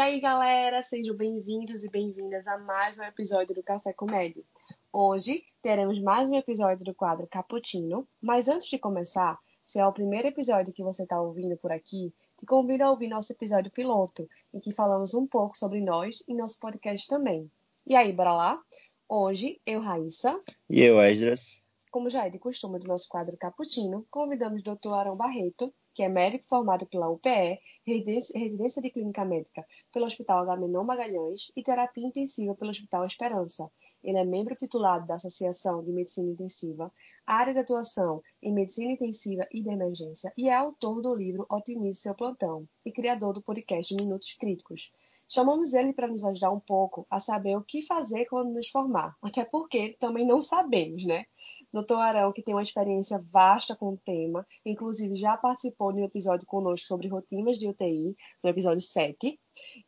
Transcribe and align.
aí, 0.00 0.18
galera, 0.18 0.80
sejam 0.80 1.14
bem-vindos 1.14 1.84
e 1.84 1.90
bem-vindas 1.90 2.46
a 2.46 2.56
mais 2.56 2.96
um 2.96 3.02
episódio 3.02 3.54
do 3.54 3.62
Café 3.62 3.92
Comédia. 3.92 4.42
Hoje 4.90 5.44
teremos 5.60 6.00
mais 6.00 6.30
um 6.30 6.36
episódio 6.36 6.82
do 6.86 6.94
quadro 6.94 7.26
Cappuccino, 7.26 8.08
mas 8.18 8.48
antes 8.48 8.66
de 8.66 8.78
começar, 8.78 9.38
se 9.62 9.78
é 9.78 9.86
o 9.86 9.92
primeiro 9.92 10.28
episódio 10.28 10.72
que 10.72 10.82
você 10.82 11.02
está 11.02 11.20
ouvindo 11.20 11.54
por 11.58 11.70
aqui, 11.70 12.14
te 12.38 12.46
convido 12.46 12.82
a 12.82 12.90
ouvir 12.90 13.08
nosso 13.08 13.30
episódio 13.34 13.70
piloto, 13.70 14.26
em 14.54 14.58
que 14.58 14.72
falamos 14.72 15.12
um 15.12 15.26
pouco 15.26 15.58
sobre 15.58 15.82
nós 15.82 16.24
e 16.26 16.34
nosso 16.34 16.58
podcast 16.58 17.06
também. 17.06 17.50
E 17.86 17.94
aí, 17.94 18.10
bora 18.10 18.32
lá? 18.32 18.62
Hoje, 19.06 19.60
eu, 19.66 19.80
Raíssa. 19.80 20.40
E 20.70 20.80
eu, 20.80 20.98
Esdras. 20.98 21.62
Como 21.90 22.08
já 22.08 22.26
é 22.26 22.30
de 22.30 22.38
costume 22.38 22.78
do 22.78 22.86
nosso 22.86 23.06
quadro 23.06 23.36
Cappuccino, 23.36 24.06
convidamos 24.10 24.62
o 24.62 24.74
Dr. 24.74 24.94
Arão 24.94 25.14
Barreto, 25.14 25.74
que 26.00 26.04
é 26.04 26.08
médico 26.08 26.46
formado 26.48 26.86
pela 26.86 27.10
UPE, 27.10 27.60
residência 27.84 28.80
de 28.80 28.88
clínica 28.88 29.22
médica 29.22 29.66
pelo 29.92 30.06
Hospital 30.06 30.38
Agamenon 30.38 30.82
Magalhães 30.82 31.52
e 31.54 31.62
terapia 31.62 32.06
intensiva 32.06 32.54
pelo 32.54 32.70
Hospital 32.70 33.04
Esperança. 33.04 33.70
Ele 34.02 34.16
é 34.16 34.24
membro 34.24 34.56
titulado 34.56 35.06
da 35.06 35.16
Associação 35.16 35.84
de 35.84 35.92
Medicina 35.92 36.30
Intensiva, 36.30 36.90
área 37.26 37.52
de 37.52 37.58
atuação 37.58 38.22
em 38.42 38.50
medicina 38.50 38.92
intensiva 38.92 39.46
e 39.52 39.62
de 39.62 39.68
emergência, 39.68 40.32
e 40.38 40.48
é 40.48 40.54
autor 40.54 41.02
do 41.02 41.14
livro 41.14 41.44
Otimize 41.50 42.00
Seu 42.00 42.14
Plantão 42.14 42.66
e 42.82 42.90
criador 42.90 43.34
do 43.34 43.42
podcast 43.42 43.94
Minutos 43.94 44.32
Críticos, 44.40 44.90
Chamamos 45.32 45.74
ele 45.74 45.92
para 45.92 46.08
nos 46.08 46.24
ajudar 46.24 46.50
um 46.50 46.58
pouco 46.58 47.06
a 47.08 47.20
saber 47.20 47.56
o 47.56 47.62
que 47.62 47.82
fazer 47.82 48.24
quando 48.24 48.52
nos 48.52 48.68
formar, 48.68 49.16
até 49.22 49.44
porque 49.44 49.96
também 50.00 50.26
não 50.26 50.40
sabemos, 50.40 51.04
né? 51.04 51.24
Doutor 51.72 52.00
Arão, 52.00 52.32
que 52.32 52.42
tem 52.42 52.52
uma 52.52 52.62
experiência 52.62 53.24
vasta 53.30 53.76
com 53.76 53.90
o 53.90 53.96
tema, 53.96 54.44
inclusive 54.66 55.14
já 55.14 55.36
participou 55.36 55.92
de 55.92 56.00
um 56.00 56.04
episódio 56.04 56.44
conosco 56.48 56.84
sobre 56.84 57.06
rotinas 57.06 57.58
de 57.58 57.68
UTI, 57.68 58.16
no 58.42 58.50
episódio 58.50 58.80
7, 58.80 59.38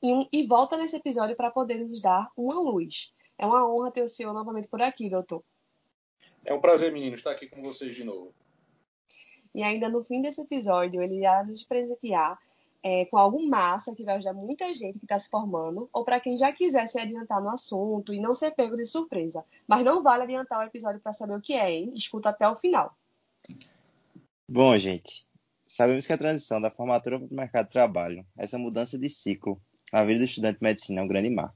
e, 0.00 0.28
e 0.32 0.46
volta 0.46 0.76
nesse 0.76 0.96
episódio 0.96 1.34
para 1.34 1.50
poder 1.50 1.80
nos 1.80 2.00
dar 2.00 2.30
uma 2.36 2.60
luz. 2.60 3.12
É 3.36 3.44
uma 3.44 3.68
honra 3.68 3.90
ter 3.90 4.04
o 4.04 4.08
senhor 4.08 4.32
novamente 4.32 4.68
por 4.68 4.80
aqui, 4.80 5.10
doutor. 5.10 5.42
É 6.44 6.54
um 6.54 6.60
prazer, 6.60 6.92
menino, 6.92 7.16
estar 7.16 7.32
aqui 7.32 7.48
com 7.48 7.60
vocês 7.64 7.96
de 7.96 8.04
novo. 8.04 8.32
E 9.52 9.60
ainda 9.64 9.88
no 9.88 10.04
fim 10.04 10.22
desse 10.22 10.40
episódio, 10.40 11.02
ele 11.02 11.16
irá 11.16 11.44
nos 11.44 11.64
presentear 11.64 12.38
é, 12.82 13.04
com 13.06 13.16
algo 13.16 13.46
massa 13.48 13.94
que 13.94 14.04
vai 14.04 14.16
ajudar 14.16 14.32
muita 14.32 14.74
gente 14.74 14.98
que 14.98 15.04
está 15.04 15.18
se 15.18 15.30
formando, 15.30 15.88
ou 15.92 16.04
para 16.04 16.18
quem 16.18 16.36
já 16.36 16.52
quiser 16.52 16.86
se 16.88 16.98
adiantar 16.98 17.40
no 17.40 17.50
assunto 17.50 18.12
e 18.12 18.20
não 18.20 18.34
ser 18.34 18.50
pego 18.52 18.76
de 18.76 18.84
surpresa. 18.84 19.44
Mas 19.66 19.84
não 19.84 20.02
vale 20.02 20.24
adiantar 20.24 20.58
o 20.58 20.66
episódio 20.66 21.00
para 21.00 21.12
saber 21.12 21.36
o 21.36 21.40
que 21.40 21.54
é, 21.54 21.70
hein? 21.70 21.92
Escuta 21.94 22.30
até 22.30 22.48
o 22.48 22.56
final. 22.56 22.96
Bom, 24.48 24.76
gente, 24.76 25.26
sabemos 25.66 26.06
que 26.06 26.12
a 26.12 26.18
transição 26.18 26.60
da 26.60 26.70
formatura 26.70 27.18
para 27.18 27.28
o 27.28 27.34
mercado 27.34 27.66
de 27.66 27.72
trabalho, 27.72 28.26
essa 28.36 28.58
mudança 28.58 28.98
de 28.98 29.08
ciclo, 29.08 29.60
a 29.92 30.04
vida 30.04 30.18
do 30.18 30.24
estudante 30.24 30.58
de 30.58 30.64
medicina 30.64 31.00
é 31.00 31.04
um 31.04 31.08
grande 31.08 31.30
mar. 31.30 31.54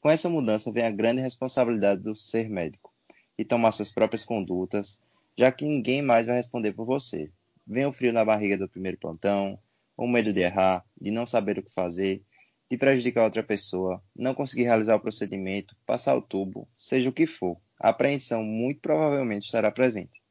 Com 0.00 0.10
essa 0.10 0.28
mudança 0.28 0.72
vem 0.72 0.84
a 0.84 0.90
grande 0.90 1.20
responsabilidade 1.20 2.02
do 2.02 2.16
ser 2.16 2.48
médico 2.48 2.92
e 3.36 3.44
tomar 3.44 3.72
suas 3.72 3.92
próprias 3.92 4.24
condutas, 4.24 5.02
já 5.36 5.50
que 5.50 5.64
ninguém 5.64 6.02
mais 6.02 6.26
vai 6.26 6.36
responder 6.36 6.72
por 6.72 6.84
você. 6.84 7.30
Vem 7.66 7.86
o 7.86 7.92
frio 7.92 8.12
na 8.12 8.24
barriga 8.24 8.58
do 8.58 8.68
primeiro 8.68 8.98
plantão, 8.98 9.58
o 10.04 10.08
medo 10.08 10.32
de 10.32 10.40
errar, 10.40 10.84
de 11.00 11.10
não 11.10 11.26
saber 11.26 11.58
o 11.58 11.62
que 11.62 11.72
fazer, 11.72 12.22
de 12.70 12.76
prejudicar 12.76 13.24
outra 13.24 13.42
pessoa, 13.42 14.02
não 14.16 14.34
conseguir 14.34 14.64
realizar 14.64 14.96
o 14.96 15.00
procedimento, 15.00 15.76
passar 15.84 16.16
o 16.16 16.22
tubo, 16.22 16.68
seja 16.76 17.10
o 17.10 17.12
que 17.12 17.26
for, 17.26 17.60
a 17.78 17.90
apreensão 17.90 18.42
muito 18.42 18.80
provavelmente 18.80 19.44
estará 19.44 19.70
presente. 19.70 20.22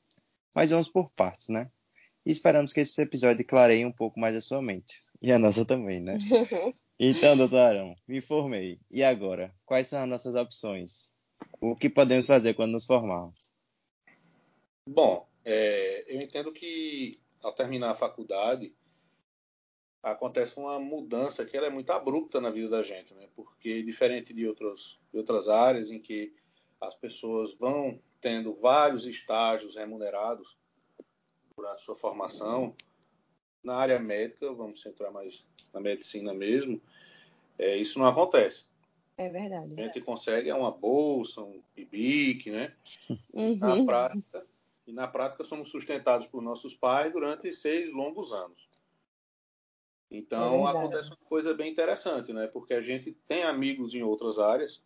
Mas 0.54 0.70
vamos 0.70 0.90
por 0.90 1.12
partes, 1.12 1.50
né? 1.50 1.70
E 2.26 2.32
esperamos 2.32 2.74
que 2.74 2.82
esse 2.82 3.02
episódio 3.02 3.46
clareie 3.46 3.86
um 3.86 3.92
pouco 3.92 4.20
mais 4.20 4.36
a 4.36 4.42
sua 4.42 4.62
mente. 4.62 4.96
E 5.22 5.32
a 5.32 5.40
nossa 5.40 5.66
também, 5.66 6.00
né? 6.00 6.18
Então, 7.04 7.36
doutor 7.36 7.58
Arão, 7.58 7.96
me 8.08 8.20
informei. 8.20 8.80
E 8.92 9.04
agora? 9.04 9.52
Quais 9.66 9.88
são 9.88 10.04
as 10.04 10.08
nossas 10.08 10.36
opções? 10.36 11.12
O 11.60 11.76
que 11.76 11.90
podemos 11.90 12.28
fazer 12.28 12.54
quando 12.54 12.74
nos 12.74 12.86
formarmos? 12.86 13.52
Bom, 14.88 15.28
é, 15.44 16.06
eu 16.08 16.20
entendo 16.20 16.54
que 16.54 17.20
ao 17.42 17.54
terminar 17.54 17.90
a 17.90 17.96
faculdade, 17.96 18.72
acontece 20.02 20.58
uma 20.58 20.80
mudança 20.80 21.46
que 21.46 21.56
ela 21.56 21.68
é 21.68 21.70
muito 21.70 21.92
abrupta 21.92 22.42
na 22.42 22.50
vida 22.50 22.70
da 22.70 22.84
gente, 22.84 23.14
né? 23.14 23.28
Porque 23.36 23.84
diferente 23.84 24.34
de, 24.34 24.48
outros, 24.48 25.00
de 25.12 25.18
outras 25.20 25.48
áreas 25.48 25.92
em 25.92 26.00
que 26.00 26.34
as 26.80 26.96
pessoas 26.96 27.54
vão 27.54 28.00
tendo 28.20 28.54
vários 28.56 29.06
estágios 29.06 29.76
remunerados 29.76 30.58
durante 31.56 31.84
sua 31.84 31.96
formação, 31.96 32.76
na 33.64 33.76
área 33.76 34.00
médica, 34.00 34.52
vamos 34.52 34.82
centrar 34.82 35.12
mais 35.12 35.46
na 35.72 35.80
medicina 35.80 36.34
mesmo, 36.34 36.82
é, 37.60 37.78
isso 37.78 38.00
não 38.00 38.08
acontece. 38.08 38.66
É 39.18 39.30
verdade. 39.30 39.80
A 39.80 39.84
gente 39.84 40.02
consegue 40.02 40.50
é 40.50 40.56
uma 40.56 40.72
bolsa, 40.72 41.42
um 41.42 41.62
PIBIC, 41.76 42.50
né? 42.50 42.74
Uhum. 43.34 43.56
Na 43.58 43.86
prática, 43.86 44.42
e 44.88 44.92
na 44.92 45.08
prática 45.08 45.44
somos 45.44 45.70
sustentados 45.70 46.26
por 46.26 46.42
nossos 46.42 46.74
pais 46.74 47.14
durante 47.14 47.54
seis 47.54 47.92
longos 47.92 48.34
anos. 48.34 48.71
Então 50.12 50.68
é 50.68 50.72
acontece 50.72 51.10
uma 51.10 51.18
coisa 51.26 51.54
bem 51.54 51.72
interessante, 51.72 52.34
né? 52.34 52.46
Porque 52.48 52.74
a 52.74 52.82
gente 52.82 53.16
tem 53.28 53.44
amigos 53.44 53.94
em 53.94 54.04
outras 54.04 54.38
áreas, 54.38 54.82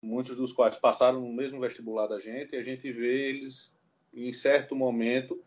muitos 0.00 0.34
dos 0.34 0.52
quais 0.52 0.76
passaram 0.76 1.20
no 1.20 1.32
mesmo 1.32 1.60
vestibular 1.60 2.06
da 2.06 2.18
gente, 2.18 2.54
e 2.54 2.58
a 2.58 2.64
gente 2.64 2.90
vê 2.90 3.28
eles 3.28 3.70
em 4.14 4.32
certo 4.32 4.74
momento 4.74 5.42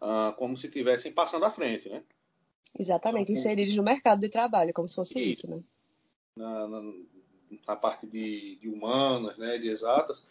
ah, 0.00 0.34
como 0.36 0.56
se 0.56 0.66
estivessem 0.66 1.12
passando 1.12 1.44
à 1.44 1.50
frente, 1.50 1.88
né? 1.88 2.02
Exatamente, 2.78 3.32
inseridos 3.32 3.76
no 3.76 3.82
mercado 3.82 4.20
de 4.20 4.28
trabalho, 4.28 4.74
como 4.74 4.88
se 4.88 4.96
fosse 4.96 5.22
isso, 5.22 5.48
né? 5.48 5.62
Na, 6.36 6.68
na, 6.68 6.92
na 7.66 7.76
parte 7.76 8.06
de, 8.06 8.56
de, 8.56 8.68
humanas, 8.68 9.38
né, 9.38 9.56
de 9.56 9.68
exatas, 9.68 10.26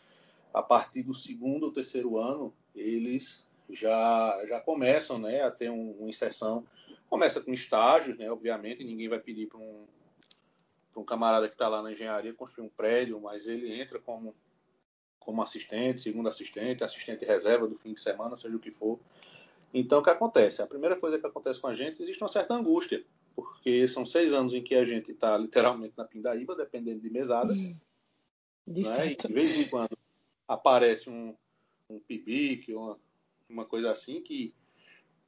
a 0.53 0.62
partir 0.62 1.01
do 1.01 1.13
segundo 1.13 1.63
ou 1.63 1.72
terceiro 1.72 2.18
ano, 2.18 2.53
eles 2.75 3.44
já, 3.69 4.45
já 4.47 4.59
começam 4.59 5.18
né, 5.18 5.41
a 5.41 5.50
ter 5.50 5.72
um, 5.72 5.91
uma 5.94 6.09
inserção 6.09 6.63
Começa 7.09 7.41
com 7.41 7.53
estágios, 7.53 8.17
né? 8.17 8.29
Obviamente, 8.31 8.83
ninguém 8.83 9.07
vai 9.07 9.19
pedir 9.19 9.47
para 9.47 9.59
um, 9.59 9.85
um 10.95 11.03
camarada 11.03 11.47
que 11.47 11.53
está 11.53 11.67
lá 11.67 11.81
na 11.81 11.91
engenharia 11.91 12.33
construir 12.33 12.66
um 12.66 12.69
prédio, 12.69 13.19
mas 13.19 13.47
ele 13.47 13.79
entra 13.79 13.99
como, 13.99 14.35
como 15.19 15.41
assistente, 15.41 16.01
segundo 16.01 16.29
assistente, 16.29 16.83
assistente 16.83 17.25
reserva 17.25 17.67
do 17.67 17.75
fim 17.75 17.94
de 17.94 17.99
semana, 17.99 18.35
seja 18.35 18.55
o 18.55 18.59
que 18.59 18.71
for. 18.71 18.99
Então, 19.73 19.99
o 19.99 20.03
que 20.03 20.09
acontece? 20.09 20.61
A 20.61 20.67
primeira 20.67 20.95
coisa 20.95 21.19
que 21.19 21.25
acontece 21.25 21.59
com 21.59 21.67
a 21.67 21.73
gente, 21.73 22.01
existe 22.01 22.21
uma 22.23 22.29
certa 22.29 22.53
angústia, 22.53 23.05
porque 23.35 23.88
são 23.88 24.05
seis 24.05 24.31
anos 24.31 24.53
em 24.53 24.63
que 24.63 24.73
a 24.73 24.85
gente 24.85 25.11
está 25.11 25.38
literalmente 25.38 25.94
na 25.97 26.05
pindaíba, 26.05 26.55
dependendo 26.55 27.01
de 27.01 27.09
mesada. 27.09 27.53
De 28.65 28.83
né? 28.83 29.11
E 29.11 29.15
de 29.15 29.33
vez 29.33 29.55
em 29.57 29.67
quando 29.67 29.97
aparece 30.47 31.09
um, 31.09 31.35
um 31.89 31.99
PIBIC, 31.99 32.73
uma, 32.73 32.97
uma 33.49 33.65
coisa 33.65 33.91
assim, 33.91 34.21
que 34.21 34.53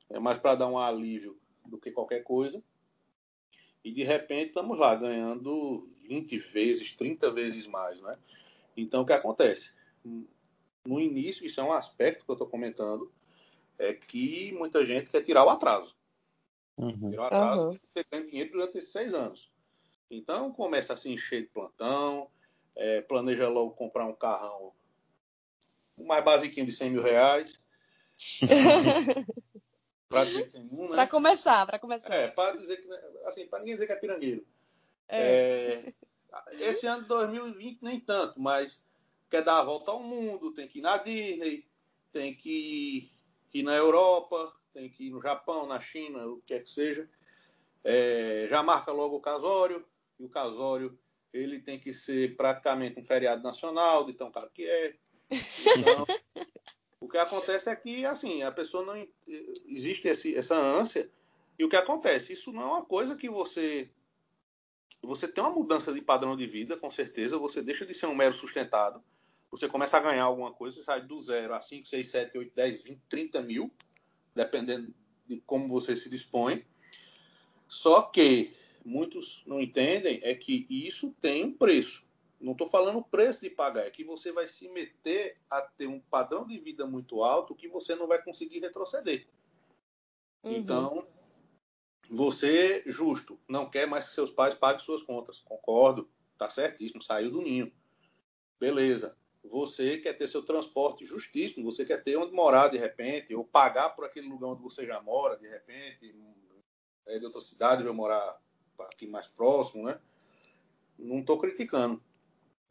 é 0.09 0.17
mais 0.17 0.39
para 0.39 0.55
dar 0.55 0.67
um 0.67 0.79
alívio 0.79 1.37
do 1.67 1.78
que 1.78 1.91
qualquer 1.91 2.23
coisa. 2.23 2.63
E 3.83 3.91
de 3.91 4.03
repente 4.03 4.47
estamos 4.47 4.78
lá 4.78 4.95
ganhando 4.95 5.88
20 6.07 6.38
vezes, 6.38 6.94
30 6.94 7.31
vezes 7.31 7.67
mais, 7.67 8.01
né? 8.01 8.11
Então 8.75 9.01
o 9.01 9.05
que 9.05 9.13
acontece? 9.13 9.72
No 10.85 11.00
início, 11.00 11.45
isso 11.45 11.59
é 11.59 11.63
um 11.63 11.72
aspecto 11.72 12.25
que 12.25 12.31
eu 12.31 12.33
estou 12.33 12.47
comentando, 12.47 13.11
é 13.78 13.94
que 13.94 14.51
muita 14.53 14.85
gente 14.85 15.09
quer 15.09 15.22
tirar 15.22 15.45
o 15.45 15.50
atraso. 15.50 15.95
Uhum. 16.78 17.09
Tirar 17.09 17.23
o 17.23 17.25
atraso 17.25 17.67
uhum. 17.67 17.79
você 17.94 18.03
tem 18.03 18.25
dinheiro 18.25 18.51
durante 18.51 18.78
esses 18.78 18.91
seis 18.91 19.13
anos. 19.13 19.51
Então 20.09 20.51
começa 20.51 20.94
a 20.94 20.97
se 20.97 21.09
encher 21.09 21.44
de 21.44 21.49
plantão, 21.49 22.29
é, 22.75 23.02
planeja 23.02 23.47
logo 23.49 23.72
comprar 23.72 24.05
um 24.05 24.14
carrão 24.14 24.73
mais 25.97 26.23
basiquinho 26.23 26.66
de 26.66 26.72
100 26.72 26.91
mil 26.91 27.02
reais. 27.02 27.59
Para 30.09 30.25
dizer 30.25 30.45
que 30.45 30.51
tem 30.51 30.69
um, 30.71 30.89
né? 30.89 30.95
Para 30.95 31.07
começar, 31.07 31.65
para 31.65 31.79
começar. 31.79 32.13
É, 32.13 32.27
para 32.29 32.57
dizer 32.57 32.77
que, 32.77 32.89
assim, 33.25 33.45
para 33.47 33.59
ninguém 33.59 33.75
dizer 33.75 33.87
que 33.87 33.93
é 33.93 33.95
pirangueiro. 33.95 34.45
É. 35.09 35.93
É, 36.51 36.69
esse 36.69 36.85
ano 36.85 37.03
de 37.03 37.07
2020 37.09 37.81
nem 37.81 37.99
tanto, 37.99 38.39
mas 38.39 38.83
quer 39.29 39.43
dar 39.43 39.59
a 39.59 39.63
volta 39.63 39.91
ao 39.91 40.01
mundo, 40.01 40.53
tem 40.53 40.67
que 40.67 40.79
ir 40.79 40.81
na 40.81 40.97
Disney, 40.97 41.67
tem 42.11 42.33
que 42.33 43.11
ir 43.53 43.63
na 43.63 43.75
Europa, 43.75 44.53
tem 44.73 44.89
que 44.89 45.07
ir 45.07 45.09
no 45.09 45.21
Japão, 45.21 45.65
na 45.65 45.81
China, 45.81 46.25
o 46.27 46.37
que 46.37 46.53
quer 46.53 46.63
que 46.63 46.69
seja. 46.69 47.09
É, 47.83 48.47
já 48.49 48.63
marca 48.63 48.91
logo 48.91 49.15
o 49.15 49.21
casório, 49.21 49.85
e 50.19 50.25
o 50.25 50.29
casório 50.29 50.97
ele 51.33 51.59
tem 51.59 51.79
que 51.79 51.93
ser 51.93 52.35
praticamente 52.35 52.99
um 52.99 53.05
feriado 53.05 53.43
nacional, 53.43 54.05
de 54.05 54.13
tão 54.13 54.31
caro 54.31 54.49
que 54.53 54.65
é. 54.65 54.95
Então, 55.77 56.05
que 57.17 57.22
acontece 57.22 57.69
é 57.69 57.75
que, 57.75 58.05
assim, 58.05 58.43
a 58.43 58.52
pessoa 58.52 58.85
não. 58.85 59.08
Existe 59.66 60.08
esse, 60.08 60.35
essa 60.35 60.55
ânsia. 60.55 61.09
E 61.58 61.66
o 61.66 61.69
que 61.69 61.75
acontece? 61.75 62.34
Isso 62.34 62.52
não 62.52 62.61
é 62.61 62.66
uma 62.66 62.85
coisa 62.85 63.16
que 63.16 63.29
você. 63.29 63.90
Você 65.02 65.28
tem 65.28 65.43
uma 65.43 65.53
mudança 65.53 65.93
de 65.93 66.02
padrão 66.02 66.35
de 66.35 66.46
vida, 66.46 66.78
com 66.78 66.91
certeza. 66.91 67.37
Você 67.37 67.61
deixa 67.61 67.85
de 67.85 67.93
ser 67.93 68.05
um 68.05 68.16
mero 68.16 68.34
sustentado. 68.34 69.02
Você 69.49 69.67
começa 69.67 69.97
a 69.97 70.02
ganhar 70.02 70.25
alguma 70.25 70.52
coisa, 70.52 70.84
sai 70.84 71.02
do 71.02 71.19
zero 71.19 71.53
a 71.53 71.61
5, 71.61 71.87
6, 71.87 72.09
7, 72.09 72.37
8, 72.37 72.53
10, 72.53 72.84
20, 72.84 73.02
30 73.08 73.41
mil, 73.41 73.72
dependendo 74.35 74.93
de 75.25 75.41
como 75.46 75.67
você 75.67 75.96
se 75.96 76.09
dispõe. 76.09 76.66
Só 77.67 78.02
que, 78.02 78.53
muitos 78.84 79.43
não 79.46 79.61
entendem 79.61 80.19
é 80.22 80.35
que 80.35 80.67
isso 80.69 81.16
tem 81.22 81.46
um 81.46 81.53
preço. 81.53 82.05
Não 82.39 82.51
estou 82.51 82.67
falando 82.67 82.99
o 82.99 83.03
preço 83.03 83.41
de 83.41 83.49
pagar, 83.49 83.87
é 83.87 83.91
que 83.91 84.03
você 84.03 84.31
vai 84.31 84.47
se 84.47 84.69
meter 84.69 85.39
a 85.49 85.61
ter 85.61 85.87
um 85.87 85.99
padrão 85.99 86.45
de 86.45 86.59
vida 86.59 86.85
muito 86.85 87.23
alto 87.23 87.55
que 87.55 87.67
você 87.67 87.95
não 87.95 88.07
vai 88.07 88.22
conseguir 88.22 88.59
retroceder. 88.59 89.28
Uhum. 90.43 90.53
Então, 90.53 91.07
você, 92.09 92.84
justo, 92.85 93.39
não 93.47 93.69
quer 93.69 93.87
mais 93.87 94.05
que 94.05 94.13
seus 94.13 94.29
pais 94.29 94.53
paguem 94.53 94.79
suas 94.79 95.01
contas. 95.01 95.39
Concordo, 95.39 96.09
tá 96.37 96.49
certíssimo, 96.49 97.01
saiu 97.01 97.31
do 97.31 97.41
ninho. 97.41 97.72
Beleza. 98.59 99.17
Você 99.43 99.97
quer 99.97 100.13
ter 100.13 100.28
seu 100.28 100.43
transporte 100.43 101.05
justíssimo, 101.05 101.69
você 101.69 101.85
quer 101.85 102.03
ter 102.03 102.17
onde 102.17 102.33
morar 102.33 102.67
de 102.67 102.78
repente, 102.78 103.33
ou 103.33 103.45
pagar 103.45 103.91
por 103.91 104.05
aquele 104.05 104.28
lugar 104.28 104.49
onde 104.49 104.61
você 104.61 104.85
já 104.85 105.01
mora 105.01 105.37
de 105.37 105.47
repente, 105.47 106.16
é 107.05 107.17
de 107.17 107.25
outra 107.25 107.41
cidade, 107.41 107.83
vai 107.83 107.93
morar 107.93 108.41
aqui 108.79 109.07
mais 109.07 109.28
próximo, 109.28 109.85
né? 109.85 109.99
Não 110.97 111.19
estou 111.19 111.37
criticando. 111.37 112.03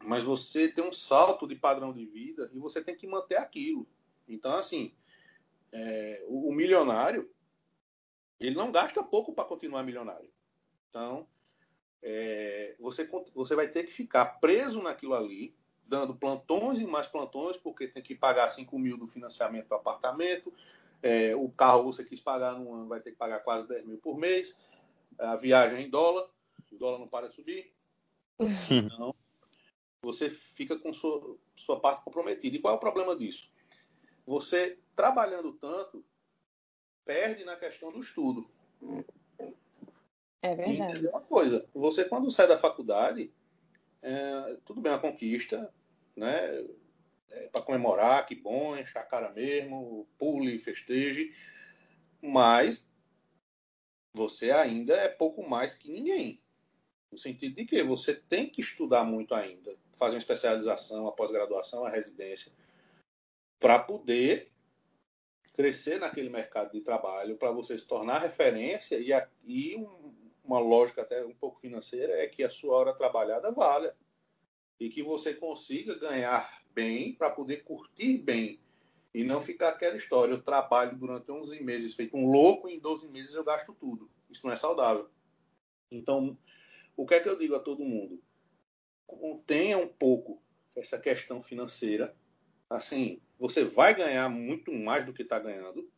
Mas 0.05 0.23
você 0.23 0.69
tem 0.69 0.85
um 0.85 0.93
salto 0.93 1.47
de 1.47 1.55
padrão 1.55 1.93
de 1.93 2.05
vida 2.05 2.51
e 2.53 2.59
você 2.59 2.83
tem 2.83 2.97
que 2.97 3.07
manter 3.07 3.37
aquilo. 3.37 3.87
Então, 4.29 4.55
assim, 4.55 4.93
é, 5.73 6.23
o, 6.27 6.49
o 6.49 6.53
milionário, 6.53 7.31
ele 8.39 8.55
não 8.55 8.71
gasta 8.71 9.03
pouco 9.03 9.33
para 9.33 9.45
continuar 9.45 9.83
milionário. 9.83 10.31
Então, 10.91 11.27
é, 12.03 12.77
você, 12.79 13.09
você 13.35 13.57
vai 13.57 13.69
ter 13.69 13.85
que 13.85 13.93
ficar 13.93 14.25
preso 14.41 14.83
naquilo 14.83 15.15
ali, 15.15 15.55
dando 15.87 16.15
plantões 16.15 16.79
e 16.79 16.87
mais 16.87 17.07
plantões, 17.07 17.57
porque 17.57 17.89
tem 17.89 18.03
que 18.03 18.15
pagar 18.15 18.49
5 18.51 18.79
mil 18.79 18.97
do 18.97 19.07
financiamento 19.09 19.69
do 19.69 19.75
apartamento, 19.75 20.53
é, 21.03 21.35
o 21.35 21.49
carro 21.49 21.85
você 21.85 22.05
quis 22.05 22.21
pagar 22.21 22.53
num 22.53 22.73
ano, 22.75 22.89
vai 22.89 23.01
ter 23.01 23.11
que 23.11 23.17
pagar 23.17 23.41
quase 23.41 23.67
10 23.69 23.87
mil 23.87 23.99
por 23.99 24.17
mês, 24.17 24.57
a 25.19 25.37
viagem 25.37 25.87
em 25.87 25.91
dólar, 25.91 26.29
o 26.71 26.77
dólar 26.77 26.99
não 26.99 27.09
para 27.09 27.29
de 27.29 27.35
subir. 27.35 27.73
Então, 28.71 29.15
você 30.07 30.31
fica 30.31 30.79
com 30.79 30.93
sua, 30.93 31.37
sua 31.57 31.81
parte 31.81 32.05
comprometida. 32.05 32.55
E 32.55 32.61
qual 32.61 32.75
é 32.75 32.77
o 32.77 32.81
problema 32.81 33.17
disso? 33.17 33.51
Você, 34.25 34.79
trabalhando 34.95 35.53
tanto, 35.53 36.05
perde 37.05 37.45
na 37.45 37.57
questão 37.57 37.91
do 37.91 37.99
estudo. 37.99 38.49
É 40.41 40.55
verdade. 40.55 41.05
E 41.05 41.09
uma 41.09 41.21
coisa, 41.21 41.69
você 41.75 42.05
quando 42.05 42.31
sai 42.31 42.47
da 42.47 42.57
faculdade, 42.57 43.33
é, 44.01 44.59
tudo 44.65 44.81
bem 44.81 44.93
a 44.93 44.99
conquista, 44.99 45.75
né? 46.15 46.65
É, 47.29 47.49
para 47.49 47.63
comemorar, 47.63 48.25
que 48.27 48.37
bom, 48.37 48.77
encher 48.77 48.99
a 48.99 49.03
cara 49.03 49.33
mesmo, 49.33 50.07
pule, 50.17 50.57
festeje, 50.61 51.35
mas 52.23 52.87
você 54.15 54.53
ainda 54.53 54.95
é 54.95 55.09
pouco 55.09 55.47
mais 55.47 55.75
que 55.75 55.91
ninguém. 55.91 56.41
No 57.11 57.19
sentido 57.19 57.57
de 57.57 57.65
que 57.65 57.83
você 57.83 58.15
tem 58.15 58.49
que 58.49 58.61
estudar 58.61 59.05
muito 59.05 59.35
ainda, 59.35 59.77
fazer 59.97 60.15
uma 60.15 60.21
especialização, 60.21 61.07
a 61.07 61.13
pós-graduação, 61.13 61.85
a 61.85 61.91
residência, 61.91 62.53
para 63.59 63.79
poder 63.79 64.53
crescer 65.55 65.99
naquele 65.99 66.29
mercado 66.29 66.73
de 66.73 66.83
trabalho, 66.83 67.37
para 67.37 67.51
você 67.51 67.79
se 67.79 67.87
tornar 67.87 68.19
referência 68.19 68.99
e, 69.45 69.77
um, 69.77 70.15
uma 70.45 70.59
lógica 70.59 71.03
até 71.03 71.25
um 71.25 71.35
pouco 71.35 71.61
financeira 71.61 72.13
é 72.13 72.27
que 72.27 72.45
a 72.45 72.51
sua 72.51 72.77
hora 72.77 72.95
trabalhada 72.95 73.51
valha 73.51 73.97
e 74.79 74.91
que 74.91 75.03
você 75.03 75.33
consiga 75.33 75.99
ganhar 75.99 76.63
bem 76.75 77.15
para 77.15 77.31
poder 77.31 77.65
curtir 77.65 78.19
bem 78.19 78.61
e 79.15 79.25
não 79.25 79.41
ficar 79.41 79.71
aquela 79.71 79.97
história, 79.97 80.35
eu 80.35 80.43
trabalho 80.43 80.95
durante 80.95 81.33
11 81.33 81.63
meses 81.63 81.95
feito 81.95 82.15
um 82.15 82.31
louco 82.31 82.69
e 82.69 82.75
em 82.75 82.79
12 82.79 83.09
meses 83.09 83.35
eu 83.35 83.43
gasto 83.43 83.73
tudo. 83.73 84.11
Isso 84.29 84.47
não 84.47 84.53
é 84.53 84.57
saudável. 84.59 85.09
Então, 85.91 86.37
o 86.95 87.07
que 87.07 87.15
é 87.15 87.21
que 87.21 87.29
eu 87.29 87.39
digo 87.39 87.55
a 87.55 87.61
todo 87.61 87.83
mundo? 87.83 88.23
Tenha 89.47 89.79
um 89.79 89.89
pouco 89.89 90.43
essa 90.75 90.99
questão 90.99 91.43
financeira. 91.43 92.15
Assim, 92.69 93.21
você 93.39 93.65
vai 93.65 93.95
ganhar 93.95 94.29
muito 94.29 94.73
mais 94.73 95.05
do 95.05 95.13
que 95.13 95.23
está 95.23 95.39
ganhando. 95.39 95.89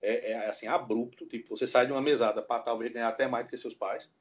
É, 0.00 0.32
é, 0.32 0.46
assim, 0.46 0.66
abrupto. 0.66 1.26
Tipo, 1.26 1.56
você 1.56 1.66
sai 1.66 1.86
de 1.86 1.92
uma 1.92 2.02
mesada 2.02 2.42
para 2.42 2.62
talvez 2.62 2.92
ganhar 2.92 3.08
até 3.08 3.26
mais 3.26 3.46
do 3.46 3.50
que 3.50 3.58
seus 3.58 3.74
pais. 3.74 4.12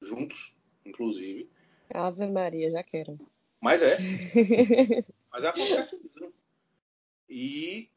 Juntos, 0.00 0.54
inclusive. 0.84 1.50
Ave 1.92 2.26
Maria, 2.26 2.70
já 2.70 2.82
quero. 2.82 3.18
Mas 3.60 3.82
é. 3.82 3.96
Mas 5.30 5.44
acontece 5.44 5.96
mesmo. 5.96 6.32
E 7.28 7.90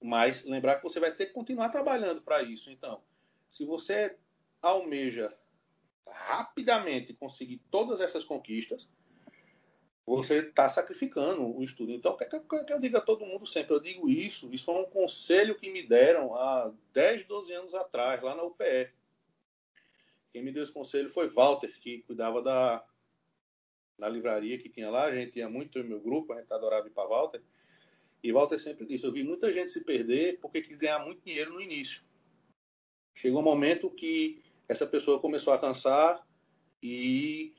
mas 0.00 0.44
lembrar 0.44 0.76
que 0.76 0.84
você 0.84 1.00
vai 1.00 1.12
ter 1.12 1.26
que 1.26 1.32
continuar 1.32 1.70
trabalhando 1.70 2.22
para 2.22 2.42
isso. 2.42 2.70
Então, 2.70 3.02
se 3.50 3.64
você 3.64 4.16
almeja 4.62 5.36
rapidamente 6.10 7.14
conseguir 7.14 7.60
todas 7.70 8.00
essas 8.00 8.24
conquistas, 8.24 8.88
você 10.08 10.38
está 10.38 10.68
sacrificando 10.70 11.44
o 11.44 11.62
estudo. 11.62 11.92
Então, 11.92 12.12
o 12.12 12.16
que, 12.16 12.24
que, 12.24 12.64
que, 12.64 12.72
eu 12.72 12.80
digo 12.80 12.96
a 12.96 13.00
todo 13.00 13.26
mundo 13.26 13.46
sempre? 13.46 13.74
Eu 13.74 13.80
digo 13.80 14.08
isso. 14.08 14.48
Isso 14.52 14.64
foi 14.64 14.74
um 14.76 14.86
conselho 14.86 15.54
que 15.54 15.70
me 15.70 15.82
deram 15.82 16.34
há 16.34 16.72
10, 16.94 17.24
12 17.24 17.52
anos 17.52 17.74
atrás, 17.74 18.22
lá 18.22 18.34
na 18.34 18.42
UPE. 18.42 18.90
Quem 20.32 20.42
me 20.42 20.50
deu 20.50 20.62
esse 20.62 20.72
conselho 20.72 21.10
foi 21.10 21.28
Walter, 21.28 21.70
que 21.80 22.02
cuidava 22.02 22.40
da, 22.40 22.84
da 23.98 24.08
livraria 24.08 24.58
que 24.58 24.70
tinha 24.70 24.88
lá. 24.88 25.04
A 25.04 25.14
gente 25.14 25.32
tinha 25.32 25.48
muito 25.48 25.82
meu 25.84 26.00
grupo, 26.00 26.32
a 26.32 26.40
gente 26.40 26.52
adorava 26.52 26.86
ir 26.86 26.92
para 26.92 27.08
Walter. 27.08 27.42
E 28.22 28.32
Walter 28.32 28.58
sempre 28.58 28.86
disse: 28.86 29.04
eu 29.04 29.12
vi 29.12 29.22
muita 29.22 29.52
gente 29.52 29.72
se 29.72 29.84
perder 29.84 30.38
porque 30.40 30.62
quis 30.62 30.76
ganhar 30.78 31.00
muito 31.00 31.22
dinheiro 31.22 31.52
no 31.52 31.60
início. 31.60 32.02
Chegou 33.14 33.40
um 33.40 33.44
momento 33.44 33.90
que 33.90 34.42
essa 34.68 34.86
pessoa 34.86 35.18
começou 35.18 35.52
a 35.52 35.58
cansar 35.58 36.24
e 36.82 37.54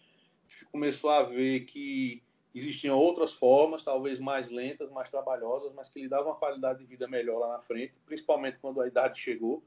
começou 0.72 1.10
a 1.10 1.24
ver 1.24 1.62
que 1.62 2.24
existiam 2.54 2.98
outras 2.98 3.34
formas, 3.34 3.84
talvez 3.84 4.20
mais 4.20 4.50
lentas, 4.50 4.92
mais 4.92 5.10
trabalhosas, 5.10 5.74
mas 5.74 5.90
que 5.90 6.00
lhe 6.00 6.08
davam 6.08 6.32
uma 6.32 6.40
qualidade 6.40 6.80
de 6.80 6.86
vida 6.86 7.08
melhor 7.08 7.40
lá 7.40 7.54
na 7.54 7.62
frente, 7.62 7.96
principalmente 8.06 8.60
quando 8.60 8.82
a 8.82 8.88
idade 8.88 9.20
chegou. 9.20 9.64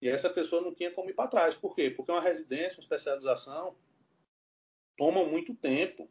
E 0.00 0.08
essa 0.08 0.30
pessoa 0.30 0.62
não 0.62 0.74
tinha 0.74 0.90
como 0.90 1.10
ir 1.10 1.14
para 1.14 1.28
trás. 1.28 1.54
Por 1.54 1.74
quê? 1.74 1.90
Porque 1.90 2.10
uma 2.10 2.20
residência, 2.20 2.78
uma 2.78 2.82
especialização, 2.82 3.76
toma 4.96 5.24
muito 5.24 5.54
tempo. 5.54 6.08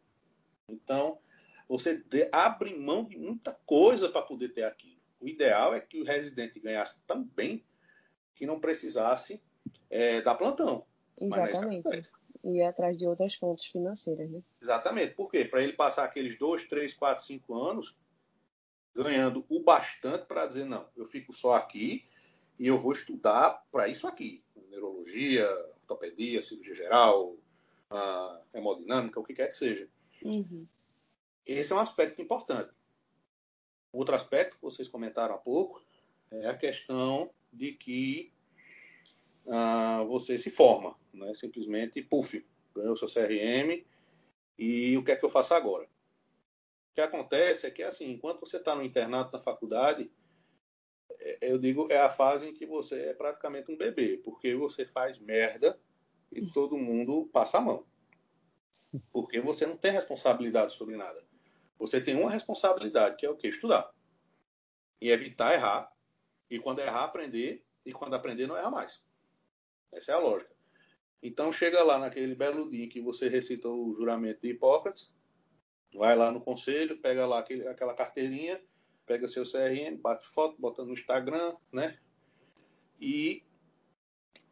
Então, 0.68 1.20
você 1.68 2.04
abre 2.32 2.74
mão 2.74 3.04
de 3.04 3.18
muita 3.18 3.54
coisa 3.66 4.10
para 4.10 4.22
poder 4.22 4.50
ter 4.50 4.64
aquilo. 4.64 5.02
O 5.20 5.28
ideal 5.28 5.76
é 5.76 5.82
que 5.82 6.02
o 6.02 6.06
residente 6.06 6.60
ganhasse 6.60 7.02
tão 7.06 7.24
bem 7.24 7.66
que 8.34 8.46
não 8.46 8.60
precisasse 8.60 9.42
é, 9.90 10.22
plantão. 10.22 10.86
Exatamente. 11.20 12.12
E 12.44 12.58
ir 12.58 12.64
atrás 12.64 12.98
de 12.98 13.08
outras 13.08 13.36
fontes 13.36 13.66
financeiras, 13.66 14.30
né? 14.30 14.42
Exatamente. 14.62 15.14
Por 15.14 15.30
quê? 15.30 15.46
Para 15.46 15.62
ele 15.62 15.74
passar 15.74 16.06
aqueles 16.06 16.38
dois, 16.38 16.68
três, 16.68 16.94
quatro, 16.94 17.24
cinco 17.24 17.56
anos 17.56 17.96
ganhando 18.94 19.46
o 19.48 19.62
bastante 19.62 20.26
para 20.26 20.46
dizer, 20.46 20.66
não, 20.66 20.88
eu 20.98 21.06
fico 21.06 21.32
só 21.32 21.54
aqui 21.54 22.04
e 22.60 22.68
eu 22.68 22.78
vou 22.78 22.92
estudar 22.92 23.66
para 23.72 23.88
isso 23.88 24.08
aqui. 24.08 24.44
Neurologia, 24.70 25.48
ortopedia, 25.82 26.44
cirurgia 26.44 26.76
geral, 26.76 27.38
hemodinâmica, 28.54 29.20
o 29.20 29.24
que 29.24 29.34
quer 29.34 29.48
que 29.48 29.58
seja. 29.58 29.88
Uhum. 30.24 30.68
Esse 31.46 31.72
é 31.72 31.76
um 31.76 31.80
aspecto 31.80 32.22
importante. 32.22 32.72
Outro 33.92 34.16
aspecto 34.16 34.56
que 34.56 34.62
vocês 34.62 34.88
comentaram 34.88 35.36
há 35.36 35.38
pouco 35.38 35.82
é 36.30 36.48
a 36.48 36.58
questão 36.58 37.30
de 37.52 37.74
que 37.74 38.32
ah, 39.48 40.04
você 40.08 40.38
se 40.38 40.50
forma, 40.50 40.96
né? 41.14 41.34
simplesmente, 41.34 42.02
puf, 42.02 42.46
ganhou 42.76 42.96
seu 42.96 43.08
CRM 43.08 43.84
e 44.58 44.98
o 44.98 45.04
que 45.04 45.12
é 45.12 45.16
que 45.16 45.26
eu 45.26 45.30
faço 45.30 45.54
agora? 45.54 45.86
O 45.86 46.94
que 46.94 47.02
acontece 47.02 47.66
é 47.66 47.72
que, 47.72 47.84
assim, 47.84 48.12
enquanto 48.12 48.42
você 48.42 48.58
está 48.58 48.76
no 48.76 48.84
internato, 48.84 49.32
na 49.32 49.42
faculdade, 49.42 50.12
é, 51.20 51.38
eu 51.42 51.58
digo, 51.58 51.88
é 51.90 52.00
a 52.00 52.10
fase 52.10 52.48
em 52.48 52.54
que 52.54 52.66
você 52.66 52.96
é 53.06 53.14
praticamente 53.14 53.72
um 53.72 53.78
bebê, 53.78 54.18
porque 54.24 54.56
você 54.56 54.86
faz 54.86 55.20
merda 55.20 55.80
e 56.32 56.46
todo 56.46 56.78
mundo 56.78 57.30
passa 57.32 57.58
a 57.58 57.62
mão. 57.62 57.86
Porque 59.12 59.40
você 59.40 59.66
não 59.66 59.78
tem 59.78 59.92
responsabilidade 59.92 60.74
sobre 60.74 60.96
nada. 60.96 61.26
Você 61.78 62.00
tem 62.00 62.16
uma 62.16 62.30
responsabilidade, 62.30 63.18
que 63.18 63.26
é 63.26 63.30
o 63.30 63.36
que? 63.36 63.48
Estudar. 63.48 63.92
E 65.00 65.10
evitar 65.10 65.54
errar. 65.54 65.92
E 66.50 66.60
quando 66.60 66.80
errar, 66.80 67.06
aprender. 67.06 67.66
E 67.86 67.92
quando 67.92 68.14
aprender, 68.14 68.48
não 68.48 68.58
errar 68.58 68.70
mais. 68.70 69.02
Essa 69.92 70.12
é 70.12 70.16
a 70.16 70.20
lógica. 70.20 70.52
Então 71.22 71.52
chega 71.52 71.84
lá 71.84 72.00
naquele 72.00 72.34
belo 72.34 72.70
dia 72.70 72.88
que 72.88 73.00
você 73.00 73.30
recita 73.30 73.70
o 73.70 73.94
juramento 73.94 74.42
de 74.42 74.50
Hipócrates, 74.50 75.14
vai 75.94 76.16
lá 76.16 76.32
no 76.32 76.42
conselho, 76.42 76.98
pega 76.98 77.26
lá 77.28 77.40
aquele, 77.40 77.68
aquela 77.68 77.94
carteirinha, 77.94 78.60
pega 79.06 79.28
seu 79.28 79.44
CRM, 79.44 79.98
bate 80.02 80.26
foto, 80.28 80.60
bota 80.60 80.84
no 80.84 80.94
Instagram, 80.94 81.56
né? 81.72 81.98
E 83.00 83.44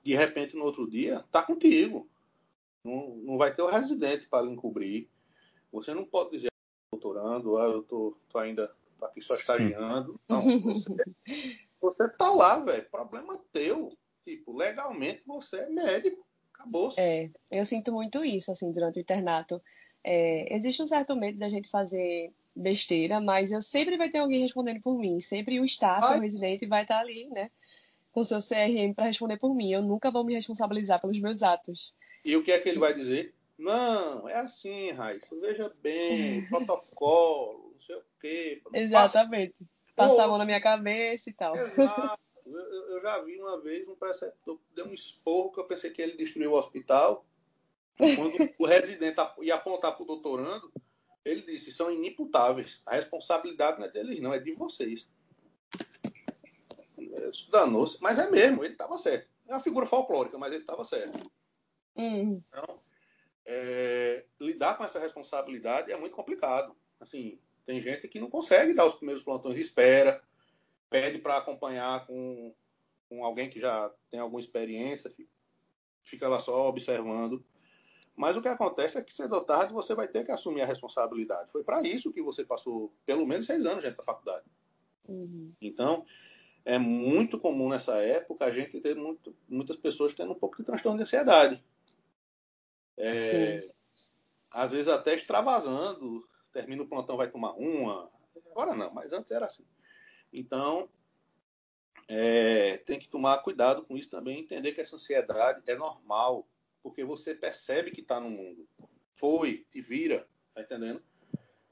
de 0.03 0.15
repente 0.15 0.55
no 0.55 0.65
outro 0.65 0.89
dia 0.89 1.25
tá 1.31 1.41
contigo. 1.41 2.09
Não, 2.83 3.15
não 3.17 3.37
vai 3.37 3.53
ter 3.53 3.61
o 3.61 3.67
residente 3.67 4.27
para 4.27 4.45
lhe 4.45 4.51
encobrir. 4.51 5.09
Você 5.71 5.93
não 5.93 6.05
pode 6.05 6.31
dizer 6.31 6.49
doutorando, 6.91 7.57
ah, 7.57 7.65
eu 7.65 7.83
tô, 7.83 8.17
tô 8.29 8.37
ainda 8.39 8.73
tô 8.97 9.05
aqui 9.05 9.21
só 9.21 9.35
estagiando. 9.35 10.19
Não, 10.27 10.41
você, 10.59 10.95
você 11.79 12.09
tá 12.09 12.31
lá, 12.31 12.59
velho. 12.59 12.89
Problema 12.89 13.37
teu. 13.51 13.97
Tipo, 14.29 14.55
legalmente 14.55 15.23
você 15.25 15.57
é 15.57 15.69
médico. 15.69 16.23
Acabou. 16.53 16.91
-se. 16.91 17.01
É, 17.01 17.31
eu 17.51 17.65
sinto 17.65 17.91
muito 17.91 18.23
isso, 18.23 18.51
assim, 18.51 18.71
durante 18.71 18.99
o 18.99 19.01
internato. 19.01 19.59
É, 20.03 20.55
existe 20.55 20.83
um 20.83 20.87
certo 20.87 21.15
medo 21.15 21.39
da 21.39 21.49
gente 21.49 21.67
fazer 21.67 22.31
besteira, 22.55 23.19
mas 23.19 23.51
eu 23.51 23.59
sempre 23.59 23.97
vai 23.97 24.07
ter 24.07 24.19
alguém 24.19 24.43
respondendo 24.43 24.81
por 24.81 24.99
mim. 24.99 25.19
Sempre 25.19 25.59
o 25.59 25.65
staff, 25.65 26.05
Ai. 26.05 26.19
o 26.19 26.21
residente, 26.21 26.67
vai 26.67 26.83
estar 26.83 26.99
ali, 26.99 27.27
né? 27.29 27.49
Com 28.11 28.23
seu 28.23 28.37
CRM 28.37 28.93
para 28.93 29.07
responder 29.07 29.37
por 29.37 29.55
mim. 29.55 29.71
Eu 29.71 29.81
nunca 29.81 30.11
vou 30.11 30.23
me 30.23 30.35
responsabilizar 30.35 31.01
pelos 31.01 31.19
meus 31.19 31.41
atos. 31.41 31.95
E 32.23 32.35
o 32.35 32.43
que 32.43 32.51
é 32.51 32.59
que 32.59 32.69
ele 32.69 32.79
vai 32.79 32.93
dizer? 32.93 33.33
Não, 33.57 34.29
é 34.29 34.35
assim, 34.35 34.91
Raíssa. 34.91 35.35
Veja 35.39 35.73
bem, 35.81 36.45
protocolo, 36.49 37.73
não 37.73 37.81
sei 37.81 37.95
o 37.95 38.03
quê. 38.21 38.61
Exatamente. 38.73 39.55
Passar 39.95 40.25
a 40.25 40.27
mão 40.27 40.37
na 40.37 40.45
minha 40.45 40.61
cabeça 40.61 41.31
e 41.31 41.33
tal. 41.33 41.57
Exato. 41.57 42.28
Eu, 42.89 42.99
já 42.99 43.19
vi 43.21 43.39
uma 43.39 43.59
vez 43.61 43.87
um 43.87 43.95
preceptor 43.95 44.59
deu 44.73 44.85
um 44.87 44.93
esporro 44.93 45.51
que 45.51 45.59
eu 45.59 45.65
pensei 45.65 45.91
que 45.91 46.01
ele 46.01 46.17
destruiu 46.17 46.51
o 46.51 46.57
hospital. 46.57 47.25
Quando 47.97 48.53
o 48.57 48.65
residente 48.65 49.17
ia 49.41 49.55
apontar 49.55 49.93
para 49.93 50.03
o 50.03 50.07
doutorando, 50.07 50.71
ele 51.23 51.41
disse: 51.41 51.71
são 51.71 51.91
inimputáveis. 51.91 52.81
A 52.85 52.95
responsabilidade 52.95 53.79
não 53.79 53.85
é 53.85 53.91
deles, 53.91 54.21
não, 54.21 54.33
é 54.33 54.39
de 54.39 54.53
vocês. 54.53 55.09
Isso 56.97 57.49
danou-se. 57.51 57.97
Mas 58.01 58.19
é 58.19 58.29
mesmo, 58.29 58.63
ele 58.63 58.73
estava 58.73 58.97
certo. 58.97 59.29
É 59.47 59.53
uma 59.53 59.61
figura 59.61 59.85
folclórica, 59.85 60.37
mas 60.37 60.51
ele 60.51 60.61
estava 60.61 60.83
certo. 60.83 61.31
Hum. 61.95 62.41
Então, 62.47 62.79
é, 63.45 64.25
lidar 64.39 64.77
com 64.77 64.83
essa 64.83 64.99
responsabilidade 64.99 65.91
é 65.91 65.97
muito 65.97 66.15
complicado. 66.15 66.75
Assim, 66.99 67.39
tem 67.65 67.81
gente 67.81 68.07
que 68.07 68.19
não 68.19 68.29
consegue 68.29 68.73
dar 68.73 68.85
os 68.85 68.95
primeiros 68.95 69.23
plantões, 69.23 69.57
espera, 69.57 70.23
pede 70.89 71.19
para 71.19 71.37
acompanhar 71.37 72.05
com, 72.05 72.53
com 73.09 73.25
alguém 73.25 73.49
que 73.49 73.59
já 73.59 73.91
tem 74.09 74.19
alguma 74.19 74.39
experiência, 74.39 75.11
fica 76.03 76.27
lá 76.27 76.39
só 76.39 76.69
observando. 76.69 77.43
Mas 78.15 78.37
o 78.37 78.41
que 78.41 78.47
acontece 78.47 78.97
é 78.97 79.01
que 79.01 79.13
cedo 79.13 79.33
ou 79.33 79.41
tarde 79.41 79.73
você 79.73 79.95
vai 79.95 80.07
ter 80.07 80.25
que 80.25 80.31
assumir 80.31 80.61
a 80.61 80.65
responsabilidade. 80.65 81.51
Foi 81.51 81.63
para 81.63 81.81
isso 81.81 82.11
que 82.13 82.21
você 82.21 82.43
passou 82.43 82.93
pelo 83.05 83.25
menos 83.25 83.45
seis 83.45 83.65
anos 83.65 83.83
dentro 83.83 83.97
da 83.97 84.03
faculdade. 84.03 84.45
Uhum. 85.07 85.53
Então, 85.61 86.05
é 86.65 86.77
muito 86.77 87.39
comum 87.39 87.69
nessa 87.69 87.97
época 87.97 88.45
a 88.45 88.51
gente 88.51 88.79
ter 88.79 88.95
muito, 88.95 89.35
muitas 89.47 89.75
pessoas 89.75 90.13
tendo 90.13 90.33
um 90.33 90.39
pouco 90.39 90.57
de 90.57 90.63
transtorno 90.63 90.97
de 90.97 91.03
ansiedade. 91.03 91.63
É, 92.97 93.65
às 94.51 94.71
vezes 94.71 94.89
até 94.89 95.15
extravasando, 95.15 96.27
termina 96.51 96.83
o 96.83 96.87
plantão, 96.87 97.15
vai 97.15 97.29
tomar 97.29 97.53
uma. 97.53 98.11
Agora 98.51 98.75
não, 98.75 98.93
mas 98.93 99.13
antes 99.13 99.31
era 99.31 99.45
assim. 99.45 99.65
Então, 100.33 100.89
é, 102.09 102.77
tem 102.77 102.97
que 102.97 103.07
tomar 103.07 103.37
cuidado 103.43 103.83
com 103.83 103.95
isso 103.95 104.09
também, 104.09 104.39
entender 104.39 104.71
que 104.71 104.81
essa 104.81 104.95
ansiedade 104.95 105.61
é 105.67 105.75
normal, 105.75 106.47
porque 106.81 107.03
você 107.03 107.35
percebe 107.35 107.91
que 107.91 108.01
está 108.01 108.19
no 108.19 108.31
mundo. 108.31 108.67
Foi, 109.13 109.63
te 109.69 109.79
vira, 109.79 110.27
tá 110.55 110.61
entendendo? 110.61 111.03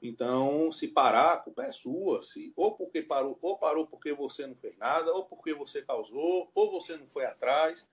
Então, 0.00 0.70
se 0.70 0.86
parar, 0.86 1.32
a 1.32 1.36
culpa 1.38 1.64
é 1.64 1.72
sua. 1.72 2.22
Se, 2.22 2.52
ou 2.54 2.76
porque 2.76 3.02
parou, 3.02 3.36
ou 3.42 3.58
parou 3.58 3.84
porque 3.84 4.12
você 4.12 4.46
não 4.46 4.54
fez 4.54 4.76
nada, 4.78 5.12
ou 5.12 5.24
porque 5.24 5.52
você 5.52 5.82
causou, 5.82 6.48
ou 6.54 6.70
você 6.70 6.96
não 6.96 7.08
foi 7.08 7.24
atrás. 7.24 7.84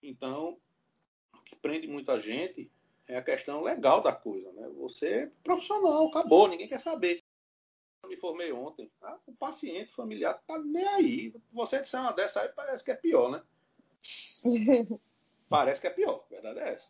Então, 0.00 0.56
o 1.34 1.42
que 1.42 1.56
prende 1.56 1.88
muita 1.88 2.20
gente 2.20 2.70
é 3.08 3.16
a 3.16 3.22
questão 3.22 3.62
legal 3.64 4.00
da 4.00 4.12
coisa, 4.12 4.52
né? 4.52 4.68
Você 4.76 5.08
é 5.08 5.30
profissional, 5.42 6.06
acabou, 6.06 6.46
ninguém 6.46 6.68
quer 6.68 6.80
saber. 6.80 7.23
Me 8.06 8.16
formei 8.16 8.52
ontem. 8.52 8.90
Ah, 9.02 9.18
o 9.26 9.32
paciente 9.32 9.92
familiar 9.92 10.42
tá 10.46 10.58
nem 10.58 10.86
aí. 10.86 11.34
Você 11.52 11.80
disser 11.80 12.00
uma 12.00 12.12
dessa 12.12 12.40
aí, 12.40 12.48
parece 12.48 12.84
que 12.84 12.90
é 12.90 12.96
pior, 12.96 13.30
né? 13.30 13.42
parece 15.48 15.80
que 15.80 15.86
é 15.86 15.90
pior, 15.90 16.24
a 16.26 16.34
verdade 16.34 16.58
é 16.60 16.68
essa. 16.70 16.88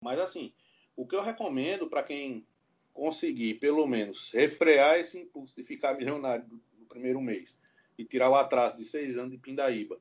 Mas 0.00 0.20
assim, 0.20 0.52
o 0.94 1.06
que 1.06 1.16
eu 1.16 1.22
recomendo 1.22 1.88
para 1.88 2.02
quem 2.02 2.46
conseguir, 2.92 3.54
pelo 3.54 3.86
menos, 3.86 4.30
refrear 4.30 4.98
esse 4.98 5.18
impulso 5.18 5.54
de 5.54 5.62
ficar 5.64 5.94
milionário 5.94 6.46
no 6.78 6.86
primeiro 6.86 7.20
mês 7.20 7.58
e 7.98 8.04
tirar 8.04 8.30
o 8.30 8.34
atraso 8.34 8.76
de 8.76 8.84
seis 8.84 9.16
anos 9.16 9.30
de 9.30 9.38
Pindaíba, 9.38 10.00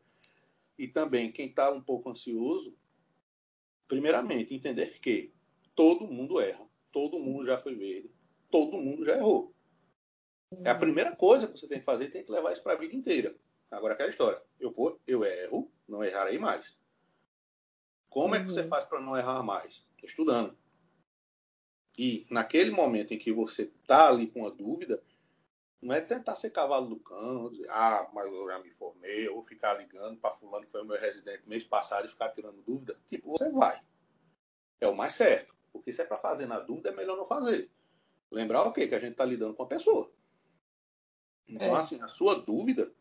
e 0.78 0.88
também 0.88 1.32
quem 1.32 1.48
está 1.48 1.72
um 1.72 1.82
pouco 1.82 2.10
ansioso, 2.10 2.76
primeiramente, 3.88 4.54
entender 4.54 5.00
que 5.00 5.32
todo 5.74 6.08
mundo 6.08 6.40
erra, 6.40 6.68
todo 6.92 7.20
mundo 7.20 7.46
já 7.46 7.58
foi 7.58 7.76
verde, 7.76 8.12
todo 8.52 8.78
mundo 8.78 9.06
já 9.06 9.18
errou. 9.18 9.55
É 10.64 10.70
a 10.70 10.76
primeira 10.76 11.16
coisa 11.16 11.48
que 11.48 11.58
você 11.58 11.68
tem 11.68 11.80
que 11.80 11.86
fazer, 11.86 12.10
tem 12.10 12.24
que 12.24 12.32
levar 12.32 12.54
isso 12.54 12.64
para 12.64 12.74
a 12.74 12.78
vida 12.78 12.96
inteira. 12.96 13.36
Agora 13.70 13.94
aquela 13.94 14.10
história, 14.10 14.42
eu 14.60 14.72
vou, 14.72 15.00
eu 15.06 15.24
erro, 15.26 15.72
não 15.88 16.04
errarei 16.04 16.38
mais. 16.38 16.78
Como 18.10 18.34
uhum. 18.34 18.36
é 18.36 18.44
que 18.44 18.52
você 18.52 18.62
uhum. 18.62 18.68
faz 18.68 18.86
para 18.86 19.02
não 19.02 19.18
errar 19.18 19.44
mais? 19.44 19.88
Estudando. 20.04 20.58
E 21.98 22.26
naquele 22.30 22.72
momento 22.72 23.14
em 23.14 23.18
que 23.18 23.32
você 23.32 23.64
está 23.64 24.08
ali 24.08 24.28
com 24.28 24.46
a 24.46 24.50
dúvida, 24.50 25.02
não 25.82 25.94
é 25.94 26.02
tentar 26.02 26.36
ser 26.36 26.50
cavalo 26.50 26.88
do 26.88 27.00
cão, 27.00 27.50
dizer, 27.50 27.70
ah, 27.70 28.10
mas 28.14 28.32
eu 28.32 28.48
já 28.48 28.60
me 28.60 28.72
formei, 28.72 29.28
eu 29.28 29.36
vou 29.36 29.44
ficar 29.44 29.74
ligando 29.76 30.18
para 30.18 30.32
fulano 30.32 30.66
que 30.66 30.72
foi 30.72 30.82
o 30.82 30.86
meu 30.86 31.00
residente 31.00 31.48
mês 31.48 31.64
passado 31.64 32.06
e 32.06 32.10
ficar 32.10 32.30
tirando 32.30 32.62
dúvida. 32.64 33.00
Tipo, 33.08 33.32
você 33.32 33.50
vai. 33.52 33.82
É 34.80 34.88
o 34.88 34.96
mais 34.96 35.14
certo. 35.14 35.56
Porque 35.72 35.92
se 35.92 36.02
é 36.02 36.06
para 36.06 36.18
fazer 36.18 36.46
na 36.46 36.60
dúvida, 36.60 36.90
é 36.90 36.96
melhor 36.96 37.18
não 37.18 37.28
fazer. 37.28 37.70
Lembrar 38.32 38.64
o 38.64 38.72
quê? 38.72 38.88
Que 38.88 38.96
a 38.96 39.00
gente 39.00 39.12
está 39.12 39.26
lidando 39.26 39.54
com 39.54 39.64
a 39.64 39.68
pessoa. 39.68 40.12
Então, 41.48 41.76
é. 41.76 41.80
assim, 41.80 42.02
a 42.02 42.08
sua 42.08 42.36
dúvida, 42.36 42.92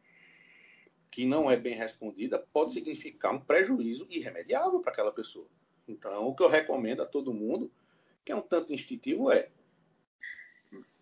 que 1.11 1.25
não 1.25 1.51
é 1.51 1.57
bem 1.57 1.75
respondida, 1.75 2.39
pode 2.53 2.73
significar 2.73 3.35
um 3.35 3.41
prejuízo 3.41 4.07
irremediável 4.11 4.81
para 4.81 4.93
aquela 4.93 5.13
pessoa. 5.13 5.49
Então, 5.87 6.29
o 6.29 6.35
que 6.35 6.43
eu 6.43 6.49
recomendo 6.49 7.03
a 7.03 7.07
todo 7.07 7.35
mundo, 7.35 7.71
que 8.25 8.33
é 8.33 8.37
um 8.37 8.41
tanto 8.41 8.73
instintivo, 8.73 9.31
é 9.31 9.51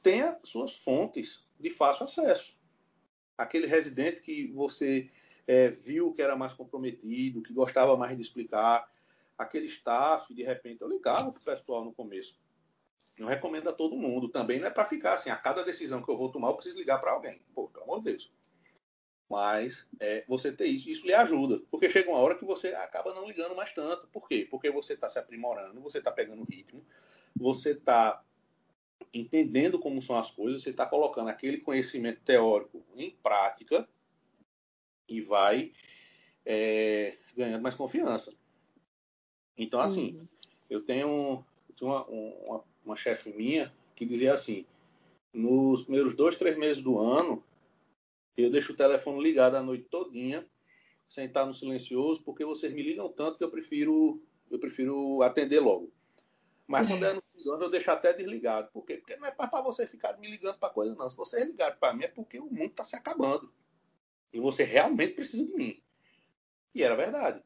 tenha 0.02 0.38
suas 0.42 0.76
fontes 0.76 1.46
de 1.58 1.70
fácil 1.70 2.04
acesso. 2.04 2.56
Aquele 3.38 3.66
residente 3.66 4.20
que 4.20 4.48
você 4.48 5.08
é, 5.46 5.68
viu 5.68 6.12
que 6.12 6.20
era 6.20 6.36
mais 6.36 6.52
comprometido, 6.52 7.42
que 7.42 7.52
gostava 7.52 7.96
mais 7.96 8.16
de 8.16 8.22
explicar, 8.22 8.90
aquele 9.38 9.66
staff, 9.66 10.32
de 10.34 10.42
repente 10.42 10.82
eu 10.82 10.88
ligava 10.88 11.30
para 11.30 11.40
o 11.40 11.44
pessoal 11.44 11.84
no 11.84 11.92
começo. 11.92 12.38
Eu 13.16 13.26
recomendo 13.26 13.68
a 13.68 13.72
todo 13.72 13.96
mundo. 13.96 14.28
Também 14.28 14.58
não 14.58 14.66
é 14.66 14.70
para 14.70 14.84
ficar 14.84 15.14
assim, 15.14 15.30
a 15.30 15.36
cada 15.36 15.64
decisão 15.64 16.02
que 16.02 16.10
eu 16.10 16.16
vou 16.16 16.30
tomar, 16.30 16.48
eu 16.48 16.54
preciso 16.54 16.78
ligar 16.78 16.98
para 16.98 17.12
alguém. 17.12 17.40
Pô, 17.54 17.68
pelo 17.68 17.84
amor 17.84 17.98
de 17.98 18.10
Deus. 18.10 18.32
Mas 19.28 19.86
é, 19.98 20.24
você 20.28 20.52
ter 20.52 20.66
isso, 20.66 20.90
isso 20.90 21.06
lhe 21.06 21.14
ajuda. 21.14 21.62
Porque 21.70 21.88
chega 21.88 22.10
uma 22.10 22.18
hora 22.18 22.36
que 22.36 22.44
você 22.44 22.68
acaba 22.74 23.14
não 23.14 23.26
ligando 23.26 23.56
mais 23.56 23.72
tanto. 23.72 24.06
Por 24.08 24.28
quê? 24.28 24.46
Porque 24.50 24.70
você 24.70 24.94
está 24.94 25.08
se 25.08 25.18
aprimorando, 25.18 25.80
você 25.80 25.98
está 25.98 26.12
pegando 26.12 26.44
ritmo, 26.44 26.84
você 27.34 27.70
está 27.70 28.22
entendendo 29.12 29.78
como 29.78 30.02
são 30.02 30.16
as 30.16 30.30
coisas, 30.30 30.62
você 30.62 30.70
está 30.70 30.86
colocando 30.86 31.28
aquele 31.28 31.58
conhecimento 31.58 32.20
teórico 32.22 32.84
em 32.94 33.10
prática 33.22 33.88
e 35.08 35.20
vai 35.20 35.72
é, 36.44 37.16
ganhando 37.36 37.62
mais 37.62 37.74
confiança. 37.74 38.34
Então, 39.56 39.80
assim, 39.80 40.16
uhum. 40.16 40.28
eu 40.70 40.80
tenho, 40.82 41.44
eu 41.68 41.74
tenho 41.74 41.90
uma, 41.90 42.04
uma, 42.06 42.64
uma 42.84 42.96
chefe 42.96 43.32
minha 43.32 43.72
que 43.94 44.04
dizia 44.04 44.34
assim: 44.34 44.66
nos 45.32 45.82
primeiros 45.82 46.14
dois, 46.14 46.36
três 46.36 46.56
meses 46.56 46.82
do 46.82 46.98
ano, 46.98 47.42
eu 48.36 48.50
deixo 48.50 48.72
o 48.72 48.76
telefone 48.76 49.22
ligado 49.22 49.56
a 49.56 49.62
noite 49.62 49.84
todinha, 49.84 50.46
sem 51.08 51.26
estar 51.26 51.46
no 51.46 51.54
silencioso, 51.54 52.22
porque 52.22 52.44
vocês 52.44 52.72
me 52.72 52.82
ligam 52.82 53.08
tanto 53.08 53.38
que 53.38 53.44
eu 53.44 53.50
prefiro, 53.50 54.22
eu 54.50 54.58
prefiro 54.58 55.22
atender 55.22 55.60
logo. 55.60 55.92
Mas 56.66 56.86
quando 56.86 57.04
é 57.04 57.12
no 57.12 57.22
fim 57.32 57.42
do 57.42 57.52
ano, 57.52 57.64
eu 57.64 57.70
deixo 57.70 57.90
até 57.90 58.14
desligado. 58.14 58.70
Por 58.72 58.84
quê? 58.84 58.96
Porque 58.96 59.16
não 59.16 59.26
é 59.26 59.30
para 59.30 59.60
você 59.60 59.86
ficar 59.86 60.16
me 60.18 60.28
ligando 60.30 60.58
para 60.58 60.72
coisa, 60.72 60.94
não. 60.94 61.08
Se 61.08 61.16
vocês 61.16 61.44
ligarem 61.44 61.76
para 61.78 61.92
mim, 61.92 62.04
é 62.04 62.08
porque 62.08 62.38
o 62.38 62.46
mundo 62.46 62.70
está 62.70 62.84
se 62.84 62.96
acabando. 62.96 63.52
E 64.32 64.40
você 64.40 64.62
realmente 64.62 65.14
precisa 65.14 65.44
de 65.44 65.54
mim. 65.54 65.82
E 66.74 66.82
era 66.82 66.96
verdade. 66.96 67.42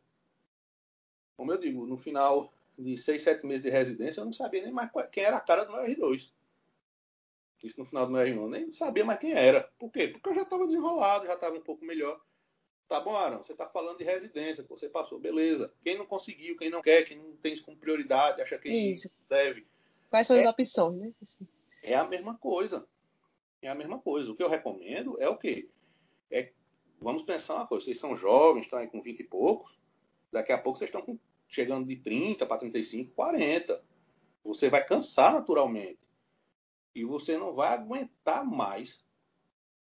Como 1.36 1.50
eu 1.50 1.58
digo, 1.58 1.86
no 1.86 1.96
final 1.96 2.52
de 2.78 2.96
seis, 2.96 3.22
sete 3.22 3.46
meses 3.46 3.62
de 3.62 3.70
residência, 3.70 4.20
eu 4.20 4.24
não 4.24 4.32
sabia 4.32 4.62
nem 4.62 4.72
mais 4.72 4.90
quem 5.10 5.24
era 5.24 5.36
a 5.36 5.40
cara 5.40 5.64
do 5.64 5.72
meu 5.72 5.84
R2. 5.84 6.30
Isso 7.64 7.78
no 7.78 7.86
final 7.86 8.06
do 8.06 8.12
meu 8.12 8.22
R1, 8.22 8.50
nem 8.50 8.70
sabia 8.70 9.04
mais 9.04 9.18
quem 9.18 9.32
era. 9.32 9.62
Por 9.78 9.90
quê? 9.90 10.08
Porque 10.08 10.28
eu 10.28 10.34
já 10.34 10.42
estava 10.42 10.66
desenrolado, 10.66 11.26
já 11.26 11.34
estava 11.34 11.56
um 11.56 11.62
pouco 11.62 11.84
melhor. 11.84 12.20
Tá 12.88 13.00
bom, 13.00 13.16
Aaron, 13.16 13.42
você 13.42 13.52
está 13.52 13.66
falando 13.66 13.98
de 13.98 14.04
residência, 14.04 14.62
que 14.62 14.70
você 14.70 14.88
passou, 14.88 15.18
beleza. 15.18 15.72
Quem 15.82 15.98
não 15.98 16.06
conseguiu, 16.06 16.56
quem 16.56 16.70
não 16.70 16.82
quer, 16.82 17.02
quem 17.04 17.18
não 17.18 17.36
tem 17.36 17.54
isso 17.54 17.64
como 17.64 17.76
prioridade, 17.76 18.40
acha 18.40 18.58
que 18.58 18.68
isso. 18.68 19.10
deve. 19.28 19.66
Quais 20.08 20.26
são 20.26 20.36
é, 20.36 20.40
as 20.40 20.46
opções, 20.46 20.96
né? 20.96 21.12
Assim. 21.20 21.46
É 21.82 21.96
a 21.96 22.04
mesma 22.04 22.36
coisa. 22.38 22.86
É 23.60 23.68
a 23.68 23.74
mesma 23.74 23.98
coisa. 23.98 24.30
O 24.30 24.36
que 24.36 24.42
eu 24.42 24.48
recomendo 24.48 25.20
é 25.20 25.28
o 25.28 25.36
quê? 25.36 25.68
É, 26.30 26.52
vamos 27.00 27.22
pensar 27.22 27.54
uma 27.56 27.66
coisa, 27.66 27.84
vocês 27.84 27.98
são 27.98 28.14
jovens, 28.14 28.62
estão 28.62 28.78
aí 28.78 28.86
com 28.86 29.00
20 29.00 29.20
e 29.20 29.24
poucos, 29.24 29.76
daqui 30.30 30.52
a 30.52 30.58
pouco 30.58 30.78
vocês 30.78 30.88
estão 30.88 31.02
com, 31.02 31.18
chegando 31.48 31.86
de 31.86 31.96
30 31.96 32.46
para 32.46 32.58
35, 32.58 33.12
40. 33.12 33.82
Você 34.44 34.68
vai 34.68 34.84
cansar 34.84 35.32
naturalmente. 35.32 35.98
E 36.94 37.04
você 37.04 37.36
não 37.36 37.52
vai 37.52 37.74
aguentar 37.74 38.44
mais 38.44 39.04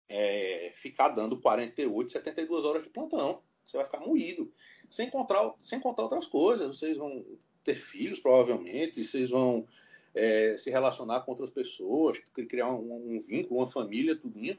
é, 0.09 0.73
ficar 0.75 1.09
dando 1.09 1.39
48, 1.39 2.11
72 2.11 2.65
horas 2.65 2.83
de 2.83 2.89
plantão. 2.89 3.41
Você 3.65 3.77
vai 3.77 3.85
ficar 3.85 3.99
moído. 3.99 4.51
Sem 4.89 5.09
contar, 5.09 5.53
sem 5.61 5.79
contar 5.79 6.03
outras 6.03 6.25
coisas. 6.25 6.77
Vocês 6.77 6.97
vão 6.97 7.23
ter 7.63 7.75
filhos, 7.75 8.19
provavelmente, 8.19 9.03
vocês 9.03 9.29
vão 9.29 9.67
é, 10.15 10.57
se 10.57 10.71
relacionar 10.71 11.21
com 11.21 11.31
outras 11.31 11.51
pessoas, 11.51 12.19
criar 12.49 12.69
um, 12.71 13.15
um, 13.15 13.19
vínculo, 13.19 13.59
uma 13.59 13.67
família, 13.67 14.15
tudinho. 14.15 14.57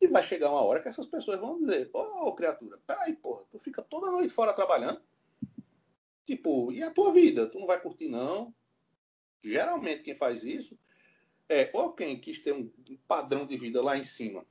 E 0.00 0.06
vai 0.06 0.22
chegar 0.22 0.50
uma 0.50 0.62
hora 0.62 0.80
que 0.80 0.88
essas 0.88 1.06
pessoas 1.06 1.40
vão 1.40 1.58
dizer, 1.58 1.90
ô 1.92 2.28
oh, 2.28 2.32
criatura, 2.32 2.78
peraí, 2.86 3.16
porra, 3.16 3.42
tu 3.50 3.58
fica 3.58 3.82
toda 3.82 4.12
noite 4.12 4.32
fora 4.32 4.52
trabalhando. 4.52 5.00
Tipo, 6.28 6.70
e 6.70 6.82
a 6.82 6.90
tua 6.90 7.10
vida? 7.10 7.46
Tu 7.46 7.58
não 7.58 7.66
vai 7.66 7.80
curtir, 7.80 8.06
não? 8.06 8.54
Geralmente 9.42 10.02
quem 10.02 10.14
faz 10.14 10.44
isso 10.44 10.78
é 11.48 11.70
ou 11.72 11.94
quem 11.94 12.20
quis 12.20 12.38
ter 12.38 12.52
um 12.52 12.70
padrão 13.08 13.46
de 13.46 13.56
vida 13.56 13.82
lá 13.82 13.96
em 13.96 14.04
cima. 14.04 14.44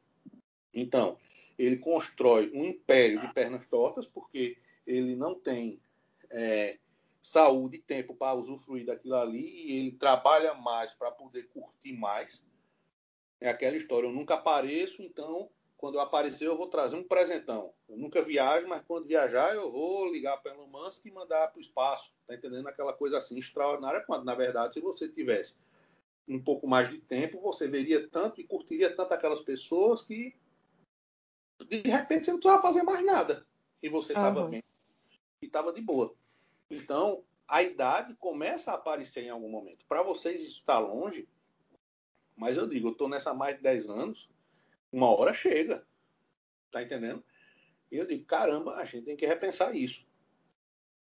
Então, 0.74 1.20
ele 1.56 1.78
constrói 1.78 2.50
um 2.52 2.66
império 2.66 3.22
de 3.22 3.32
pernas 3.32 3.68
tortas 3.68 4.08
porque 4.08 4.58
ele 4.88 5.16
não 5.16 5.36
tem 5.36 5.80
é, 6.32 6.80
saúde 7.22 7.78
e 7.78 7.82
tempo 7.84 8.16
para 8.16 8.34
usufruir 8.34 8.88
daquilo 8.88 9.14
ali 9.14 9.68
e 9.68 9.78
ele 9.78 9.92
trabalha 9.92 10.56
mais 10.56 10.92
para 10.94 11.12
poder 11.12 11.48
curtir 11.50 11.94
mais. 11.94 12.44
É 13.40 13.50
aquela 13.50 13.78
história, 13.78 14.08
eu 14.08 14.12
nunca 14.12 14.34
apareço, 14.34 15.04
então 15.04 15.48
quando 15.78 15.96
eu 15.96 16.02
aparecer 16.02 16.48
eu 16.48 16.58
vou 16.58 16.68
trazer 16.68 16.96
um 16.96 17.04
presentão. 17.04 17.74
Eu 17.88 17.98
nunca 17.98 18.22
viajo, 18.22 18.68
mas 18.68 18.84
quando 18.88 19.08
viajar 19.08 19.56
eu 19.56 19.72
vou 19.72 20.12
ligar 20.12 20.38
para 20.38 20.54
Elon 20.54 20.68
Musk 20.68 21.06
e 21.06 21.12
mandar 21.12 21.48
para 21.50 21.60
o 21.60 21.62
espaço. 21.62 22.12
Tá 22.28 22.34
entendendo? 22.34 22.68
Aquela 22.68 22.94
coisa 22.94 23.18
assim 23.20 23.38
extraordinária, 23.38 24.02
quando 24.02 24.26
na 24.26 24.34
verdade 24.34 24.74
se 24.74 24.82
você 24.82 25.08
tivesse 25.08 25.56
um 26.28 26.42
pouco 26.42 26.68
mais 26.68 26.90
de 26.90 26.98
tempo, 26.98 27.40
você 27.40 27.68
veria 27.68 28.08
tanto 28.10 28.42
e 28.42 28.44
curtiria 28.44 28.94
tanto 28.94 29.14
aquelas 29.14 29.40
pessoas 29.40 30.02
que 30.02 30.36
de 31.66 31.82
repente 31.82 32.26
você 32.26 32.32
não 32.32 32.40
precisava 32.40 32.62
fazer 32.62 32.84
mais 32.84 33.06
nada. 33.06 33.46
E 33.82 33.88
você 33.88 34.14
estava 34.14 34.44
uhum. 34.44 34.50
bem 34.50 34.64
e 35.42 35.46
estava 35.46 35.72
de 35.72 35.82
boa. 35.82 36.14
Então, 36.70 37.24
a 37.48 37.62
idade 37.64 38.16
começa 38.16 38.72
a 38.72 38.76
aparecer 38.76 39.24
em 39.24 39.30
algum 39.30 39.50
momento. 39.50 39.86
Para 39.88 40.04
vocês 40.04 40.42
isso 40.42 40.60
está 40.60 40.80
longe, 40.80 41.28
mas 42.36 42.58
eu 42.58 42.68
digo, 42.68 42.90
eu 42.90 42.92
estou 42.92 43.08
nessa 43.08 43.32
há 43.32 43.34
mais 43.34 43.56
de 43.56 43.64
10 43.64 43.90
anos, 43.90 44.30
uma 44.92 45.10
hora 45.16 45.34
chega. 45.34 45.86
Tá 46.72 46.82
entendendo? 46.82 47.24
E 47.92 47.98
eu 47.98 48.06
digo, 48.06 48.26
caramba, 48.26 48.76
a 48.76 48.86
gente 48.86 49.06
tem 49.06 49.16
que 49.16 49.26
repensar 49.26 49.76
isso. 49.76 50.06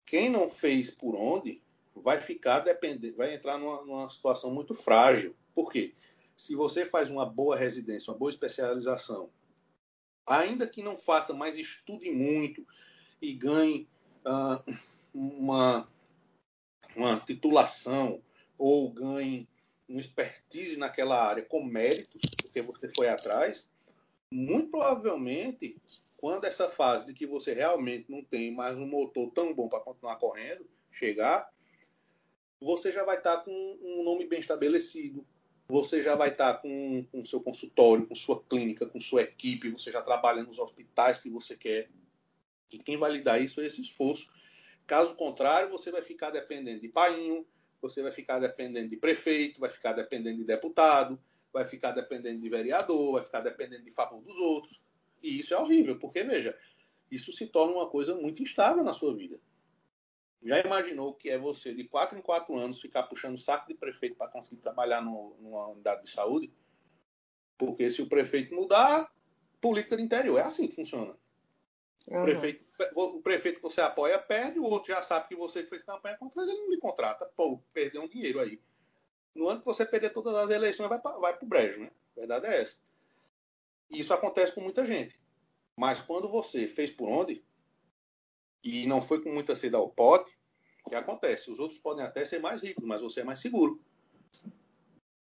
Quem 0.05 0.29
não 0.29 0.49
fez 0.49 0.91
por 0.91 1.15
onde 1.15 1.63
vai 1.95 2.19
ficar 2.19 2.59
dependendo, 2.59 3.17
vai 3.17 3.33
entrar 3.33 3.57
numa, 3.57 3.83
numa 3.83 4.09
situação 4.09 4.53
muito 4.53 4.75
frágil. 4.75 5.35
Por 5.53 5.71
quê? 5.71 5.93
Se 6.37 6.55
você 6.55 6.85
faz 6.85 7.09
uma 7.09 7.25
boa 7.25 7.55
residência, 7.55 8.11
uma 8.11 8.19
boa 8.19 8.29
especialização, 8.29 9.29
ainda 10.25 10.67
que 10.67 10.83
não 10.83 10.97
faça, 10.97 11.33
mas 11.33 11.57
estude 11.57 12.11
muito 12.11 12.65
e 13.21 13.33
ganhe 13.33 13.87
uh, 14.25 14.77
uma, 15.13 15.87
uma 16.95 17.19
titulação 17.19 18.21
ou 18.57 18.91
ganhe 18.91 19.47
uma 19.87 19.99
expertise 19.99 20.77
naquela 20.77 21.23
área 21.25 21.43
com 21.43 21.63
méritos, 21.63 22.21
porque 22.41 22.61
você 22.61 22.89
foi 22.89 23.07
atrás, 23.07 23.65
muito 24.35 24.69
provavelmente, 24.69 25.77
quando 26.17 26.45
essa 26.45 26.69
fase 26.69 27.05
de 27.05 27.13
que 27.13 27.25
você 27.25 27.53
realmente 27.53 28.11
não 28.11 28.23
tem 28.23 28.53
mais 28.53 28.77
um 28.77 28.85
motor 28.85 29.31
tão 29.31 29.53
bom 29.53 29.67
para 29.67 29.79
continuar 29.79 30.17
correndo, 30.17 30.65
chegar, 30.91 31.51
você 32.59 32.91
já 32.91 33.03
vai 33.03 33.17
estar 33.17 33.37
com 33.37 33.51
um 33.81 34.03
nome 34.03 34.25
bem 34.25 34.39
estabelecido, 34.39 35.25
você 35.67 36.01
já 36.01 36.15
vai 36.15 36.29
estar 36.29 36.55
com 36.55 37.05
o 37.13 37.25
seu 37.25 37.41
consultório, 37.41 38.07
com 38.07 38.15
sua 38.15 38.41
clínica, 38.43 38.85
com 38.85 38.99
sua 38.99 39.23
equipe, 39.23 39.71
você 39.71 39.91
já 39.91 40.01
trabalha 40.01 40.43
nos 40.43 40.59
hospitais 40.59 41.19
que 41.19 41.29
você 41.29 41.55
quer. 41.55 41.89
E 42.71 42.77
quem 42.77 42.97
vai 42.97 43.11
lhe 43.11 43.21
dar 43.21 43.39
isso 43.39 43.61
é 43.61 43.65
esse 43.65 43.81
esforço 43.81 44.29
Caso 44.87 45.15
contrário, 45.15 45.69
você 45.69 45.91
vai 45.91 46.01
ficar 46.01 46.29
dependendo 46.29 46.81
de 46.81 46.89
painho, 46.89 47.45
você 47.81 48.03
vai 48.03 48.11
ficar 48.11 48.39
dependendo 48.39 48.89
de 48.89 48.97
prefeito, 48.97 49.59
vai 49.59 49.69
ficar 49.69 49.93
dependendo 49.93 50.37
de 50.37 50.43
deputado, 50.43 51.19
vai 51.55 51.65
ficar 51.65 51.93
dependendo 51.93 52.41
de 52.41 52.49
vereador, 52.49 53.13
vai 53.13 53.23
ficar 53.23 53.39
dependendo 53.39 53.85
de 53.85 53.91
favor 53.91 54.21
dos 54.21 54.35
outros. 54.35 54.81
E 55.23 55.39
isso 55.39 55.53
é 55.53 55.57
horrível, 55.57 55.97
porque, 55.97 56.21
veja, 56.21 56.53
isso 57.09 57.31
se 57.31 57.47
torna 57.47 57.75
uma 57.75 57.89
coisa 57.89 58.13
muito 58.13 58.43
instável 58.43 58.83
na 58.83 58.91
sua 58.91 59.15
vida. 59.15 59.39
Já 60.43 60.59
imaginou 60.59 61.13
que 61.13 61.29
é 61.29 61.37
você, 61.37 61.73
de 61.73 61.85
quatro 61.85 62.19
em 62.19 62.21
quatro 62.21 62.57
anos, 62.57 62.81
ficar 62.81 63.03
puxando 63.03 63.37
saco 63.37 63.69
de 63.69 63.73
prefeito 63.73 64.17
para 64.17 64.29
conseguir 64.29 64.61
trabalhar 64.61 65.01
no, 65.01 65.37
numa 65.39 65.69
unidade 65.69 66.03
de 66.03 66.09
saúde? 66.09 66.53
Porque 67.57 67.89
se 67.89 68.01
o 68.01 68.09
prefeito 68.09 68.53
mudar, 68.53 69.09
política 69.61 69.95
de 69.95 70.03
interior. 70.03 70.37
É 70.37 70.41
assim 70.41 70.67
que 70.67 70.75
funciona. 70.75 71.15
Uhum. 72.09 72.21
O, 72.21 72.25
prefeito, 72.25 72.65
o 72.95 73.21
prefeito 73.21 73.55
que 73.55 73.63
você 73.63 73.79
apoia 73.79 74.19
perde, 74.19 74.59
o 74.59 74.65
outro 74.65 74.91
já 74.93 75.01
sabe 75.01 75.29
que 75.29 75.37
você 75.37 75.63
fez 75.63 75.83
campanha 75.83 76.17
contra 76.17 76.43
ele, 76.43 76.51
ele 76.51 76.61
não 76.63 76.69
lhe 76.69 76.79
contrata. 76.79 77.25
Pô, 77.33 77.63
perdeu 77.73 78.03
um 78.03 78.09
dinheiro 78.09 78.41
aí. 78.41 78.59
No 79.35 79.49
ano 79.49 79.59
que 79.59 79.65
você 79.65 79.85
perder 79.85 80.13
todas 80.13 80.33
as 80.33 80.49
eleições, 80.49 80.87
vai, 80.87 80.99
pra, 80.99 81.17
vai 81.17 81.37
pro 81.37 81.45
brejo, 81.45 81.81
né? 81.81 81.91
A 82.15 82.19
verdade 82.19 82.47
é 82.47 82.61
essa. 82.61 82.77
Isso 83.89 84.13
acontece 84.13 84.53
com 84.53 84.61
muita 84.61 84.85
gente. 84.85 85.19
Mas 85.75 86.01
quando 86.01 86.29
você 86.29 86.65
fez 86.65 86.89
por 86.89 87.09
onde, 87.09 87.43
e 88.63 88.87
não 88.87 89.01
foi 89.01 89.21
com 89.21 89.31
muita 89.31 89.55
sede 89.55 89.75
ao 89.75 89.89
pote, 89.89 90.35
o 90.85 90.89
que 90.89 90.95
acontece? 90.95 91.51
Os 91.51 91.59
outros 91.59 91.79
podem 91.79 92.05
até 92.05 92.23
ser 92.23 92.39
mais 92.39 92.61
ricos, 92.61 92.85
mas 92.85 93.01
você 93.01 93.21
é 93.21 93.23
mais 93.23 93.39
seguro. 93.39 93.81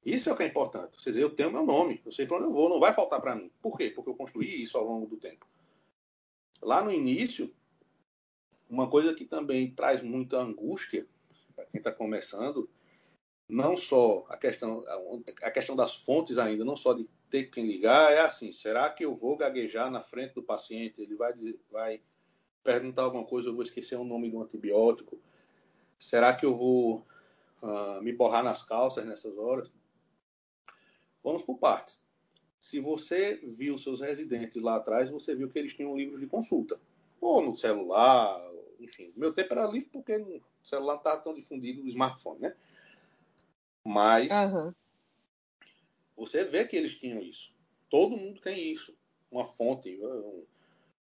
Isso 0.03 0.29
é 0.29 0.33
o 0.33 0.35
que 0.35 0.43
é 0.43 0.47
importante. 0.47 0.99
Você 0.99 1.11
dizer, 1.11 1.23
eu 1.23 1.35
tenho 1.35 1.51
meu 1.51 1.65
nome, 1.65 2.01
eu 2.05 2.11
sei 2.11 2.25
para 2.25 2.37
onde 2.37 2.47
eu 2.47 2.51
vou, 2.51 2.67
não 2.67 2.79
vai 2.79 2.93
faltar 2.93 3.21
para 3.21 3.35
mim. 3.35 3.51
Por 3.61 3.77
quê? 3.77 3.91
Porque 3.91 4.09
eu 4.09 4.15
construí 4.15 4.61
isso 4.61 4.77
ao 4.77 4.85
longo 4.85 5.05
do 5.05 5.17
tempo. 5.17 5.45
Lá 6.61 6.83
no 6.83 6.91
início, 6.91 7.53
uma 8.69 8.89
coisa 8.89 9.13
que 9.13 9.25
também 9.25 9.71
traz 9.71 10.01
muita 10.01 10.39
angústia 10.39 11.07
para 11.55 11.65
quem 11.65 11.77
está 11.77 11.91
começando, 11.91 12.69
não 13.51 13.75
só 13.75 14.25
a 14.29 14.37
questão, 14.37 14.81
a 15.43 15.51
questão 15.51 15.75
das 15.75 15.93
fontes 15.93 16.37
ainda, 16.37 16.63
não 16.63 16.77
só 16.77 16.93
de 16.93 17.05
ter 17.29 17.51
quem 17.51 17.67
ligar, 17.67 18.13
é 18.13 18.21
assim, 18.21 18.49
será 18.53 18.89
que 18.89 19.03
eu 19.03 19.13
vou 19.13 19.35
gaguejar 19.35 19.91
na 19.91 19.99
frente 19.99 20.33
do 20.33 20.41
paciente? 20.41 21.01
Ele 21.01 21.15
vai, 21.15 21.33
vai 21.69 22.01
perguntar 22.63 23.03
alguma 23.03 23.25
coisa, 23.25 23.49
eu 23.49 23.53
vou 23.53 23.61
esquecer 23.61 23.97
o 23.97 24.05
nome 24.05 24.31
do 24.31 24.41
antibiótico? 24.41 25.19
Será 25.99 26.33
que 26.33 26.45
eu 26.45 26.55
vou 26.55 27.05
uh, 27.61 28.01
me 28.01 28.13
borrar 28.13 28.41
nas 28.41 28.63
calças 28.63 29.05
nessas 29.05 29.37
horas? 29.37 29.69
Vamos 31.21 31.43
por 31.43 31.57
partes. 31.57 32.01
Se 32.57 32.79
você 32.79 33.35
viu 33.43 33.77
seus 33.77 33.99
residentes 33.99 34.61
lá 34.61 34.77
atrás, 34.77 35.09
você 35.09 35.35
viu 35.35 35.49
que 35.49 35.59
eles 35.59 35.73
tinham 35.73 35.97
livros 35.97 36.21
de 36.21 36.25
consulta. 36.25 36.79
Ou 37.19 37.41
no 37.41 37.57
celular, 37.57 38.41
enfim. 38.79 39.11
Meu 39.13 39.33
tempo 39.33 39.53
era 39.53 39.67
livre 39.67 39.89
porque 39.91 40.15
o 40.15 40.41
celular 40.63 40.93
não 40.93 40.99
estava 40.99 41.21
tão 41.21 41.33
difundido 41.33 41.81
no 41.81 41.89
smartphone, 41.89 42.39
né? 42.39 42.55
Mas 43.83 44.31
uhum. 44.31 44.73
você 46.15 46.43
vê 46.43 46.65
que 46.65 46.75
eles 46.75 46.95
tinham 46.95 47.21
isso. 47.21 47.53
Todo 47.89 48.17
mundo 48.17 48.39
tem 48.39 48.71
isso. 48.71 48.95
Uma 49.29 49.45
fonte, 49.45 49.97
um, 50.01 50.45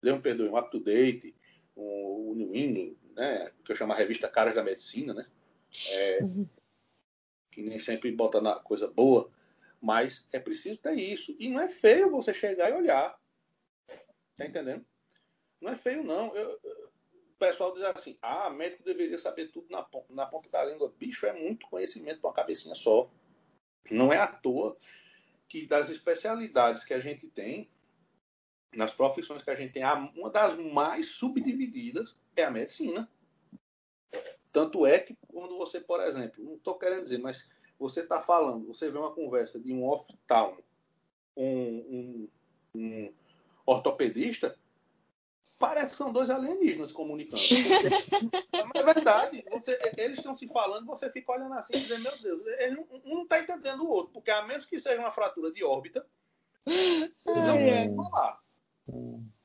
me 0.03 0.21
perdoe, 0.21 0.49
um 0.49 0.57
up-to-date, 0.57 1.35
um, 1.77 2.31
um 2.31 2.35
New 2.35 2.55
England, 2.55 2.97
né? 3.15 3.51
Que 3.65 3.73
eu 3.73 3.77
chamo 3.77 3.93
a 3.93 3.97
revista 3.97 4.29
Caras 4.29 4.55
da 4.55 4.63
Medicina, 4.63 5.15
né? 5.15 5.27
É, 5.93 6.23
uhum. 6.23 6.49
que 7.51 7.63
nem 7.63 7.79
sempre 7.79 8.13
bota 8.13 8.41
na 8.41 8.59
coisa 8.59 8.89
boa. 8.89 9.31
Mas 9.81 10.27
é 10.33 10.39
preciso 10.39 10.79
ter 10.79 10.95
isso. 10.95 11.35
E 11.39 11.49
não 11.49 11.61
é 11.61 11.69
feio 11.69 12.11
você 12.11 12.35
chegar 12.35 12.71
e 12.71 12.75
olhar. 12.75 13.19
Tá 14.37 14.45
entendendo? 14.45 14.85
Não 15.61 15.73
é 15.73 15.77
feio, 15.77 16.03
não. 16.03 16.35
Eu, 16.35 16.61
o 17.37 17.39
pessoal 17.39 17.73
diz 17.75 17.83
assim: 17.83 18.17
ah, 18.23 18.49
médico 18.49 18.83
deveria 18.83 19.19
saber 19.19 19.49
tudo 19.49 19.67
na, 19.71 19.87
na 20.11 20.27
ponta 20.27 20.49
da 20.49 20.65
língua. 20.65 20.93
Bicho, 20.99 21.27
é 21.27 21.33
muito 21.33 21.69
conhecimento 21.69 22.21
para 22.21 22.29
uma 22.29 22.35
cabecinha 22.35 22.75
só. 22.75 23.11
Não 23.91 24.13
é 24.13 24.17
à 24.17 24.27
toa 24.27 24.77
que 25.47 25.67
das 25.67 25.91
especialidades 25.91 26.83
que 26.83 26.95
a 26.95 26.99
gente 26.99 27.29
tem, 27.29 27.71
nas 28.75 28.93
profissões 28.93 29.43
que 29.43 29.51
a 29.51 29.55
gente 29.55 29.75
tem, 29.75 29.85
uma 30.17 30.31
das 30.31 30.57
mais 30.59 31.11
subdivididas 31.11 32.17
é 32.35 32.45
a 32.45 32.51
medicina. 32.51 33.09
Tanto 34.51 34.87
é 34.87 34.99
que 34.99 35.15
quando 35.29 35.59
você, 35.59 35.79
por 35.79 36.01
exemplo, 36.01 36.43
não 36.43 36.57
estou 36.57 36.79
querendo 36.79 37.05
dizer, 37.05 37.19
mas 37.19 37.47
você 37.79 38.01
está 38.01 38.21
falando, 38.21 38.67
você 38.67 38.91
vê 38.91 38.97
uma 38.97 39.13
conversa 39.13 39.61
de 39.61 39.73
um 39.73 39.87
oftalmo, 39.87 40.65
um, 41.37 41.45
um, 41.45 42.29
um 42.75 43.15
ortopedista, 43.67 44.59
parece 45.59 45.91
que 45.93 45.97
são 45.97 46.13
dois 46.13 46.31
alienígenas 46.31 46.93
comunicando. 46.93 47.41
Mas 48.53 48.83
é 48.83 48.95
verdade. 48.95 49.45
Você, 49.51 49.79
eles 49.97 50.19
estão 50.19 50.35
se 50.35 50.49
falando, 50.49 50.87
você 50.87 51.11
fica 51.11 51.33
olhando 51.33 51.55
assim 51.55 51.75
e 51.75 51.81
dizendo, 51.81 52.03
meu 52.03 52.19
Deus, 52.21 52.43
ele 52.59 52.77
um 52.81 53.01
não 53.05 53.23
está 53.23 53.41
entendendo 53.41 53.85
o 53.85 53.89
outro, 53.89 54.13
porque 54.13 54.31
a 54.31 54.43
menos 54.43 54.67
que 54.67 54.81
seja 54.81 54.99
uma 54.99 55.11
fratura 55.11 55.53
de 55.53 55.65
órbita, 55.65 56.07
ele 56.67 57.13
não 57.27 58.11
falar. 58.11 58.41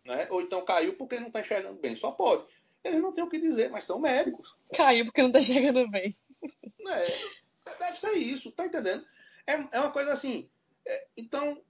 Né? 0.06 0.28
Ou 0.30 0.42
então 0.42 0.66
caiu 0.66 0.96
porque 0.96 1.20
não 1.20 1.28
está 1.28 1.42
enxergando 1.42 1.80
bem. 1.80 1.96
Só 1.96 2.12
pode. 2.12 2.46
Eles 2.84 3.00
não 3.00 3.14
têm 3.14 3.24
o 3.24 3.30
que 3.30 3.40
dizer, 3.40 3.70
mas 3.70 3.84
são 3.84 4.00
médicos. 4.00 4.56
Caiu 4.76 5.06
porque 5.06 5.22
não 5.22 5.30
está 5.30 5.40
enxergando 5.40 5.90
bem. 5.90 6.14
É, 6.88 7.06
Deve 7.80 7.98
ser 7.98 8.14
isso, 8.14 8.52
tá 8.52 8.66
entendendo? 8.66 9.06
É, 9.46 9.54
é 9.54 9.80
uma 9.80 9.92
coisa 9.92 10.14
assim. 10.14 10.50
É, 10.86 11.08
então, 11.16 11.62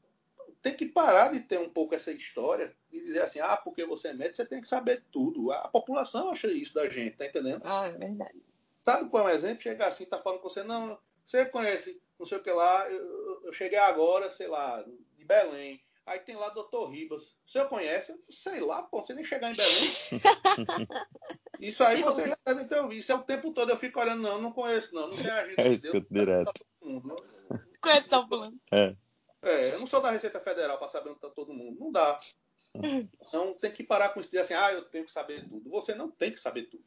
tem 0.61 0.75
que 0.75 0.85
parar 0.85 1.31
de 1.31 1.41
ter 1.41 1.59
um 1.59 1.69
pouco 1.69 1.95
essa 1.95 2.11
história 2.11 2.75
e 2.91 2.99
dizer 2.99 3.21
assim, 3.21 3.39
ah, 3.39 3.57
porque 3.57 3.85
você 3.85 4.09
é 4.09 4.13
médico, 4.13 4.37
você 4.37 4.45
tem 4.45 4.61
que 4.61 4.67
saber 4.67 5.03
tudo. 5.11 5.51
A 5.51 5.67
população 5.67 6.29
acha 6.29 6.47
isso 6.47 6.73
da 6.73 6.87
gente, 6.87 7.17
tá 7.17 7.25
entendendo? 7.25 7.61
Ah, 7.63 7.87
é 7.87 7.97
verdade. 7.97 8.41
Sabe 8.83 9.09
qual 9.09 9.27
é 9.27 9.31
um 9.31 9.35
exemplo? 9.35 9.61
Chegar 9.61 9.87
assim, 9.87 10.05
tá 10.05 10.19
falando 10.19 10.39
com 10.39 10.49
você, 10.49 10.63
não, 10.63 10.97
você 11.25 11.45
conhece, 11.45 12.01
não 12.19 12.25
sei 12.25 12.37
o 12.37 12.43
que 12.43 12.51
lá, 12.51 12.89
eu, 12.89 13.41
eu 13.45 13.53
cheguei 13.53 13.77
agora, 13.77 14.31
sei 14.31 14.47
lá, 14.47 14.83
de 15.15 15.25
Belém. 15.25 15.81
Aí 16.05 16.19
tem 16.19 16.35
lá 16.35 16.49
doutor 16.49 16.89
Ribas. 16.89 17.35
O 17.45 17.51
senhor 17.51 17.69
conhece? 17.69 18.13
Sei 18.31 18.59
lá, 18.59 18.81
pô, 18.81 19.01
você 19.01 19.13
nem 19.13 19.23
chegar 19.23 19.51
em 19.51 19.55
Belém. 19.55 20.89
Isso 21.61 21.83
aí 21.83 22.01
você 22.01 22.27
já 22.27 22.37
deve 22.43 22.65
ter 22.65 22.79
ouvido. 22.79 22.99
Isso 22.99 23.11
é 23.11 23.15
o 23.15 23.23
tempo 23.23 23.53
todo. 23.53 23.69
Eu 23.69 23.77
fico 23.77 23.99
olhando, 23.99 24.21
não, 24.21 24.41
não 24.41 24.51
conheço, 24.51 24.95
não. 24.95 25.07
Não 25.09 25.15
tem 25.15 25.29
agenda. 25.29 25.61
É 25.61 25.67
isso 25.69 25.91
direto. 26.09 26.51
Conhece 27.79 28.09
tá 28.09 28.27
falando. 28.27 28.57
É. 28.71 28.95
É, 29.41 29.73
eu 29.73 29.79
não 29.79 29.87
sou 29.87 30.01
da 30.01 30.11
Receita 30.11 30.39
Federal 30.39 30.77
para 30.77 30.87
saber 30.87 31.09
onde 31.09 31.17
está 31.17 31.29
todo 31.29 31.53
mundo. 31.53 31.79
Não 31.79 31.91
dá. 31.91 32.19
Então 32.73 33.53
tem 33.55 33.71
que 33.71 33.83
parar 33.83 34.09
com 34.09 34.19
isso 34.19 34.29
dizer 34.29 34.41
assim, 34.41 34.53
ah, 34.53 34.71
eu 34.71 34.85
tenho 34.85 35.05
que 35.05 35.11
saber 35.11 35.47
tudo. 35.47 35.69
Você 35.69 35.95
não 35.95 36.09
tem 36.09 36.31
que 36.31 36.39
saber 36.39 36.63
tudo. 36.63 36.85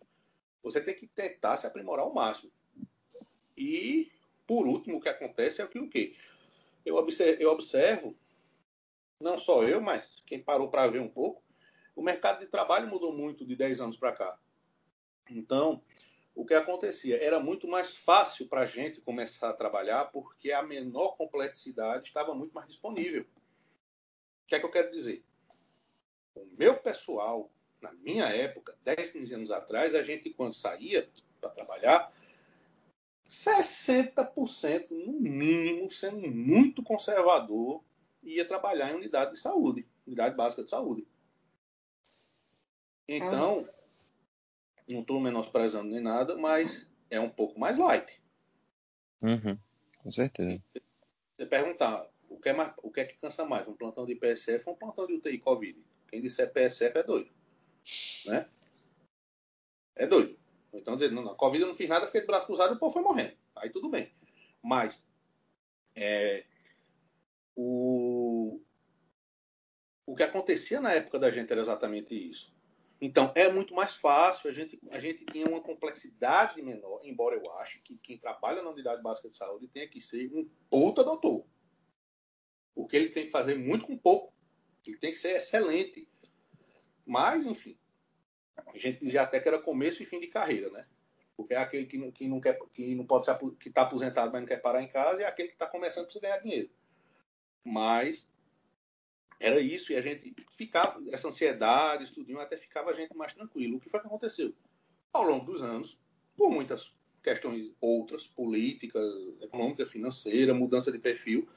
Você 0.63 0.81
tem 0.81 0.95
que 0.95 1.07
tentar 1.07 1.57
se 1.57 1.67
aprimorar 1.67 2.05
ao 2.05 2.15
máximo. 2.15 2.51
E, 3.57 4.11
por 4.47 4.67
último, 4.67 4.99
o 4.99 5.01
que 5.01 5.09
acontece 5.09 5.61
é 5.61 5.67
que 5.67 5.79
o 5.79 5.89
quê? 5.89 6.17
Eu 6.85 6.97
observo, 6.97 7.43
eu 7.43 7.51
observo 7.51 8.17
não 9.21 9.39
só 9.39 9.63
eu, 9.65 9.81
mas 9.81 10.23
quem 10.27 10.43
parou 10.43 10.69
para 10.69 10.87
ver 10.87 11.01
um 11.01 11.09
pouco, 11.09 11.43
o 11.95 12.03
mercado 12.03 12.41
de 12.41 12.47
trabalho 12.47 12.89
mudou 12.89 13.13
muito 13.13 13.45
de 13.45 13.55
10 13.55 13.81
anos 13.81 13.97
para 13.97 14.13
cá. 14.13 14.39
Então, 15.31 15.83
o 16.35 16.45
que 16.45 16.55
acontecia? 16.55 17.23
Era 17.23 17.39
muito 17.39 17.69
mais 17.69 17.97
fácil 17.97 18.49
para 18.49 18.63
a 18.63 18.67
gente 18.67 19.01
começar 19.01 19.51
a 19.51 19.55
trabalhar 19.55 20.07
porque 20.07 20.51
a 20.51 20.63
menor 20.63 21.17
complexidade 21.17 22.09
estava 22.09 22.35
muito 22.35 22.53
mais 22.53 22.67
disponível. 22.67 23.23
O 23.23 24.47
que 24.47 24.57
é 24.57 24.59
que 24.59 24.67
eu 24.67 24.71
quero 24.71 24.91
dizer? 24.91 25.25
O 26.35 26.47
meu 26.59 26.77
pessoal, 26.77 27.49
na 27.81 27.93
minha 27.93 28.27
época, 28.27 28.77
10, 28.85 29.11
15 29.11 29.35
anos 29.35 29.51
atrás, 29.51 29.95
a 29.95 30.03
gente, 30.03 30.29
quando 30.31 30.53
saía 30.53 31.09
para 31.41 31.51
trabalhar, 31.51 32.13
60% 33.29 34.91
no 34.91 35.13
mínimo, 35.21 35.91
sendo 35.91 36.29
muito 36.29 36.83
conservador, 36.83 37.83
ia 38.23 38.45
trabalhar 38.45 38.91
em 38.91 38.97
unidade 38.97 39.33
de 39.33 39.39
saúde, 39.39 39.87
unidade 40.07 40.35
básica 40.35 40.65
de 40.65 40.71
saúde. 40.71 41.07
Então, 43.07 43.69
não 44.89 45.01
estou 45.01 45.21
menosprezando 45.21 45.91
nem 45.91 46.01
nada, 46.01 46.37
mas 46.37 46.87
é 47.11 47.19
um 47.21 47.31
pouco 47.31 47.59
mais 47.59 47.79
light. 47.79 48.21
Uhum, 49.23 49.59
com 49.99 50.13
certeza. 50.13 50.63
Você 51.37 51.47
perguntar 51.47 52.09
o 52.29 52.39
que, 52.39 52.49
é 52.49 52.53
mais, 52.53 52.73
o 52.83 52.91
que 52.91 53.01
é 53.01 53.05
que 53.05 53.17
cansa 53.17 53.45
mais, 53.45 53.67
um 53.67 53.75
plantão 53.75 54.05
de 54.05 54.15
PSF 54.15 54.69
ou 54.69 54.75
um 54.75 54.79
plantão 54.79 55.07
de 55.07 55.15
UTI 55.15 55.39
Covid? 55.39 55.79
Quem 56.09 56.21
disser 56.21 56.53
PSF 56.53 56.99
é 56.99 57.03
doido. 57.03 57.31
Né? 58.27 58.49
É 59.97 60.07
doido. 60.07 60.39
Então, 60.73 60.97
não, 60.97 61.25
na 61.25 61.35
Covid 61.35 61.63
eu 61.63 61.69
não 61.69 61.75
fiz 61.75 61.89
nada, 61.89 62.07
fiquei 62.07 62.21
de 62.21 62.27
braço 62.27 62.47
cruzado 62.47 62.75
e 62.75 62.77
o 62.77 62.79
povo 62.79 62.93
foi 62.93 63.03
morrendo. 63.03 63.35
Aí 63.57 63.71
tudo 63.71 63.89
bem. 63.89 64.13
Mas, 64.63 65.03
é, 65.95 66.45
o, 67.55 68.61
o 70.05 70.15
que 70.15 70.23
acontecia 70.23 70.81
na 70.81 70.93
época 70.93 71.19
da 71.19 71.31
gente 71.31 71.51
era 71.51 71.61
exatamente 71.61 72.15
isso. 72.15 72.53
Então, 73.05 73.31
é 73.35 73.53
muito 73.53 73.75
mais 73.75 73.95
fácil, 73.95 74.49
a 74.49 74.53
gente, 74.53 74.81
a 74.91 74.99
gente 74.99 75.27
tinha 75.27 75.47
uma 75.47 75.61
complexidade 75.61 76.63
menor, 76.63 77.01
embora 77.05 77.37
eu 77.37 77.53
ache 77.59 77.79
que 77.81 77.99
quem 77.99 78.17
trabalha 78.17 78.63
na 78.63 78.71
unidade 78.71 79.03
básica 79.03 79.29
de 79.29 79.37
saúde 79.37 79.69
tenha 79.69 79.87
que 79.87 80.01
ser 80.01 80.33
um 80.33 80.49
puta 80.71 81.05
doutor. 81.05 81.47
Porque 82.75 82.97
ele 82.97 83.11
tem 83.11 83.27
que 83.27 83.31
fazer 83.31 83.59
muito 83.59 83.85
com 83.85 83.99
pouco. 83.99 84.33
Ele 84.87 84.97
tem 84.97 85.13
que 85.13 85.19
ser 85.19 85.37
excelente. 85.37 86.09
Mas, 87.05 87.45
enfim, 87.45 87.79
a 88.57 88.79
gente 88.79 89.01
dizia 89.01 89.21
até 89.21 89.39
que 89.39 89.49
era 89.49 89.61
começo 89.61 90.03
e 90.03 90.07
fim 90.07 90.19
de 90.19 90.29
carreira, 90.29 90.71
né? 90.71 90.87
Porque 91.37 91.53
é 91.53 91.59
aquele 91.59 91.85
que, 91.85 92.11
que 92.11 92.27
não 92.27 92.41
quer, 92.41 92.59
que 92.73 92.95
não 92.95 93.05
pode 93.05 93.27
ser, 93.27 93.37
que 93.61 93.69
está 93.69 93.83
aposentado, 93.83 94.33
mas 94.33 94.41
não 94.41 94.49
quer 94.49 94.63
parar 94.63 94.83
em 94.83 94.89
casa, 94.89 95.21
e 95.21 95.25
é 95.25 95.27
aquele 95.27 95.49
que 95.49 95.57
está 95.57 95.67
começando 95.67 96.11
para 96.11 96.21
ganhar 96.23 96.39
dinheiro. 96.39 96.71
Mas 97.63 98.27
era 99.41 99.61
isso, 99.61 99.93
e 99.93 99.97
a 99.97 100.01
gente 100.01 100.35
ficava, 100.57 101.03
essa 101.11 101.29
ansiedade, 101.29 102.05
estudinho, 102.05 102.41
até 102.41 102.57
ficava 102.57 102.91
a 102.91 102.95
gente 102.95 103.15
mais 103.17 103.35
tranquilo. 103.35 103.77
O 103.77 103.81
que 103.81 103.91
foi 103.91 104.01
que 104.01 104.07
aconteceu? 104.07 104.55
Ao 105.13 105.23
longo 105.23 105.45
dos 105.45 105.63
anos, 105.63 105.99
por 106.37 106.51
muitas 106.51 106.93
questões 107.23 107.73
outras, 107.81 108.27
políticas, 108.27 109.13
econômica, 109.41 109.87
financeira, 109.87 110.53
mudança 110.53 110.93
de 110.93 110.99
perfil, 110.99 111.49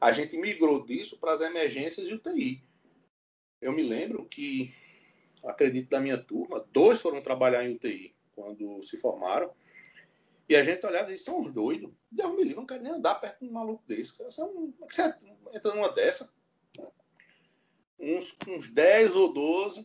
a 0.00 0.12
gente 0.12 0.36
migrou 0.36 0.84
disso 0.84 1.18
para 1.18 1.32
as 1.32 1.40
emergências 1.40 2.08
e 2.08 2.14
UTI. 2.14 2.62
Eu 3.60 3.72
me 3.72 3.82
lembro 3.82 4.24
que, 4.24 4.72
acredito 5.44 5.90
da 5.90 6.00
minha 6.00 6.16
turma, 6.16 6.66
dois 6.72 7.00
foram 7.00 7.20
trabalhar 7.20 7.64
em 7.64 7.74
UTI 7.74 8.14
quando 8.34 8.82
se 8.82 8.96
formaram, 8.96 9.52
e 10.48 10.56
a 10.56 10.64
gente 10.64 10.84
olhava 10.84 11.10
e 11.10 11.14
disse, 11.14 11.26
são 11.26 11.40
uns 11.40 11.52
doidos. 11.52 11.92
Deus 12.10 12.32
me 12.32 12.42
livre, 12.42 12.56
não 12.56 12.66
quero 12.66 12.82
nem 12.82 12.92
andar 12.92 13.14
perto 13.16 13.38
de 13.40 13.48
um 13.48 13.52
maluco 13.52 13.84
desse. 13.86 14.18
Você, 14.18 14.42
você 14.80 15.14
entra 15.54 15.74
numa 15.74 15.92
dessa. 15.92 16.32
Uns, 18.00 18.34
uns 18.48 18.70
10 18.70 19.14
ou 19.14 19.32
12, 19.32 19.84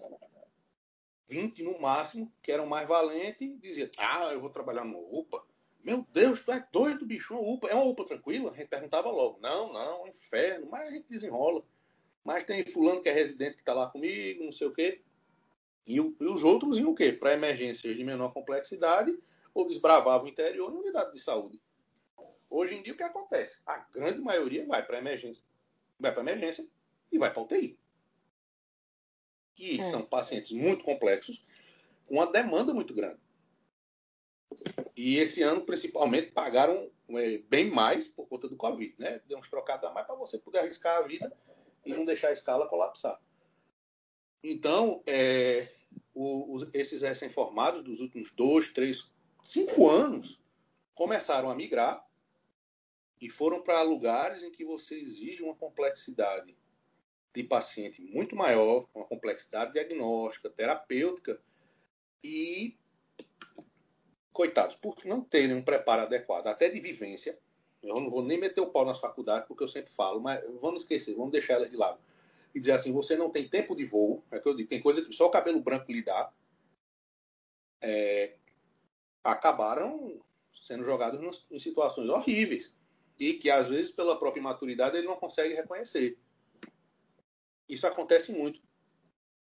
20 1.28 1.64
no 1.64 1.80
máximo, 1.80 2.32
que 2.42 2.52
eram 2.52 2.66
mais 2.66 2.88
valentes, 2.88 3.60
dizia, 3.60 3.92
ah, 3.98 4.32
eu 4.32 4.40
vou 4.40 4.50
trabalhar 4.50 4.86
no 4.86 4.98
UPA. 4.98 5.44
Meu 5.84 6.06
Deus, 6.12 6.42
tu 6.42 6.52
é 6.52 6.68
doido, 6.72 7.06
bicho, 7.06 7.36
UPA. 7.36 7.68
É 7.68 7.76
uma 7.76 7.86
UPA 7.86 8.06
tranquila? 8.06 8.52
A 8.52 8.56
gente 8.56 8.70
perguntava 8.70 9.12
logo. 9.12 9.40
Não, 9.40 9.72
não, 9.72 9.82
é 9.82 10.04
um 10.04 10.08
inferno, 10.08 10.68
mas 10.70 10.88
a 10.88 10.92
gente 10.92 11.08
desenrola. 11.10 11.64
Mas 12.24 12.44
tem 12.44 12.66
fulano 12.66 13.02
que 13.02 13.10
é 13.10 13.12
residente 13.12 13.56
que 13.56 13.62
está 13.62 13.74
lá 13.74 13.88
comigo, 13.88 14.44
não 14.44 14.52
sei 14.52 14.66
o 14.66 14.74
quê. 14.74 15.02
E, 15.86 15.98
e 15.98 16.26
os 16.26 16.44
outros 16.44 16.80
iam 16.80 16.92
o 16.92 16.96
quê? 16.96 17.14
Para 17.14 17.34
emergências 17.34 17.96
de 17.96 18.04
menor 18.04 18.34
complexidade 18.34 19.16
ou 19.54 19.68
desbravava 19.68 20.24
o 20.24 20.28
interior 20.28 20.72
em 20.72 20.78
unidade 20.78 21.14
de 21.14 21.20
saúde. 21.20 21.62
Hoje 22.50 22.76
em 22.76 22.82
dia, 22.82 22.94
o 22.94 22.98
que 22.98 23.04
acontece? 23.04 23.60
A 23.66 23.78
grande 23.78 24.20
maioria 24.22 24.66
vai 24.66 24.84
para 24.84 24.98
emergência, 24.98 25.44
vai 26.00 26.12
para 26.12 26.22
emergência 26.22 26.68
e 27.12 27.18
vai 27.18 27.32
para 27.32 27.44
UTI. 27.44 27.78
Que 29.56 29.80
é. 29.80 29.84
são 29.84 30.04
pacientes 30.04 30.52
muito 30.52 30.84
complexos, 30.84 31.44
com 32.08 32.16
uma 32.16 32.32
demanda 32.32 32.74
muito 32.74 32.94
grande. 32.94 33.20
E 34.96 35.18
esse 35.18 35.42
ano, 35.42 35.62
principalmente, 35.62 36.32
pagaram 36.32 36.90
é, 37.10 37.38
bem 37.50 37.70
mais 37.70 38.08
por 38.08 38.28
conta 38.28 38.48
do 38.48 38.56
Covid, 38.56 38.96
né? 38.98 39.22
Deu 39.28 39.38
uns 39.38 39.50
trocados 39.50 39.90
a 39.90 39.94
mais 39.94 40.06
para 40.06 40.16
você 40.16 40.38
poder 40.38 40.60
arriscar 40.60 40.98
a 40.98 41.02
vida 41.02 41.36
e 41.86 41.94
não 41.94 42.06
deixar 42.06 42.30
a 42.30 42.34
escala 42.34 42.68
colapsar. 42.68 43.20
Então, 44.44 45.02
é, 45.06 45.70
o, 46.14 46.54
os, 46.54 46.68
esses 46.74 47.02
recém-formados 47.02 47.84
dos 47.84 48.00
últimos 48.00 48.32
dois, 48.32 48.70
três, 48.70 49.12
cinco 49.44 49.90
anos, 49.90 50.40
começaram 50.94 51.50
a 51.50 51.56
migrar 51.56 52.06
e 53.20 53.30
foram 53.30 53.62
para 53.62 53.82
lugares 53.82 54.44
em 54.44 54.52
que 54.52 54.64
você 54.64 54.96
exige 54.96 55.44
uma 55.44 55.56
complexidade 55.56 56.56
de 57.36 57.44
paciente 57.44 58.02
muito 58.02 58.36
maior, 58.36 58.88
uma 58.94 59.06
complexidade 59.06 59.74
diagnóstica, 59.74 60.50
terapêutica 60.50 61.40
e 62.24 62.78
coitados, 64.32 64.76
por 64.76 64.96
não 65.06 65.22
terem 65.22 65.56
um 65.56 65.62
preparo 65.62 66.02
adequado, 66.02 66.48
até 66.48 66.70
de 66.70 66.80
vivência, 66.80 67.40
eu 67.82 67.96
não 67.96 68.10
vou 68.10 68.24
nem 68.24 68.40
meter 68.40 68.62
o 68.62 68.70
pau 68.70 68.84
nas 68.84 69.00
faculdades, 69.00 69.48
porque 69.48 69.64
eu 69.64 69.68
sempre 69.68 69.92
falo, 69.92 70.20
mas 70.20 70.44
vamos 70.60 70.82
esquecer, 70.82 71.16
vamos 71.16 71.32
deixar 71.32 71.54
elas 71.54 71.70
de 71.70 71.78
lado. 71.78 72.00
E 72.54 72.60
dizer 72.60 72.74
assim, 72.74 72.92
você 72.92 73.16
não 73.16 73.30
tem 73.30 73.48
tempo 73.48 73.76
de 73.76 73.86
voo, 73.86 74.24
é 74.32 74.40
que 74.40 74.48
eu 74.48 74.56
digo, 74.56 74.68
tem 74.68 74.82
coisa 74.82 75.02
que 75.02 75.14
só 75.14 75.28
o 75.28 75.32
cabelo 75.32 75.62
branco 75.62 75.92
lhe 75.92 76.02
dá. 76.02 76.32
É, 77.82 78.36
acabaram 79.24 80.20
sendo 80.64 80.84
jogados 80.84 81.46
em 81.52 81.60
situações 81.60 82.10
horríveis 82.10 82.76
e 83.20 83.34
que 83.34 83.50
às 83.50 83.68
vezes 83.68 83.92
pela 83.92 84.18
própria 84.18 84.40
imaturidade 84.40 84.98
ele 84.98 85.08
não 85.08 85.16
consegue 85.16 85.54
reconhecer. 85.54 86.18
Isso 87.68 87.88
acontece 87.88 88.32
muito. 88.32 88.62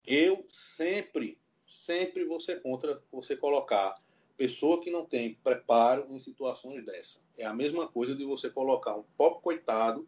Eu 0.06 0.46
sempre, 0.48 1.40
sempre 1.66 2.26
vou 2.26 2.40
ser 2.40 2.62
contra 2.62 3.02
você 3.12 3.36
colocar 3.36 3.96
pessoa 4.38 4.82
que 4.82 4.90
não 4.90 5.06
tem 5.06 5.36
preparo 5.36 6.08
em 6.10 6.18
situações 6.18 6.84
dessa. 6.84 7.20
É 7.38 7.46
a 7.46 7.54
mesma 7.54 7.88
coisa 7.88 8.16
de 8.16 8.26
você 8.26 8.50
colocar 8.50 8.96
um 8.96 9.04
pobre 9.16 9.42
coitado 9.42 10.08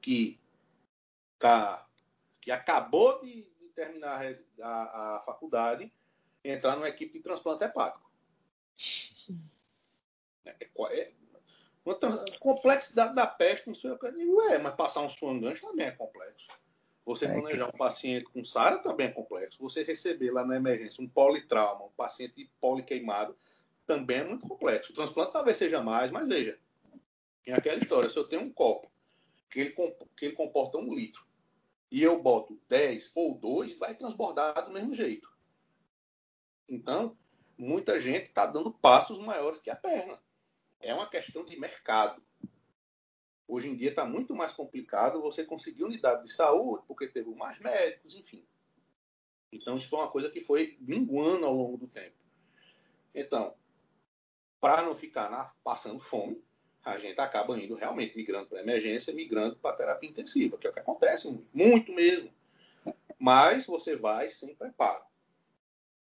que 0.00 0.38
tá, 1.38 1.86
que 2.40 2.50
acabou 2.50 3.20
de, 3.20 3.42
de 3.42 3.68
terminar 3.74 4.24
a, 4.60 5.16
a, 5.16 5.22
faculdade 5.26 5.92
entrar 6.44 6.76
numa 6.76 6.88
equipe 6.88 7.14
de 7.14 7.20
transplante 7.20 7.64
hepático. 7.64 8.08
É, 10.44 10.56
é, 10.90 11.12
uma 11.84 12.24
complexidade 12.38 13.14
da 13.14 13.26
peste, 13.26 13.66
não 13.66 13.74
sei 13.74 13.90
o 13.90 13.98
que. 13.98 14.06
É, 14.06 14.58
mas 14.58 14.74
passar 14.74 15.00
um 15.00 15.08
swangante 15.08 15.60
também 15.60 15.86
é 15.86 15.90
complexo. 15.90 16.48
Você 17.04 17.26
é 17.26 17.32
planejar 17.32 17.68
que... 17.68 17.74
um 17.74 17.78
paciente 17.78 18.24
com 18.24 18.44
SARA 18.44 18.78
também 18.78 19.08
é 19.08 19.10
complexo. 19.10 19.60
Você 19.60 19.82
receber 19.82 20.30
lá 20.30 20.44
na 20.44 20.56
emergência 20.56 21.02
um 21.02 21.08
politrauma, 21.08 21.84
um 21.84 21.90
paciente 21.90 22.50
poliqueimado, 22.60 23.36
também 23.86 24.18
é 24.18 24.24
muito 24.24 24.48
complexo. 24.48 24.92
O 24.92 24.94
transplante 24.94 25.32
talvez 25.32 25.58
seja 25.58 25.82
mais, 25.82 26.10
mas 26.10 26.26
veja, 26.26 26.58
é 27.46 27.52
aquela 27.52 27.78
história, 27.78 28.08
se 28.08 28.16
eu 28.16 28.24
tenho 28.24 28.42
um 28.42 28.52
copo 28.52 28.90
que 29.50 29.60
ele, 29.60 29.70
que 30.16 30.24
ele 30.26 30.34
comporta 30.34 30.78
um 30.78 30.94
litro, 30.94 31.24
e 31.90 32.02
eu 32.02 32.20
boto 32.20 32.60
10 32.68 33.12
ou 33.14 33.38
2, 33.38 33.78
vai 33.78 33.94
transbordar 33.94 34.64
do 34.64 34.72
mesmo 34.72 34.94
jeito. 34.94 35.32
Então, 36.68 37.16
muita 37.56 38.00
gente 38.00 38.24
está 38.24 38.46
dando 38.46 38.72
passos 38.72 39.18
maiores 39.18 39.60
que 39.60 39.70
a 39.70 39.76
perna. 39.76 40.18
É 40.80 40.92
uma 40.92 41.08
questão 41.08 41.44
de 41.44 41.58
mercado. 41.58 42.20
Hoje 43.46 43.68
em 43.68 43.76
dia 43.76 43.90
está 43.90 44.04
muito 44.04 44.34
mais 44.34 44.52
complicado 44.52 45.20
você 45.20 45.44
conseguir 45.44 45.84
unidade 45.84 46.24
de 46.24 46.32
saúde, 46.32 46.84
porque 46.86 47.06
teve 47.06 47.30
mais 47.34 47.58
médicos, 47.58 48.14
enfim. 48.14 48.44
Então, 49.52 49.76
isso 49.76 49.88
foi 49.88 49.98
uma 49.98 50.10
coisa 50.10 50.30
que 50.30 50.40
foi 50.40 50.76
minguando 50.80 51.46
ao 51.46 51.54
longo 51.54 51.76
do 51.76 51.86
tempo. 51.86 52.16
Então, 53.14 53.54
para 54.60 54.82
não 54.82 54.94
ficar 54.94 55.30
na, 55.30 55.52
passando 55.62 56.00
fome, 56.00 56.42
a 56.82 56.98
gente 56.98 57.20
acaba 57.20 57.58
indo 57.58 57.74
realmente 57.74 58.16
migrando 58.16 58.48
para 58.48 58.60
emergência, 58.60 59.14
migrando 59.14 59.56
para 59.56 59.76
terapia 59.76 60.10
intensiva, 60.10 60.58
que 60.58 60.66
é 60.66 60.70
o 60.70 60.72
que 60.72 60.80
acontece 60.80 61.28
muito, 61.28 61.48
muito 61.52 61.92
mesmo. 61.92 62.32
Mas 63.18 63.66
você 63.66 63.94
vai 63.94 64.30
sem 64.30 64.54
preparo. 64.54 65.04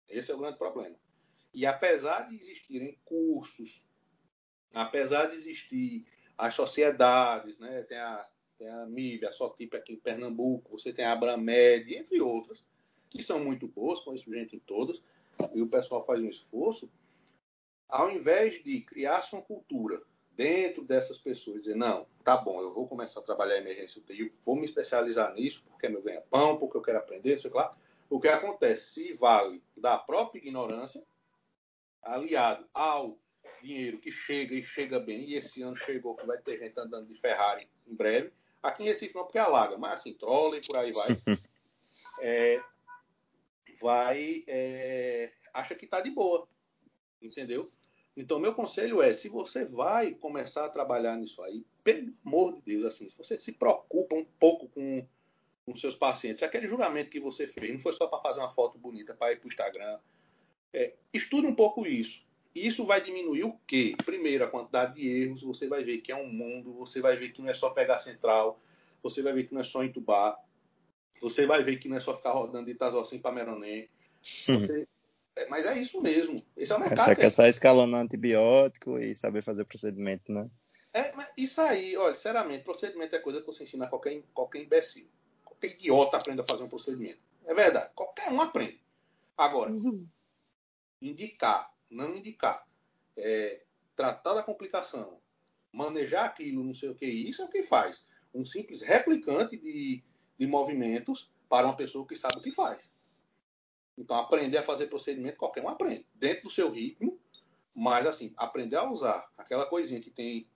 Esse 0.10 0.32
é 0.32 0.36
o 0.36 0.38
grande 0.38 0.58
problema. 0.58 0.96
E 1.54 1.66
apesar 1.66 2.28
de 2.28 2.36
existirem 2.36 3.00
cursos, 3.06 3.84
apesar 4.74 5.28
de 5.28 5.36
existir 5.36 6.06
as 6.38 6.54
sociedades, 6.54 7.58
né? 7.58 7.82
tem, 7.84 7.98
a, 7.98 8.28
tem 8.58 8.70
a 8.70 8.86
MIB, 8.86 9.26
a 9.26 9.32
SOTIP 9.32 9.76
aqui 9.76 9.94
em 9.94 10.00
Pernambuco, 10.00 10.78
você 10.78 10.94
tem 10.94 11.06
a 11.06 11.14
Abramed, 11.14 11.96
entre 11.96 12.22
outras, 12.22 12.66
que 13.10 13.24
são 13.24 13.44
muito 13.44 13.68
boas, 13.68 14.00
conheço 14.02 14.32
gente 14.32 14.56
em 14.56 14.60
todas, 14.60 15.02
e 15.54 15.62
o 15.62 15.68
pessoal 15.68 16.06
faz 16.06 16.22
um 16.22 16.30
esforço, 16.30 16.92
ao 17.90 18.12
invés 18.12 18.62
de 18.64 18.82
criar 18.82 19.24
uma 19.32 19.42
cultura 19.42 20.02
dentro 20.36 20.84
dessas 20.84 21.18
pessoas, 21.18 21.62
dizer, 21.62 21.76
não, 21.76 22.06
tá 22.24 22.38
bom, 22.38 22.62
eu 22.62 22.72
vou 22.72 22.88
começar 22.88 23.22
a 23.22 23.24
trabalhar 23.24 23.58
em 23.58 23.62
emergência 23.62 24.00
UTI, 24.00 24.32
vou 24.46 24.56
me 24.56 24.66
especializar 24.66 25.34
nisso, 25.34 25.64
porque 25.68 25.88
é 25.88 25.90
meu 25.90 26.04
ganha-pão, 26.04 26.58
porque 26.58 26.78
eu 26.78 26.82
quero 26.82 27.00
aprender, 27.00 27.40
sei 27.40 27.50
lá. 27.50 27.72
O 28.10 28.20
que 28.20 28.28
acontece? 28.28 28.94
Se 28.94 29.14
vale 29.14 29.64
da 29.76 29.98
própria 29.98 30.40
ignorância, 30.40 31.04
aliado 32.04 32.66
ao 32.74 33.18
dinheiro 33.62 34.00
que 34.00 34.12
chega 34.12 34.56
e 34.56 34.64
chega 34.64 35.00
bem, 35.00 35.30
e 35.30 35.36
esse 35.36 35.62
ano 35.62 35.76
chegou 35.76 36.16
que 36.16 36.26
vai 36.26 36.38
ter 36.38 36.58
gente 36.58 36.80
andando 36.80 37.08
de 37.08 37.20
Ferrari 37.20 37.68
em 37.86 37.96
breve, 37.96 38.32
aqui 38.62 38.84
em 38.84 38.88
Recife 38.88 39.16
não 39.16 39.24
porque 39.24 39.38
alaga, 39.38 39.78
mas 39.78 39.94
assim, 40.02 40.14
trola 40.14 40.58
e 40.58 40.62
por 40.62 40.78
aí 40.78 40.92
vai, 40.92 41.08
é, 42.22 42.62
vai, 43.82 44.44
é, 44.48 45.32
acha 45.54 45.76
que 45.76 45.88
tá 45.88 46.02
de 46.02 46.12
boa, 46.12 46.48
entendeu? 47.22 47.72
Então, 48.16 48.40
meu 48.40 48.54
conselho 48.54 49.02
é, 49.02 49.14
se 49.14 49.30
você 49.30 49.64
vai 49.64 50.16
começar 50.16 50.66
a 50.66 50.70
trabalhar 50.70 51.16
nisso 51.16 51.42
aí, 51.44 51.64
pelo 51.84 52.12
amor 52.26 52.56
de 52.56 52.62
Deus, 52.62 52.86
assim, 52.86 53.08
se 53.08 53.16
você 53.16 53.38
se 53.38 53.52
preocupa 53.52 54.16
um 54.16 54.26
pouco 54.40 54.68
com, 54.70 55.08
com 55.64 55.76
seus 55.76 55.96
pacientes, 55.96 56.42
aquele 56.42 56.68
julgamento 56.68 57.12
que 57.12 57.20
você 57.20 57.46
fez 57.46 57.72
não 57.72 57.80
foi 57.80 57.94
só 57.94 58.08
para 58.08 58.20
fazer 58.20 58.40
uma 58.40 58.50
foto 58.50 58.80
bonita 58.80 59.14
para 59.14 59.34
ir 59.34 59.38
para 59.38 59.46
o 59.46 59.50
Instagram, 59.50 60.00
é, 60.74 60.96
estude 61.14 61.46
um 61.46 61.54
pouco 61.54 61.86
isso. 61.86 62.27
Isso 62.66 62.86
vai 62.86 63.02
diminuir 63.02 63.44
o 63.44 63.60
quê? 63.66 63.96
Primeiro, 64.06 64.44
a 64.44 64.48
quantidade 64.48 64.96
de 64.96 65.08
erros, 65.08 65.42
você 65.42 65.68
vai 65.68 65.84
ver 65.84 66.00
que 66.00 66.12
é 66.12 66.16
um 66.16 66.28
mundo, 66.28 66.74
você 66.74 67.02
vai 67.02 67.18
ver 67.18 67.32
que 67.32 67.42
não 67.42 67.50
é 67.50 67.54
só 67.54 67.70
pegar 67.70 68.00
central, 68.00 68.60
você 69.04 69.22
vai 69.22 69.34
ver 69.34 69.46
que 69.46 69.54
não 69.54 69.62
é 69.62 69.64
só 69.64 69.84
entubar, 69.84 70.38
você 71.22 71.46
vai 71.46 71.64
ver 71.64 71.78
que 71.78 71.88
não 71.88 71.98
é 71.98 72.00
só 72.00 72.16
ficar 72.16 72.32
rodando 72.32 72.66
de 72.66 72.72
Itazocin 72.72 73.20
para 73.20 73.32
Meronem, 73.32 73.90
você 74.22 74.88
é, 75.38 75.48
mas 75.48 75.66
é 75.68 75.78
isso 75.78 76.02
mesmo. 76.02 76.36
Esse 76.58 76.72
é 76.72 76.76
o 76.76 76.80
mercado. 76.80 77.06
Você 77.06 77.16
quer 77.16 77.30
sair 77.30 77.52
escalando 77.52 77.96
antibiótico 77.96 78.98
e 78.98 79.14
saber 79.14 79.44
fazer 79.44 79.66
procedimento, 79.66 80.32
né? 80.32 80.50
É, 80.92 81.14
mas 81.16 81.32
isso 81.38 81.62
aí, 81.62 81.96
olha, 81.96 82.16
sinceramente, 82.16 82.64
procedimento 82.64 83.16
é 83.16 83.20
coisa 83.20 83.40
que 83.40 83.46
você 83.46 83.64
ensina 83.64 83.86
a 83.86 83.88
qualquer, 83.88 84.20
qualquer 84.34 84.64
imbecil. 84.64 85.08
Qualquer 85.46 85.68
idiota 85.68 86.18
aprende 86.18 86.42
a 86.42 86.44
fazer 86.44 86.64
um 86.64 86.70
procedimento. 86.70 87.20
É 87.46 87.54
verdade. 87.54 87.92
Qualquer 87.94 88.32
um 88.32 88.42
aprende. 88.42 88.82
Agora, 89.38 89.72
uhum. 89.72 90.08
indicar, 91.00 91.72
não 91.90 92.16
indicar, 92.16 92.68
é, 93.16 93.64
tratar 93.96 94.34
da 94.34 94.44
complicação, 94.44 95.20
manejar 95.72 96.26
aquilo, 96.26 96.64
não 96.64 96.74
sei 96.74 96.90
o 96.90 96.96
que, 96.96 97.06
isso 97.06 97.42
é 97.42 97.46
o 97.46 97.50
que 97.50 97.64
faz. 97.64 98.06
Um 98.34 98.46
simples 98.46 98.82
replicante 98.82 99.58
de, 99.58 100.04
de 100.38 100.48
movimentos 100.48 101.32
para 101.50 101.66
uma 101.66 101.76
pessoa 101.76 102.06
que 102.06 102.16
sabe 102.16 102.38
o 102.38 102.42
que 102.42 102.52
faz. 102.52 102.90
Então, 103.98 104.16
aprender 104.18 104.60
a 104.60 104.64
fazer 104.64 104.88
procedimento, 104.88 105.38
qualquer 105.38 105.64
um 105.64 105.70
aprende, 105.70 106.06
dentro 106.14 106.44
do 106.44 106.52
seu 106.52 106.72
ritmo, 106.72 107.20
mas, 107.74 108.06
assim, 108.06 108.34
aprender 108.38 108.76
a 108.76 108.90
usar 108.90 109.30
aquela 109.38 109.66
coisinha 109.66 110.02
que 110.02 110.12
tem 110.12 110.48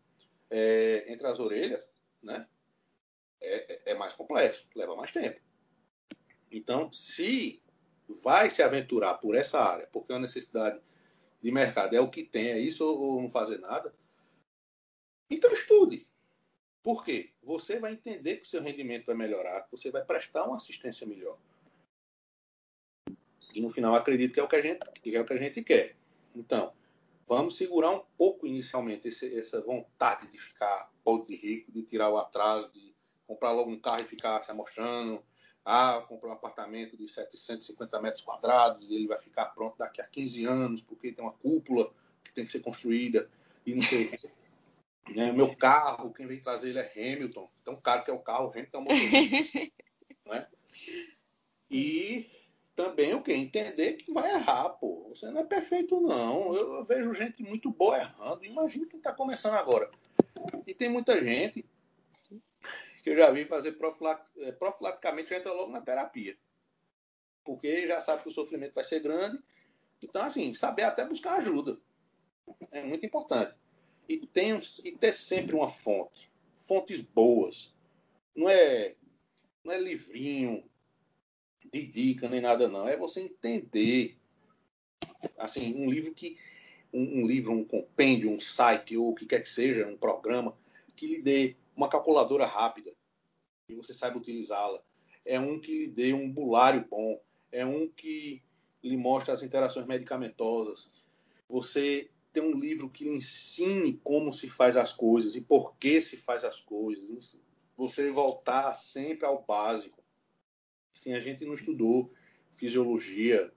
é, 0.49 1.11
entre 1.11 1.25
as 1.25 1.39
orelhas, 1.39 1.83
né, 2.21 2.47
é, 3.39 3.73
é, 3.73 3.91
é 3.91 3.95
mais 3.95 4.13
complexo, 4.13 4.65
leva 4.75 4.95
mais 4.95 5.11
tempo. 5.11 5.39
Então, 6.51 6.91
se 6.91 7.61
vai 8.21 8.49
se 8.49 8.61
aventurar 8.61 9.15
por 9.15 9.35
essa 9.35 9.59
área, 9.59 9.87
porque 9.91 10.11
é 10.11 10.15
uma 10.15 10.21
necessidade 10.21 10.79
de 11.41 11.51
mercado, 11.51 11.95
é 11.95 11.99
o 11.99 12.09
que 12.09 12.23
tem, 12.23 12.49
é 12.49 12.59
isso 12.59 12.85
ou 12.85 13.21
não 13.21 13.29
fazer 13.29 13.59
nada, 13.59 13.93
então 15.29 15.51
estude. 15.51 16.07
Por 16.83 17.05
quê? 17.05 17.31
Você 17.43 17.79
vai 17.79 17.93
entender 17.93 18.37
que 18.37 18.47
seu 18.47 18.61
rendimento 18.61 19.05
vai 19.05 19.15
melhorar, 19.15 19.61
que 19.61 19.71
você 19.71 19.91
vai 19.91 20.03
prestar 20.03 20.45
uma 20.45 20.57
assistência 20.57 21.05
melhor. 21.07 21.37
E 23.53 23.61
no 23.61 23.69
final 23.69 23.95
acredito 23.95 24.33
que 24.33 24.39
é 24.39 24.43
o 24.43 24.47
que 24.47 24.55
a 24.55 24.61
gente, 24.61 24.79
que 25.01 25.15
é 25.15 25.21
o 25.21 25.25
que 25.25 25.33
a 25.33 25.37
gente 25.37 25.61
quer. 25.63 25.95
Então, 26.35 26.73
vamos 27.27 27.55
segurar 27.55 27.91
um 27.91 28.03
pouco 28.17 28.47
inicialmente 28.47 29.07
esse, 29.07 29.37
essa 29.37 29.61
vontade 29.61 30.27
de 30.27 30.37
ficar 30.37 30.91
podre 31.03 31.35
de 31.35 31.35
rico, 31.35 31.71
de 31.71 31.83
tirar 31.83 32.09
o 32.09 32.17
atraso, 32.17 32.71
de 32.71 32.95
comprar 33.27 33.51
logo 33.51 33.69
um 33.69 33.79
carro 33.79 34.01
e 34.01 34.05
ficar 34.05 34.43
se 34.43 34.51
amostrando. 34.51 35.23
Ah, 35.63 36.03
comprar 36.07 36.29
um 36.29 36.33
apartamento 36.33 36.97
de 36.97 37.07
750 37.07 38.01
metros 38.01 38.23
quadrados 38.23 38.89
e 38.89 38.95
ele 38.95 39.07
vai 39.07 39.19
ficar 39.19 39.45
pronto 39.45 39.77
daqui 39.77 40.01
a 40.01 40.07
15 40.07 40.45
anos, 40.45 40.81
porque 40.81 41.11
tem 41.11 41.23
uma 41.23 41.33
cúpula 41.33 41.91
que 42.23 42.33
tem 42.33 42.45
que 42.45 42.51
ser 42.51 42.61
construída 42.61 43.29
e 43.65 43.75
não 43.75 43.83
sei. 43.83 44.09
né? 45.15 45.31
Meu 45.33 45.55
carro, 45.55 46.11
quem 46.13 46.25
vem 46.25 46.39
trazer 46.39 46.69
ele 46.69 46.79
é 46.79 46.91
Hamilton. 46.95 47.49
Tão 47.63 47.75
caro 47.75 48.03
que 48.03 48.09
é 48.09 48.13
o 48.13 48.19
carro, 48.19 48.49
Hamilton 48.49 48.77
é 48.77 48.81
o 48.81 48.83
motorista. 48.83 49.59
né? 50.25 50.47
E 51.69 52.29
também 52.75 53.13
o 53.13 53.21
que? 53.21 53.31
Entender 53.31 53.93
que 53.93 54.11
vai 54.11 54.33
errar, 54.33 54.69
pô. 54.69 55.09
Você 55.09 55.29
não 55.29 55.41
é 55.41 55.43
perfeito, 55.43 56.01
não. 56.01 56.55
Eu, 56.55 56.75
eu 56.77 56.83
vejo 56.83 57.13
gente 57.13 57.43
muito 57.43 57.69
boa 57.69 57.97
errando. 57.97 58.43
Imagina 58.43 58.87
quem 58.87 58.97
está 58.97 59.13
começando 59.13 59.53
agora. 59.53 59.89
E 60.65 60.73
tem 60.73 60.89
muita 60.89 61.23
gente 61.23 61.63
que 63.01 63.09
eu 63.09 63.17
já 63.17 63.31
vi 63.31 63.45
fazer 63.45 63.75
é, 64.37 64.51
profilaticamente 64.51 65.33
entra 65.33 65.51
logo 65.51 65.71
na 65.71 65.81
terapia. 65.81 66.37
Porque 67.43 67.87
já 67.87 67.99
sabe 67.99 68.23
que 68.23 68.29
o 68.29 68.31
sofrimento 68.31 68.73
vai 68.73 68.83
ser 68.83 68.99
grande. 68.99 69.41
Então, 70.03 70.21
assim, 70.21 70.53
saber 70.53 70.83
até 70.83 71.05
buscar 71.05 71.39
ajuda. 71.39 71.79
É 72.71 72.83
muito 72.83 73.05
importante. 73.05 73.55
E, 74.07 74.25
tem, 74.27 74.59
e 74.83 74.91
ter 74.91 75.13
sempre 75.13 75.55
uma 75.55 75.69
fonte. 75.69 76.31
Fontes 76.59 77.01
boas. 77.01 77.73
Não 78.35 78.47
é, 78.47 78.95
não 79.63 79.73
é 79.73 79.79
livrinho 79.79 80.63
de 81.71 81.85
dica 81.85 82.29
nem 82.29 82.41
nada 82.41 82.67
não. 82.67 82.87
É 82.87 82.95
você 82.95 83.21
entender, 83.21 84.17
assim, 85.37 85.73
um 85.75 85.89
livro 85.89 86.13
que 86.13 86.37
um, 86.93 87.21
um, 87.21 87.27
livro, 87.27 87.51
um 87.51 87.63
compêndio, 87.63 88.29
um 88.29 88.39
site 88.39 88.97
ou 88.97 89.09
o 89.09 89.15
que 89.15 89.25
quer 89.25 89.41
que 89.41 89.49
seja, 89.49 89.87
um 89.87 89.97
programa 89.97 90.55
que 90.95 91.07
lhe 91.07 91.21
dê 91.21 91.55
uma 91.81 91.89
calculadora 91.89 92.45
rápida 92.45 92.95
e 93.67 93.73
você 93.73 93.93
saiba 93.93 94.17
utilizá-la. 94.17 94.81
É 95.25 95.39
um 95.39 95.59
que 95.59 95.71
lhe 95.71 95.87
dê 95.87 96.13
um 96.13 96.31
bulário 96.31 96.85
bom. 96.89 97.19
É 97.51 97.65
um 97.65 97.87
que 97.87 98.43
lhe 98.83 98.97
mostre 98.97 99.31
as 99.31 99.41
interações 99.41 99.87
medicamentosas. 99.87 100.91
Você 101.49 102.09
tem 102.31 102.43
um 102.43 102.57
livro 102.57 102.89
que 102.89 103.03
lhe 103.03 103.15
ensine 103.15 103.99
como 104.03 104.31
se 104.31 104.49
faz 104.49 104.77
as 104.77 104.93
coisas 104.93 105.35
e 105.35 105.41
por 105.41 105.75
que 105.77 106.01
se 106.01 106.17
faz 106.17 106.43
as 106.43 106.59
coisas. 106.59 107.39
Você 107.75 108.11
voltar 108.11 108.73
sempre 108.73 109.25
ao 109.25 109.43
básico 109.43 110.01
Sim, 110.93 111.13
a 111.13 111.19
gente 111.19 111.45
não 111.45 111.53
estudou 111.53 112.13
fisiologia, 112.53 113.51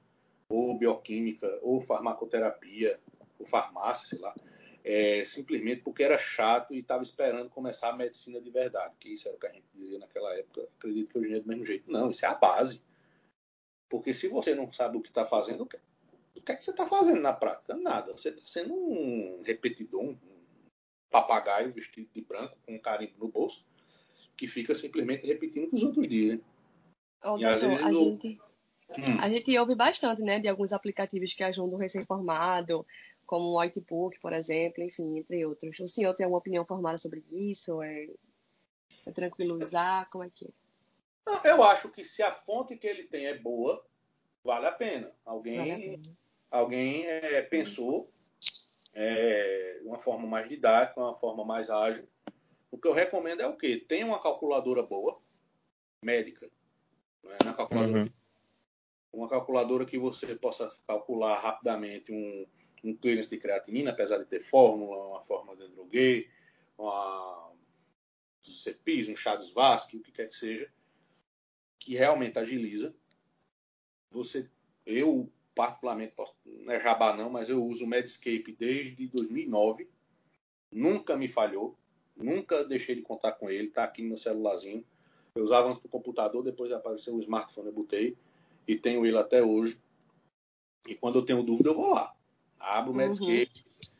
ou 0.48 0.78
bioquímica, 0.78 1.58
ou 1.62 1.80
farmacoterapia, 1.80 2.98
ou 3.38 3.46
farmácia, 3.46 4.06
sei 4.06 4.18
lá, 4.18 4.34
é, 4.84 5.24
simplesmente 5.24 5.80
porque 5.80 6.02
era 6.02 6.18
chato 6.18 6.74
e 6.74 6.80
estava 6.80 7.02
esperando 7.02 7.48
começar 7.48 7.88
a 7.88 7.96
medicina 7.96 8.38
de 8.38 8.50
verdade, 8.50 8.94
que 9.00 9.14
isso 9.14 9.26
era 9.26 9.36
o 9.36 9.40
que 9.40 9.46
a 9.46 9.52
gente 9.52 9.66
dizia 9.72 9.98
naquela 9.98 10.34
época. 10.36 10.68
Acredito 10.76 11.08
que 11.08 11.18
hoje 11.18 11.26
em 11.26 11.30
dia 11.30 11.38
é 11.38 11.40
do 11.40 11.48
mesmo 11.48 11.64
jeito. 11.64 11.90
Não, 11.90 12.10
isso 12.10 12.26
é 12.26 12.28
a 12.28 12.34
base. 12.34 12.82
Porque 13.88 14.12
se 14.12 14.28
você 14.28 14.54
não 14.54 14.70
sabe 14.70 14.98
o 14.98 15.00
que 15.00 15.08
está 15.08 15.24
fazendo, 15.24 15.62
o 15.62 15.66
que, 15.66 15.78
o 16.36 16.42
que 16.42 16.52
é 16.52 16.56
que 16.56 16.62
você 16.62 16.70
está 16.70 16.86
fazendo 16.86 17.20
na 17.20 17.32
prática? 17.32 17.74
Nada. 17.74 18.12
Você 18.12 18.28
está 18.28 18.42
sendo 18.42 18.74
um 18.74 19.40
repetidor, 19.42 20.02
um 20.02 20.18
papagaio 21.10 21.72
vestido 21.72 22.10
de 22.12 22.20
branco 22.20 22.58
com 22.66 22.74
um 22.74 22.78
carimbo 22.78 23.14
no 23.18 23.28
bolso, 23.28 23.64
que 24.36 24.46
fica 24.46 24.74
simplesmente 24.74 25.26
repetindo 25.26 25.64
o 25.64 25.70
que 25.70 25.76
os 25.76 25.82
outros 25.82 26.06
dizem. 26.06 26.42
Oh, 27.24 27.38
doutor, 27.38 27.72
a, 27.82 27.90
gente, 27.90 28.38
hum. 28.90 29.18
a 29.18 29.28
gente 29.30 29.58
ouve 29.58 29.74
bastante, 29.74 30.20
né, 30.20 30.40
de 30.40 30.48
alguns 30.48 30.74
aplicativos 30.74 31.32
que 31.32 31.42
ajudam 31.42 31.76
o 31.76 31.80
recém-formado, 31.80 32.84
como 33.26 33.44
o 33.46 33.60
Whitebook, 33.60 34.18
por 34.20 34.32
exemplo, 34.32 34.82
enfim, 34.82 35.18
entre 35.18 35.44
outros. 35.44 35.78
O 35.80 35.88
senhor 35.88 36.14
tem 36.14 36.24
alguma 36.24 36.38
opinião 36.38 36.64
formada 36.64 36.98
sobre 36.98 37.24
isso? 37.30 37.82
É, 37.82 38.08
é 39.06 39.12
tranquilo 39.12 39.60
usar? 39.60 40.08
Como 40.10 40.24
é 40.24 40.30
que 40.30 40.46
é? 40.46 40.50
Não, 41.26 41.40
eu 41.44 41.62
acho 41.62 41.88
que 41.88 42.04
se 42.04 42.22
a 42.22 42.32
fonte 42.32 42.76
que 42.76 42.86
ele 42.86 43.04
tem 43.04 43.26
é 43.26 43.36
boa, 43.36 43.84
vale 44.42 44.66
a 44.66 44.72
pena. 44.72 45.10
Alguém, 45.24 45.56
vale 45.56 45.72
a 45.72 45.78
pena. 45.78 46.02
alguém 46.50 47.06
é, 47.06 47.42
pensou 47.42 48.10
é, 48.92 49.80
uma 49.82 49.98
forma 49.98 50.26
mais 50.26 50.48
didática, 50.48 51.00
uma 51.00 51.16
forma 51.16 51.44
mais 51.44 51.70
ágil. 51.70 52.06
O 52.70 52.78
que 52.78 52.88
eu 52.88 52.92
recomendo 52.92 53.40
é 53.40 53.46
o 53.46 53.56
quê? 53.56 53.84
Tenha 53.88 54.04
uma 54.04 54.20
calculadora 54.20 54.82
boa, 54.82 55.18
médica. 56.02 56.50
Né? 57.22 57.38
Na 57.44 57.54
calculadora, 57.54 58.02
uhum. 58.02 58.10
Uma 59.12 59.28
calculadora 59.28 59.86
que 59.86 59.96
você 59.96 60.34
possa 60.34 60.72
calcular 60.88 61.38
rapidamente 61.38 62.12
um, 62.12 62.46
um 62.84 62.94
clearance 62.94 63.30
de 63.30 63.38
creatinina, 63.38 63.90
apesar 63.90 64.18
de 64.18 64.26
ter 64.26 64.40
fórmula, 64.40 65.08
uma 65.08 65.20
fórmula 65.20 65.56
de 65.56 65.68
Droguet, 65.72 66.30
uma 66.76 67.52
CEPIS, 68.42 69.08
um 69.08 69.16
Chagas 69.16 69.50
Vasque, 69.50 69.96
o 69.96 70.00
que 70.00 70.12
quer 70.12 70.28
que 70.28 70.36
seja, 70.36 70.70
que 71.78 71.94
realmente 71.94 72.38
agiliza. 72.38 72.94
Você, 74.10 74.48
eu 74.84 75.30
particularmente, 75.54 76.14
não 76.44 76.74
é 76.74 76.80
jabá 76.80 77.16
não, 77.16 77.30
mas 77.30 77.48
eu 77.48 77.64
uso 77.64 77.84
o 77.84 77.88
Medscape 77.88 78.56
desde 78.58 79.06
2009. 79.08 79.88
Nunca 80.70 81.16
me 81.16 81.28
falhou. 81.28 81.78
Nunca 82.16 82.64
deixei 82.64 82.94
de 82.94 83.02
contar 83.02 83.32
com 83.32 83.50
ele. 83.50 83.68
Está 83.68 83.84
aqui 83.84 84.02
no 84.02 84.08
meu 84.08 84.18
celularzinho. 84.18 84.84
Eu 85.34 85.44
usava 85.44 85.68
antes 85.68 85.82
no 85.82 85.88
computador, 85.88 86.42
depois 86.42 86.70
apareceu 86.72 87.14
o 87.14 87.20
smartphone, 87.20 87.68
eu 87.68 87.72
botei. 87.72 88.16
E 88.66 88.76
tenho 88.76 89.04
ele 89.04 89.16
até 89.16 89.42
hoje. 89.42 89.80
E 90.86 90.94
quando 90.94 91.18
eu 91.18 91.24
tenho 91.24 91.42
dúvida, 91.42 91.70
eu 91.70 91.74
vou 91.74 91.90
lá. 91.90 92.13
Abro 92.64 92.92
o 92.92 92.94
Medscape 92.94 93.50
uhum. 93.54 93.90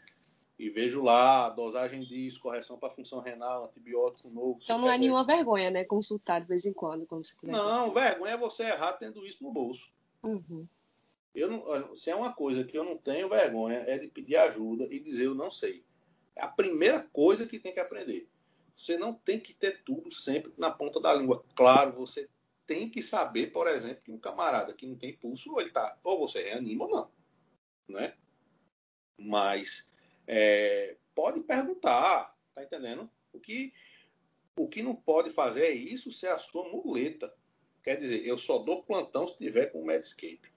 e 0.58 0.70
vejo 0.70 1.02
lá 1.02 1.46
a 1.46 1.50
dosagem 1.50 2.00
disso, 2.00 2.40
correção 2.40 2.78
para 2.78 2.90
função 2.90 3.20
renal, 3.20 3.66
antibiótico 3.66 4.30
novo. 4.30 4.58
Então 4.62 4.78
não 4.78 4.90
é 4.90 4.98
nenhuma 4.98 5.24
vergonha, 5.24 5.70
né? 5.70 5.84
Consultar 5.84 6.40
de 6.40 6.48
vez 6.48 6.64
em 6.64 6.72
quando, 6.72 7.06
quando 7.06 7.24
você 7.24 7.36
tiver. 7.36 7.52
Não, 7.52 7.92
vergonha 7.92 8.32
é 8.32 8.36
você 8.36 8.64
errar 8.64 8.94
tendo 8.94 9.26
isso 9.26 9.42
no 9.42 9.52
bolso. 9.52 9.90
Uhum. 10.22 10.66
Eu 11.34 11.50
não, 11.50 11.96
se 11.96 12.10
é 12.10 12.14
uma 12.14 12.32
coisa 12.32 12.64
que 12.64 12.78
eu 12.78 12.84
não 12.84 12.96
tenho 12.96 13.28
vergonha, 13.28 13.84
é 13.86 13.98
de 13.98 14.06
pedir 14.06 14.36
ajuda 14.36 14.86
e 14.90 15.00
dizer 15.00 15.26
eu 15.26 15.34
não 15.34 15.50
sei. 15.50 15.84
É 16.36 16.42
a 16.42 16.48
primeira 16.48 17.00
coisa 17.12 17.46
que 17.46 17.58
tem 17.58 17.72
que 17.72 17.80
aprender. 17.80 18.28
Você 18.76 18.96
não 18.96 19.12
tem 19.12 19.38
que 19.38 19.52
ter 19.52 19.82
tudo 19.84 20.12
sempre 20.12 20.52
na 20.56 20.70
ponta 20.70 21.00
da 21.00 21.12
língua. 21.12 21.44
Claro, 21.54 21.92
você 21.92 22.28
tem 22.66 22.88
que 22.88 23.02
saber, 23.02 23.52
por 23.52 23.66
exemplo, 23.68 24.02
que 24.04 24.12
um 24.12 24.18
camarada 24.18 24.72
que 24.72 24.86
não 24.86 24.96
tem 24.96 25.16
pulso, 25.16 25.58
ele 25.60 25.70
tá, 25.70 25.98
ou 26.02 26.18
você 26.18 26.42
reanima 26.42 26.84
ou 26.84 26.90
não, 26.90 27.10
né? 27.88 28.14
Mas 29.18 29.90
é, 30.26 30.96
pode 31.14 31.40
perguntar, 31.40 32.36
tá 32.54 32.62
entendendo? 32.62 33.10
O 33.32 33.40
que 33.40 33.72
o 34.56 34.68
que 34.68 34.82
não 34.82 34.94
pode 34.94 35.30
fazer 35.30 35.64
é 35.64 35.72
isso 35.72 36.12
ser 36.12 36.28
a 36.28 36.38
sua 36.38 36.68
muleta. 36.68 37.34
Quer 37.82 37.96
dizer, 37.96 38.24
eu 38.24 38.38
só 38.38 38.58
dou 38.58 38.82
plantão 38.82 39.26
se 39.26 39.36
tiver 39.36 39.66
com 39.66 39.82
o 39.82 39.86
Medscape. 39.86 40.52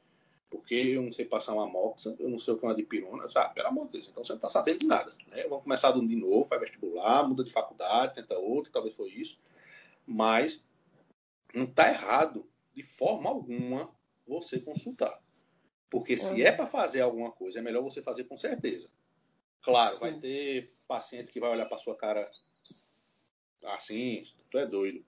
Porque 0.50 0.76
eu 0.76 1.02
não 1.02 1.12
sei 1.12 1.26
passar 1.26 1.54
uma 1.54 1.68
moxa, 1.68 2.16
eu 2.20 2.30
não 2.30 2.40
sei 2.40 2.54
o 2.54 2.58
que 2.58 2.66
é 2.66 2.70
uma 2.70 2.76
dipirona. 2.76 3.28
Ah, 3.36 3.50
pelo 3.50 3.68
amor 3.68 3.88
de 3.88 3.94
Deus, 3.94 4.08
então 4.08 4.24
você 4.24 4.32
não 4.32 4.38
está 4.38 4.50
sabendo 4.50 4.80
de 4.80 4.88
nada. 4.88 5.12
Né? 5.28 5.44
Vamos 5.44 5.64
começar 5.64 5.92
de 5.92 6.16
novo, 6.16 6.46
faz 6.46 6.62
vestibular, 6.62 7.28
muda 7.28 7.44
de 7.44 7.52
faculdade, 7.52 8.16
tenta 8.16 8.38
outro, 8.38 8.72
talvez 8.72 8.96
foi 8.96 9.10
isso. 9.10 9.38
Mas 10.06 10.64
não 11.54 11.66
está 11.66 11.90
errado, 11.90 12.48
de 12.74 12.84
forma 12.84 13.30
alguma, 13.30 13.90
você 14.26 14.62
consultar. 14.62 15.20
Porque 15.90 16.18
se 16.18 16.44
é, 16.44 16.48
é 16.48 16.52
para 16.52 16.68
fazer 16.68 17.02
alguma 17.02 17.32
coisa, 17.32 17.60
é 17.60 17.62
melhor 17.62 17.82
você 17.82 18.02
fazer 18.02 18.26
com 18.26 18.38
certeza. 18.38 18.92
Claro, 19.62 19.94
Sim. 19.96 20.00
vai 20.02 20.14
ter 20.14 20.74
paciente 20.88 21.30
que 21.30 21.40
vai 21.40 21.50
olhar 21.50 21.66
para 21.66 21.78
sua 21.78 21.96
cara 21.96 22.30
assim, 23.64 24.24
tu 24.50 24.58
é 24.58 24.66
doido. 24.66 25.04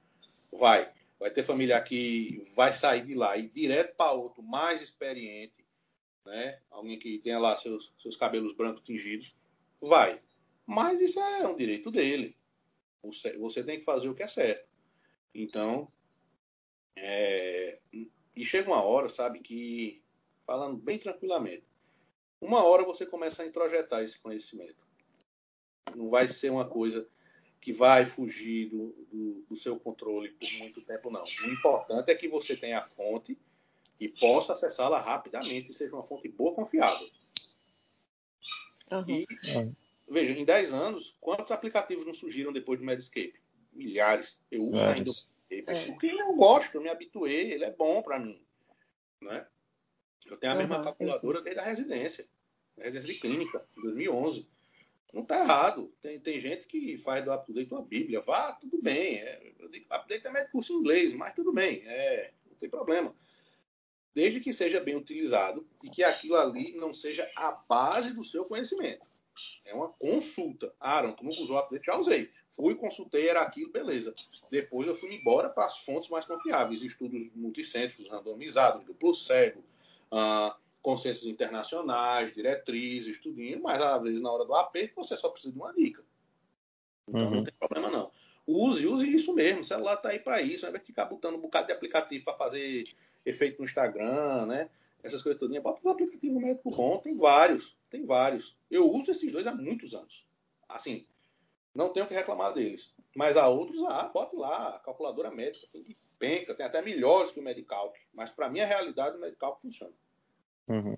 Vai. 0.52 0.92
Vai 1.20 1.32
ter 1.32 1.44
familiar 1.44 1.84
que 1.84 2.46
vai 2.56 2.74
sair 2.74 3.06
de 3.06 3.14
lá 3.14 3.38
e 3.38 3.46
ir 3.46 3.50
direto 3.50 3.96
para 3.96 4.12
outro 4.12 4.42
mais 4.42 4.82
experiente, 4.82 5.66
né? 6.26 6.62
Alguém 6.70 6.98
que 6.98 7.20
tenha 7.20 7.40
lá 7.40 7.58
seus, 7.58 7.94
seus 8.00 8.16
cabelos 8.16 8.56
brancos 8.56 8.84
tingidos. 8.84 9.36
Vai. 9.82 10.22
Mas 10.66 11.00
isso 11.02 11.20
é 11.20 11.48
um 11.48 11.56
direito 11.56 11.92
dele. 11.92 12.38
Você, 13.04 13.38
você 13.38 13.64
tem 13.64 13.80
que 13.80 13.86
fazer 13.86 14.10
o 14.10 14.16
que 14.16 14.24
é 14.24 14.28
certo. 14.28 14.68
Então, 15.34 15.92
é, 16.96 17.80
e 18.36 18.46
chega 18.46 18.70
uma 18.70 18.82
hora, 18.82 19.10
sabe, 19.10 19.40
que, 19.40 20.02
falando 20.50 20.78
bem 20.78 20.98
tranquilamente, 20.98 21.64
uma 22.42 22.64
hora 22.64 22.84
você 22.84 23.06
começa 23.06 23.44
a 23.44 23.46
introjetar 23.46 24.02
esse 24.02 24.18
conhecimento. 24.18 24.84
Não 25.96 26.10
vai 26.10 26.28
ser 26.28 26.50
uma 26.50 26.68
coisa 26.68 27.08
que 27.62 27.72
vai 27.72 28.04
fugir 28.08 28.70
do, 28.70 28.96
do, 29.12 29.46
do, 29.48 29.56
seu 29.56 29.80
controle 29.80 30.30
por 30.30 30.52
muito 30.54 30.82
tempo, 30.82 31.12
não. 31.12 31.24
O 31.24 31.52
importante 31.52 32.10
é 32.10 32.16
que 32.16 32.28
você 32.28 32.56
tenha 32.56 32.80
a 32.80 32.88
fonte 32.88 33.38
e 34.00 34.10
possa 34.10 34.54
acessá-la 34.54 35.00
rapidamente 35.00 35.70
e 35.70 35.74
seja 35.74 35.94
uma 35.94 36.04
fonte 36.04 36.28
boa, 36.28 36.56
confiável. 36.56 37.08
Uhum. 38.92 39.06
E, 39.08 39.28
veja, 40.08 40.34
em 40.34 40.44
10 40.44 40.74
anos, 40.74 41.16
quantos 41.22 41.52
aplicativos 41.52 42.08
não 42.08 42.14
surgiram 42.14 42.52
depois 42.52 42.80
do 42.80 42.86
Medscape? 42.86 43.40
Milhares. 43.72 44.40
Eu 44.50 44.64
uso 44.64 44.80
é. 44.80 44.94
ainda 44.94 45.12
o 45.12 45.14
Medscape, 45.52 45.66
é. 45.68 45.86
porque 45.86 46.08
eu 46.08 46.34
gosto, 46.34 46.74
eu 46.74 46.82
me 46.82 46.90
habituei, 46.90 47.52
ele 47.52 47.66
é 47.66 47.72
bom 47.72 48.02
para 48.02 48.18
mim. 48.18 48.42
Né? 49.22 49.46
Eu 50.26 50.38
tenho 50.38 50.54
a 50.54 50.56
uhum, 50.56 50.62
mesma 50.62 50.84
calculadora 50.84 51.42
desde 51.42 51.60
a 51.60 51.64
residência, 51.64 52.28
a 52.78 52.84
residência 52.84 53.14
de 53.14 53.20
clínica, 53.20 53.66
em 53.78 53.82
2011. 53.82 54.48
Não 55.14 55.24
está 55.24 55.40
errado. 55.40 55.92
Tem, 56.02 56.20
tem 56.20 56.40
gente 56.40 56.68
que 56.68 56.98
faz 56.98 57.24
do 57.24 57.32
update 57.32 57.72
uma 57.72 57.82
Bíblia. 57.82 58.22
Vá, 58.22 58.52
tudo 58.54 58.82
bem. 58.82 59.16
É, 59.16 59.54
eu 59.60 59.70
digo, 59.70 59.86
update 59.90 60.28
é 60.28 60.46
curso 60.46 60.74
em 60.74 60.78
inglês, 60.78 61.14
mas 61.14 61.34
tudo 61.34 61.52
bem. 61.52 61.82
É, 61.86 62.32
não 62.46 62.56
tem 62.58 62.70
problema. 62.70 63.16
Desde 64.14 64.40
que 64.40 64.54
seja 64.54 64.80
bem 64.80 64.96
utilizado 64.96 65.68
e 65.84 65.90
que 65.90 66.04
aquilo 66.04 66.36
ali 66.36 66.74
não 66.76 66.94
seja 66.94 67.30
a 67.36 67.52
base 67.52 68.14
do 68.14 68.24
seu 68.24 68.46
conhecimento. 68.46 69.08
É 69.66 69.74
uma 69.74 69.90
consulta. 69.90 70.74
Aaron, 70.80 71.14
tu 71.14 71.24
nunca 71.24 71.42
usou 71.42 71.56
o 71.56 71.60
update? 71.60 71.86
Já 71.86 71.98
usei. 71.98 72.30
Fui, 72.52 72.76
consultei, 72.76 73.28
era 73.28 73.42
aquilo, 73.42 73.72
beleza. 73.72 74.14
Depois 74.52 74.88
eu 74.88 74.96
fui 74.96 75.14
embora 75.14 75.50
para 75.50 75.66
as 75.66 75.80
fontes 75.80 76.10
mais 76.10 76.26
confiáveis. 76.26 76.82
Estudos 76.82 77.30
multicêntricos, 77.34 78.10
randomizados, 78.10 78.86
duplo 78.86 79.16
cego, 79.16 79.64
uh, 80.12 80.56
consensos 80.82 81.28
internacionais, 81.28 82.34
diretrizes, 82.34 83.20
tudinho, 83.20 83.62
mas 83.62 83.82
às 83.82 84.02
vezes 84.02 84.22
na 84.22 84.32
hora 84.32 84.46
do 84.46 84.56
aperto 84.56 84.96
você 84.96 85.16
só 85.18 85.30
precisa 85.30 85.54
de 85.54 85.60
uma 85.60 85.74
dica. 85.74 86.04
Então 87.08 87.28
uhum. 87.28 87.36
não 87.36 87.44
tem 87.44 87.54
problema 87.60 87.90
não. 87.90 88.12
Use, 88.48 88.88
use 88.88 89.08
isso 89.08 89.34
mesmo. 89.34 89.62
O 89.62 89.64
celular 89.64 89.94
está 89.94 90.10
aí 90.10 90.20
para 90.20 90.42
isso. 90.42 90.66
Não 90.66 90.72
vai 90.72 90.82
ficar 90.82 91.06
botando 91.06 91.36
um 91.36 91.42
bocado 91.42 91.68
de 91.68 91.74
aplicativo 91.74 92.26
para 92.26 92.34
fazer 92.34 92.86
efeito 93.24 93.60
no 93.60 93.66
Instagram, 93.66 94.48
né? 94.48 94.70
Essas 95.04 95.22
coisas 95.22 95.40
todas. 95.40 95.62
Bota 95.62 95.88
um 95.88 95.92
aplicativo 95.92 96.40
médico 96.40 96.72
bom. 96.72 96.98
Tem 96.98 97.16
vários. 97.16 97.78
Tem 97.92 98.06
vários. 98.06 98.58
Eu 98.70 98.92
uso 98.92 99.12
esses 99.12 99.32
dois 99.32 99.46
há 99.46 99.54
muitos 99.54 99.94
anos. 99.94 100.26
Assim, 100.68 101.06
não 101.74 101.90
tenho 101.90 102.08
que 102.08 102.14
reclamar 102.14 102.54
deles. 102.54 102.94
Mas 103.16 103.38
há 103.38 103.48
outros, 103.48 103.84
ah, 103.84 104.10
bote 104.14 104.36
lá. 104.36 104.76
A 104.76 104.80
calculadora 104.80 105.32
médica 105.32 105.68
tem 105.72 105.84
que 105.84 105.98
penca. 106.18 106.54
Tem 106.54 106.66
até 106.66 106.82
melhores 106.82 107.32
que 107.32 107.40
o 107.40 107.44
Medical. 107.44 107.94
Mas 108.14 108.32
para 108.32 108.50
mim, 108.50 108.60
a 108.60 108.66
realidade, 108.66 109.18
o 109.18 109.22
Medical 109.22 109.60
funciona. 109.62 109.94
Uhum. 110.68 110.96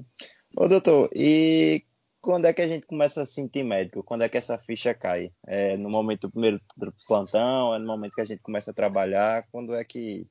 Ô, 0.58 0.68
doutor, 0.68 1.10
e 1.16 1.86
quando 2.22 2.46
é 2.46 2.54
que 2.54 2.62
a 2.62 2.68
gente 2.68 2.86
começa 2.86 3.22
a 3.22 3.26
sentir 3.26 3.64
médico? 3.64 4.04
Quando 4.04 4.24
é 4.24 4.30
que 4.30 4.38
essa 4.38 4.58
ficha 4.58 4.94
cai? 4.94 5.32
É 5.48 5.78
no 5.78 5.90
momento 5.90 6.28
do 6.28 6.32
primeiro 6.32 6.62
plantão? 7.08 7.74
É 7.74 7.80
no 7.80 7.88
momento 7.88 8.14
que 8.14 8.22
a 8.22 8.26
gente 8.26 8.42
começa 8.42 8.72
a 8.72 8.74
trabalhar? 8.74 9.48
Quando 9.52 9.74
é 9.74 9.84
que 9.84 10.28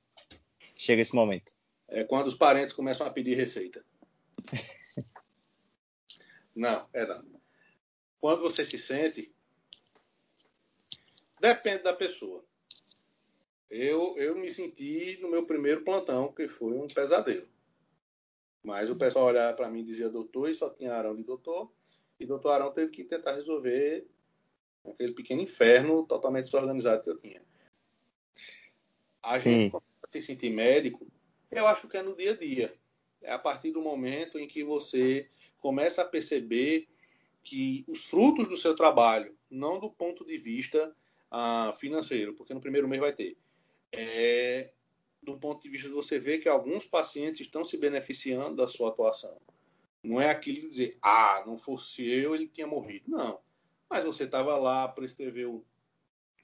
chega 0.76 1.02
esse 1.02 1.14
momento? 1.14 1.52
É 1.88 2.04
quando 2.04 2.28
os 2.28 2.34
parentes 2.34 2.74
começam 2.74 3.06
a 3.06 3.10
pedir 3.10 3.34
receita. 3.34 3.84
não, 6.54 6.86
é 6.92 7.06
não. 7.06 7.24
Quando 8.20 8.42
você 8.42 8.64
se 8.64 8.78
sente, 8.78 9.32
depende 11.40 11.82
da 11.82 11.94
pessoa. 11.94 12.44
Eu, 13.70 14.16
eu 14.18 14.36
me 14.36 14.50
senti 14.50 15.18
no 15.20 15.30
meu 15.30 15.46
primeiro 15.46 15.82
plantão, 15.82 16.32
que 16.32 16.48
foi 16.48 16.72
um 16.72 16.86
pesadelo. 16.86 17.48
Mas 18.62 18.90
o 18.90 18.96
pessoal 18.96 19.26
olhava 19.26 19.56
para 19.56 19.70
mim 19.70 19.80
e 19.80 19.84
dizia 19.84 20.10
doutor, 20.10 20.50
e 20.50 20.54
só 20.54 20.68
tinha 20.68 20.92
Arão 20.92 21.16
de 21.16 21.22
doutor. 21.22 21.72
E 22.18 22.26
doutor 22.26 22.50
Arão 22.50 22.72
teve 22.72 22.90
que 22.90 23.04
tentar 23.04 23.34
resolver 23.34 24.06
aquele 24.84 25.14
pequeno 25.14 25.40
inferno 25.40 26.04
totalmente 26.04 26.44
desorganizado 26.46 27.02
que 27.02 27.10
eu 27.10 27.18
tinha. 27.18 27.42
A 29.22 29.38
Sim. 29.38 29.50
gente, 29.50 29.70
quando 29.70 29.84
se 30.12 30.22
sentir 30.22 30.50
médico, 30.50 31.06
eu 31.50 31.66
acho 31.66 31.88
que 31.88 31.96
é 31.96 32.02
no 32.02 32.14
dia 32.14 32.32
a 32.32 32.36
dia. 32.36 32.74
É 33.22 33.32
a 33.32 33.38
partir 33.38 33.70
do 33.70 33.80
momento 33.80 34.38
em 34.38 34.48
que 34.48 34.64
você 34.64 35.28
começa 35.58 36.02
a 36.02 36.06
perceber 36.06 36.88
que 37.42 37.84
os 37.86 38.04
frutos 38.04 38.48
do 38.48 38.56
seu 38.56 38.74
trabalho, 38.74 39.34
não 39.50 39.78
do 39.78 39.90
ponto 39.90 40.24
de 40.24 40.38
vista 40.38 40.94
financeiro, 41.76 42.34
porque 42.34 42.54
no 42.54 42.60
primeiro 42.60 42.88
mês 42.88 43.00
vai 43.00 43.12
ter, 43.12 43.36
é 43.92 44.70
do 45.22 45.38
ponto 45.38 45.62
de 45.62 45.68
vista 45.68 45.88
de 45.88 45.94
você 45.94 46.18
ver 46.18 46.38
que 46.38 46.48
alguns 46.48 46.84
pacientes 46.86 47.42
estão 47.42 47.62
se 47.62 47.76
beneficiando 47.76 48.56
da 48.56 48.66
sua 48.66 48.88
atuação. 48.88 49.38
Não 50.02 50.20
é 50.20 50.30
aquilo 50.30 50.62
de 50.62 50.68
dizer, 50.68 50.98
ah, 51.02 51.44
não 51.46 51.58
fosse 51.58 52.02
eu, 52.08 52.34
ele 52.34 52.48
tinha 52.48 52.66
morrido. 52.66 53.10
Não. 53.10 53.38
Mas 53.88 54.04
você 54.04 54.24
estava 54.24 54.56
lá, 54.56 54.88
prescreveu 54.88 55.64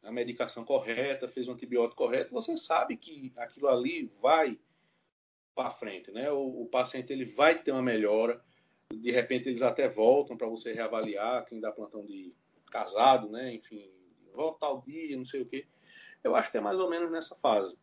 a 0.03 0.13
medicação 0.13 0.65
correta, 0.65 1.29
fez 1.29 1.49
o 1.49 1.53
antibiótico 1.53 1.97
correto, 1.97 2.33
você 2.33 2.57
sabe 2.57 2.97
que 2.97 3.33
aquilo 3.37 3.69
ali 3.69 4.13
vai 4.21 4.59
para 5.55 5.71
frente, 5.71 6.11
né? 6.13 6.31
O, 6.31 6.63
o, 6.63 6.67
paciente 6.67 7.13
ele 7.13 7.25
vai 7.25 7.61
ter 7.61 7.73
uma 7.73 7.83
melhora, 7.83 8.45
de 8.93 9.11
repente 9.11 9.49
eles 9.49 9.63
até 9.63 9.89
voltam 9.89 10.37
para 10.37 10.47
você 10.47 10.73
reavaliar 10.73 11.45
quem 11.47 11.61
dá 11.61 11.73
plantão 11.73 12.05
de 12.05 12.33
casado, 12.71 13.31
né? 13.31 13.55
Enfim, 13.55 13.91
volta 14.37 14.67
ao 14.67 14.83
dia, 14.83 15.17
não 15.17 15.25
sei 15.25 15.43
o 15.43 15.47
quê. 15.47 15.67
Eu 16.23 16.37
acho 16.37 16.51
que 16.51 16.59
é 16.59 16.61
mais 16.61 16.79
ou 16.79 16.89
menos 16.89 17.11
nessa 17.11 17.35
fase. 17.35 17.77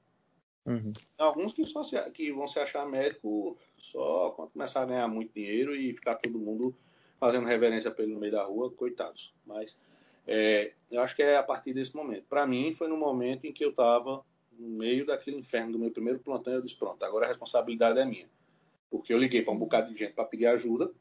Uhum. 0.66 0.94
Alguns 1.18 1.54
que, 1.54 1.66
só 1.66 1.84
se, 1.84 2.00
que 2.12 2.32
vão 2.32 2.48
se 2.48 2.58
achar 2.60 2.88
médico 2.88 3.58
só 3.78 4.30
quando 4.32 4.52
começar 4.52 4.82
a 4.82 4.86
ganhar 4.86 5.08
muito 5.08 5.34
dinheiro 5.34 5.76
e 5.76 5.94
ficar 5.94 6.16
todo 6.16 6.40
mundo 6.40 6.74
fazendo 7.20 7.46
reverência 7.46 7.92
para 7.92 8.04
ele 8.04 8.14
no 8.14 8.20
meio 8.20 8.32
da 8.32 8.44
rua, 8.44 8.72
coitados. 8.72 9.34
Mas 9.46 9.80
é, 10.26 10.74
eu 10.90 11.02
acho 11.02 11.16
que 11.16 11.24
é 11.24 11.38
a 11.38 11.44
partir 11.44 11.74
desse 11.74 11.96
momento. 11.96 12.26
Para 12.30 12.48
mim, 12.48 12.74
foi 12.78 12.88
no 12.88 12.98
momento 12.98 13.46
em 13.46 13.52
que 13.52 13.64
eu 13.64 13.72
estava 13.72 14.24
no 14.52 14.70
meio 14.70 15.06
daquele 15.06 15.38
inferno 15.38 15.74
do 15.74 15.80
meu 15.80 15.92
primeiro 15.92 16.20
plantão. 16.20 16.54
Eu 16.54 16.62
disse: 16.62 16.76
pronto, 16.76 17.04
agora 17.04 17.26
a 17.26 17.28
responsabilidade 17.28 18.00
é 18.00 18.06
minha. 18.06 18.30
Porque 18.90 19.14
eu 19.14 19.18
liguei 19.18 19.42
para 19.42 19.54
um 19.54 19.58
bocado 19.58 19.92
de 19.92 19.98
gente 19.98 20.14
para 20.14 20.26
pedir 20.26 20.46
ajuda, 20.46 20.92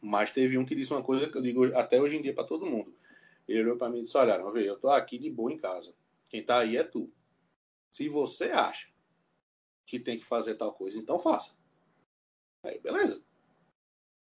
mas 0.00 0.30
teve 0.30 0.58
um 0.58 0.64
que 0.64 0.74
disse 0.74 0.92
uma 0.92 1.02
coisa 1.02 1.28
que 1.28 1.36
eu 1.36 1.42
digo 1.42 1.64
até 1.76 2.00
hoje 2.00 2.16
em 2.16 2.22
dia 2.22 2.34
para 2.34 2.44
todo 2.44 2.66
mundo. 2.66 2.94
Ele 3.48 3.62
olhou 3.62 3.76
para 3.76 3.88
mim 3.88 4.00
e 4.00 4.02
disse: 4.02 4.16
olha, 4.16 4.32
eu 4.34 4.74
estou 4.74 4.90
aqui 4.90 5.18
de 5.18 5.30
boa 5.30 5.52
em 5.52 5.58
casa. 5.58 5.94
Quem 6.28 6.40
está 6.40 6.58
aí 6.60 6.76
é 6.76 6.82
tu. 6.82 7.12
Se 7.90 8.08
você 8.08 8.46
acha 8.46 8.88
que 9.86 10.00
tem 10.00 10.18
que 10.18 10.26
fazer 10.26 10.56
tal 10.56 10.72
coisa, 10.72 10.98
então 10.98 11.18
faça. 11.18 11.56
Aí, 12.62 12.80
beleza. 12.80 13.24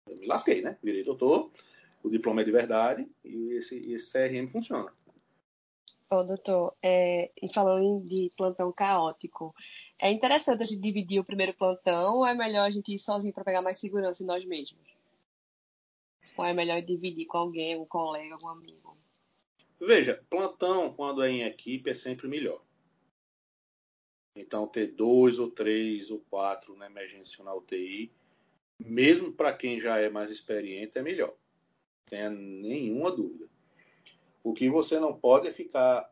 Eu 0.07 0.17
me 0.17 0.27
lasquei, 0.27 0.61
né? 0.61 0.77
Virei 0.83 1.03
doutor, 1.03 1.51
o 2.03 2.09
diploma 2.09 2.41
é 2.41 2.43
de 2.43 2.51
verdade 2.51 3.11
e 3.23 3.53
esse, 3.53 3.77
esse 3.91 4.13
CRM 4.13 4.47
funciona. 4.47 4.93
Ô, 6.07 6.23
doutor, 6.23 6.77
é, 6.83 7.31
e 7.41 7.51
falando 7.51 8.05
de 8.05 8.29
plantão 8.37 8.71
caótico, 8.71 9.55
é 9.99 10.11
interessante 10.11 10.61
a 10.61 10.65
gente 10.65 10.79
dividir 10.79 11.19
o 11.19 11.25
primeiro 11.25 11.53
plantão 11.55 12.17
ou 12.17 12.25
é 12.25 12.35
melhor 12.35 12.67
a 12.67 12.69
gente 12.69 12.93
ir 12.93 12.99
sozinho 12.99 13.33
para 13.33 13.43
pegar 13.43 13.63
mais 13.63 13.79
segurança 13.79 14.21
em 14.21 14.27
nós 14.27 14.45
mesmos? 14.45 14.79
Ou 16.37 16.45
é 16.45 16.53
melhor 16.53 16.79
dividir 16.83 17.25
com 17.25 17.39
alguém, 17.39 17.75
um 17.75 17.85
colega, 17.85 18.35
algum 18.35 18.49
amigo? 18.49 18.95
Veja, 19.79 20.23
plantão, 20.29 20.93
quando 20.93 21.23
é 21.23 21.29
em 21.29 21.43
equipe, 21.43 21.89
é 21.89 21.93
sempre 21.93 22.27
melhor. 22.27 22.63
Então, 24.35 24.67
ter 24.67 24.87
dois 24.87 25.39
ou 25.39 25.49
três 25.49 26.09
ou 26.09 26.19
quatro 26.29 26.75
na 26.75 26.85
emergência 26.85 27.43
na 27.43 27.53
UTI, 27.53 28.11
mesmo 28.79 29.31
para 29.31 29.53
quem 29.53 29.79
já 29.79 29.97
é 29.97 30.09
mais 30.09 30.31
experiente, 30.31 30.97
é 30.97 31.01
melhor 31.01 31.35
tenha 32.05 32.29
nenhuma 32.29 33.11
dúvida. 33.11 33.49
O 34.43 34.53
que 34.53 34.69
você 34.69 34.99
não 34.99 35.17
pode 35.17 35.47
é 35.47 35.51
ficar 35.51 36.09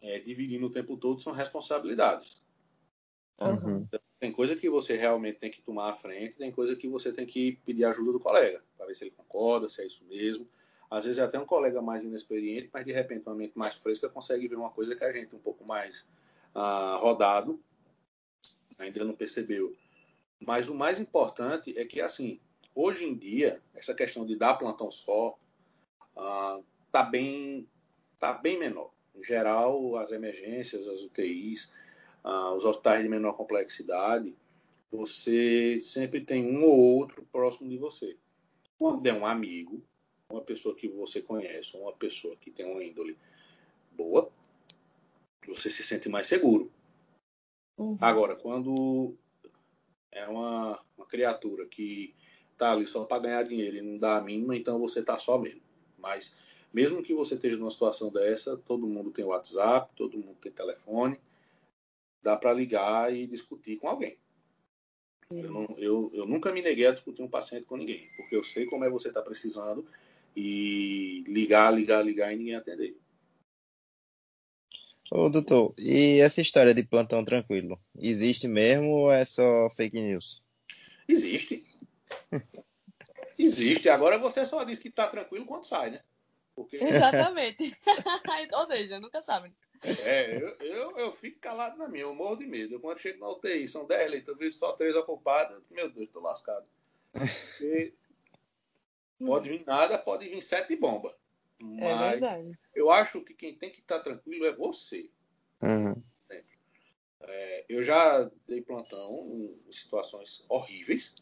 é, 0.00 0.18
dividindo 0.18 0.66
o 0.66 0.70
tempo 0.70 0.96
todo 0.96 1.20
são 1.20 1.32
responsabilidades. 1.32 2.40
Uhum. 3.40 3.86
Tem 4.18 4.32
coisa 4.32 4.56
que 4.56 4.68
você 4.68 4.96
realmente 4.96 5.38
tem 5.38 5.50
que 5.50 5.62
tomar 5.62 5.90
à 5.90 5.96
frente, 5.96 6.36
tem 6.36 6.50
coisa 6.50 6.74
que 6.74 6.88
você 6.88 7.12
tem 7.12 7.26
que 7.26 7.52
pedir 7.64 7.84
ajuda 7.84 8.12
do 8.12 8.18
colega, 8.18 8.64
para 8.76 8.86
ver 8.86 8.94
se 8.94 9.04
ele 9.04 9.12
concorda, 9.12 9.68
se 9.68 9.80
é 9.82 9.86
isso 9.86 10.04
mesmo. 10.06 10.48
Às 10.90 11.04
vezes 11.04 11.18
é 11.18 11.24
até 11.24 11.38
um 11.38 11.44
colega 11.44 11.82
mais 11.82 12.02
inexperiente, 12.02 12.70
mas 12.72 12.84
de 12.84 12.92
repente 12.92 13.26
uma 13.26 13.34
mente 13.34 13.58
mais 13.58 13.74
fresca 13.74 14.08
consegue 14.08 14.48
ver 14.48 14.56
uma 14.56 14.70
coisa 14.70 14.96
que 14.96 15.04
a 15.04 15.12
gente 15.12 15.34
um 15.34 15.38
pouco 15.38 15.64
mais 15.64 16.04
ah, 16.54 16.96
rodado 17.00 17.60
ainda 18.78 19.04
não 19.04 19.14
percebeu. 19.14 19.76
Mas 20.40 20.68
o 20.68 20.74
mais 20.74 20.98
importante 20.98 21.76
é 21.76 21.84
que, 21.84 22.00
assim, 22.00 22.40
Hoje 22.80 23.04
em 23.04 23.12
dia, 23.12 23.60
essa 23.74 23.92
questão 23.92 24.24
de 24.24 24.36
dar 24.36 24.54
plantão 24.54 24.88
só 24.88 25.36
ah, 26.16 26.60
bem, 27.10 27.66
tá 28.20 28.32
bem 28.32 28.56
menor. 28.56 28.92
Em 29.16 29.24
geral, 29.24 29.96
as 29.96 30.12
emergências, 30.12 30.86
as 30.86 31.00
UTIs, 31.00 31.68
ah, 32.22 32.52
os 32.52 32.64
hospitais 32.64 33.02
de 33.02 33.08
menor 33.08 33.32
complexidade, 33.32 34.32
você 34.92 35.80
sempre 35.82 36.20
tem 36.20 36.46
um 36.46 36.62
ou 36.62 36.78
outro 36.78 37.26
próximo 37.32 37.68
de 37.68 37.76
você. 37.76 38.16
Quando 38.78 39.04
é 39.08 39.12
um 39.12 39.26
amigo, 39.26 39.82
uma 40.30 40.42
pessoa 40.42 40.74
que 40.74 40.88
você 40.88 41.22
conhece, 41.22 41.76
uma 41.76 41.92
pessoa 41.92 42.36
que 42.36 42.50
tem 42.50 42.66
uma 42.66 42.84
índole 42.84 43.16
boa, 43.92 44.30
você 45.46 45.70
se 45.70 45.82
sente 45.82 46.08
mais 46.08 46.26
seguro. 46.26 46.70
Uhum. 47.78 47.96
Agora, 48.00 48.36
quando 48.36 49.14
é 50.12 50.26
uma, 50.26 50.80
uma 50.96 51.06
criatura 51.06 51.66
que 51.66 52.14
tá 52.56 52.72
ali 52.72 52.86
só 52.86 53.04
para 53.04 53.22
ganhar 53.22 53.42
dinheiro 53.44 53.76
e 53.76 53.82
não 53.82 53.98
dá 53.98 54.18
a 54.18 54.20
mínima, 54.20 54.56
então 54.56 54.78
você 54.78 55.02
tá 55.02 55.18
só 55.18 55.38
mesmo. 55.38 55.62
Mas 55.96 56.34
mesmo 56.72 57.02
que 57.02 57.14
você 57.14 57.34
esteja 57.34 57.56
numa 57.56 57.70
situação 57.70 58.10
dessa, 58.10 58.56
todo 58.56 58.86
mundo 58.86 59.10
tem 59.10 59.24
WhatsApp, 59.24 59.90
todo 59.96 60.18
mundo 60.18 60.36
tem 60.40 60.52
telefone, 60.52 61.18
dá 62.22 62.36
para 62.36 62.52
ligar 62.52 63.14
e 63.14 63.26
discutir 63.26 63.78
com 63.78 63.88
alguém. 63.88 64.18
Eu, 65.30 65.50
não, 65.50 65.66
eu, 65.76 66.10
eu, 66.14 66.26
nunca 66.26 66.52
me 66.52 66.62
neguei 66.62 66.86
a 66.86 66.92
discutir 66.92 67.22
um 67.22 67.28
paciente 67.28 67.66
com 67.66 67.76
ninguém, 67.76 68.08
porque 68.16 68.34
eu 68.34 68.42
sei 68.42 68.64
como 68.64 68.84
é 68.84 68.90
você 68.90 69.08
está 69.08 69.20
precisando 69.20 69.86
e 70.40 71.24
ligar, 71.26 71.74
ligar, 71.74 72.00
ligar 72.04 72.32
e 72.32 72.36
ninguém 72.36 72.54
atender. 72.54 72.96
Ô, 75.10 75.28
doutor, 75.28 75.74
e 75.76 76.20
essa 76.20 76.40
história 76.40 76.72
de 76.72 76.84
plantão 76.84 77.24
tranquilo, 77.24 77.80
existe 77.98 78.46
mesmo 78.46 78.90
ou 78.90 79.10
é 79.10 79.24
só 79.24 79.68
fake 79.70 80.00
news? 80.00 80.40
Existe. 81.08 81.64
Existe. 83.36 83.88
Agora 83.88 84.18
você 84.18 84.44
só 84.44 84.64
diz 84.64 84.78
que 84.78 84.90
tá 84.90 85.06
tranquilo 85.08 85.46
quando 85.46 85.64
sai, 85.64 85.90
né? 85.90 86.02
Porque... 86.56 86.76
Exatamente. 86.76 87.72
Ou 88.52 88.66
seja, 88.66 88.98
nunca 88.98 89.22
sabe. 89.22 89.52
É, 89.80 90.42
eu, 90.42 90.48
eu, 90.58 90.98
eu, 90.98 91.12
fico 91.12 91.38
calado 91.38 91.78
na 91.78 91.86
minha, 91.86 92.02
eu 92.02 92.12
morro 92.12 92.34
de 92.34 92.46
medo. 92.46 92.74
Eu, 92.74 92.80
quando 92.80 92.98
chego 92.98 93.20
na 93.20 93.30
UTI, 93.30 93.68
são 93.68 93.86
10 93.86 94.10
leitos, 94.10 94.28
eu 94.28 94.36
vejo 94.36 94.56
só 94.56 94.72
3 94.72 94.96
ocupados, 94.96 95.62
meu 95.70 95.88
Deus, 95.88 96.10
tô 96.10 96.18
lascado. 96.18 96.66
Porque 97.12 97.94
pode 99.26 99.48
vir 99.48 99.64
nada, 99.66 99.98
pode 99.98 100.28
vir 100.28 100.42
sete 100.42 100.76
bombas. 100.76 101.12
É 101.60 101.94
Mas 101.94 102.22
é 102.22 102.44
eu 102.74 102.90
acho 102.90 103.22
que 103.22 103.34
quem 103.34 103.54
tem 103.54 103.70
que 103.70 103.80
estar 103.80 103.98
tá 103.98 104.04
tranquilo 104.04 104.46
é 104.46 104.52
você. 104.54 105.10
Uhum. 105.62 106.02
É, 107.20 107.64
eu 107.68 107.82
já 107.82 108.30
dei 108.46 108.62
plantão 108.62 109.58
em 109.66 109.72
situações 109.72 110.44
horríveis 110.48 111.14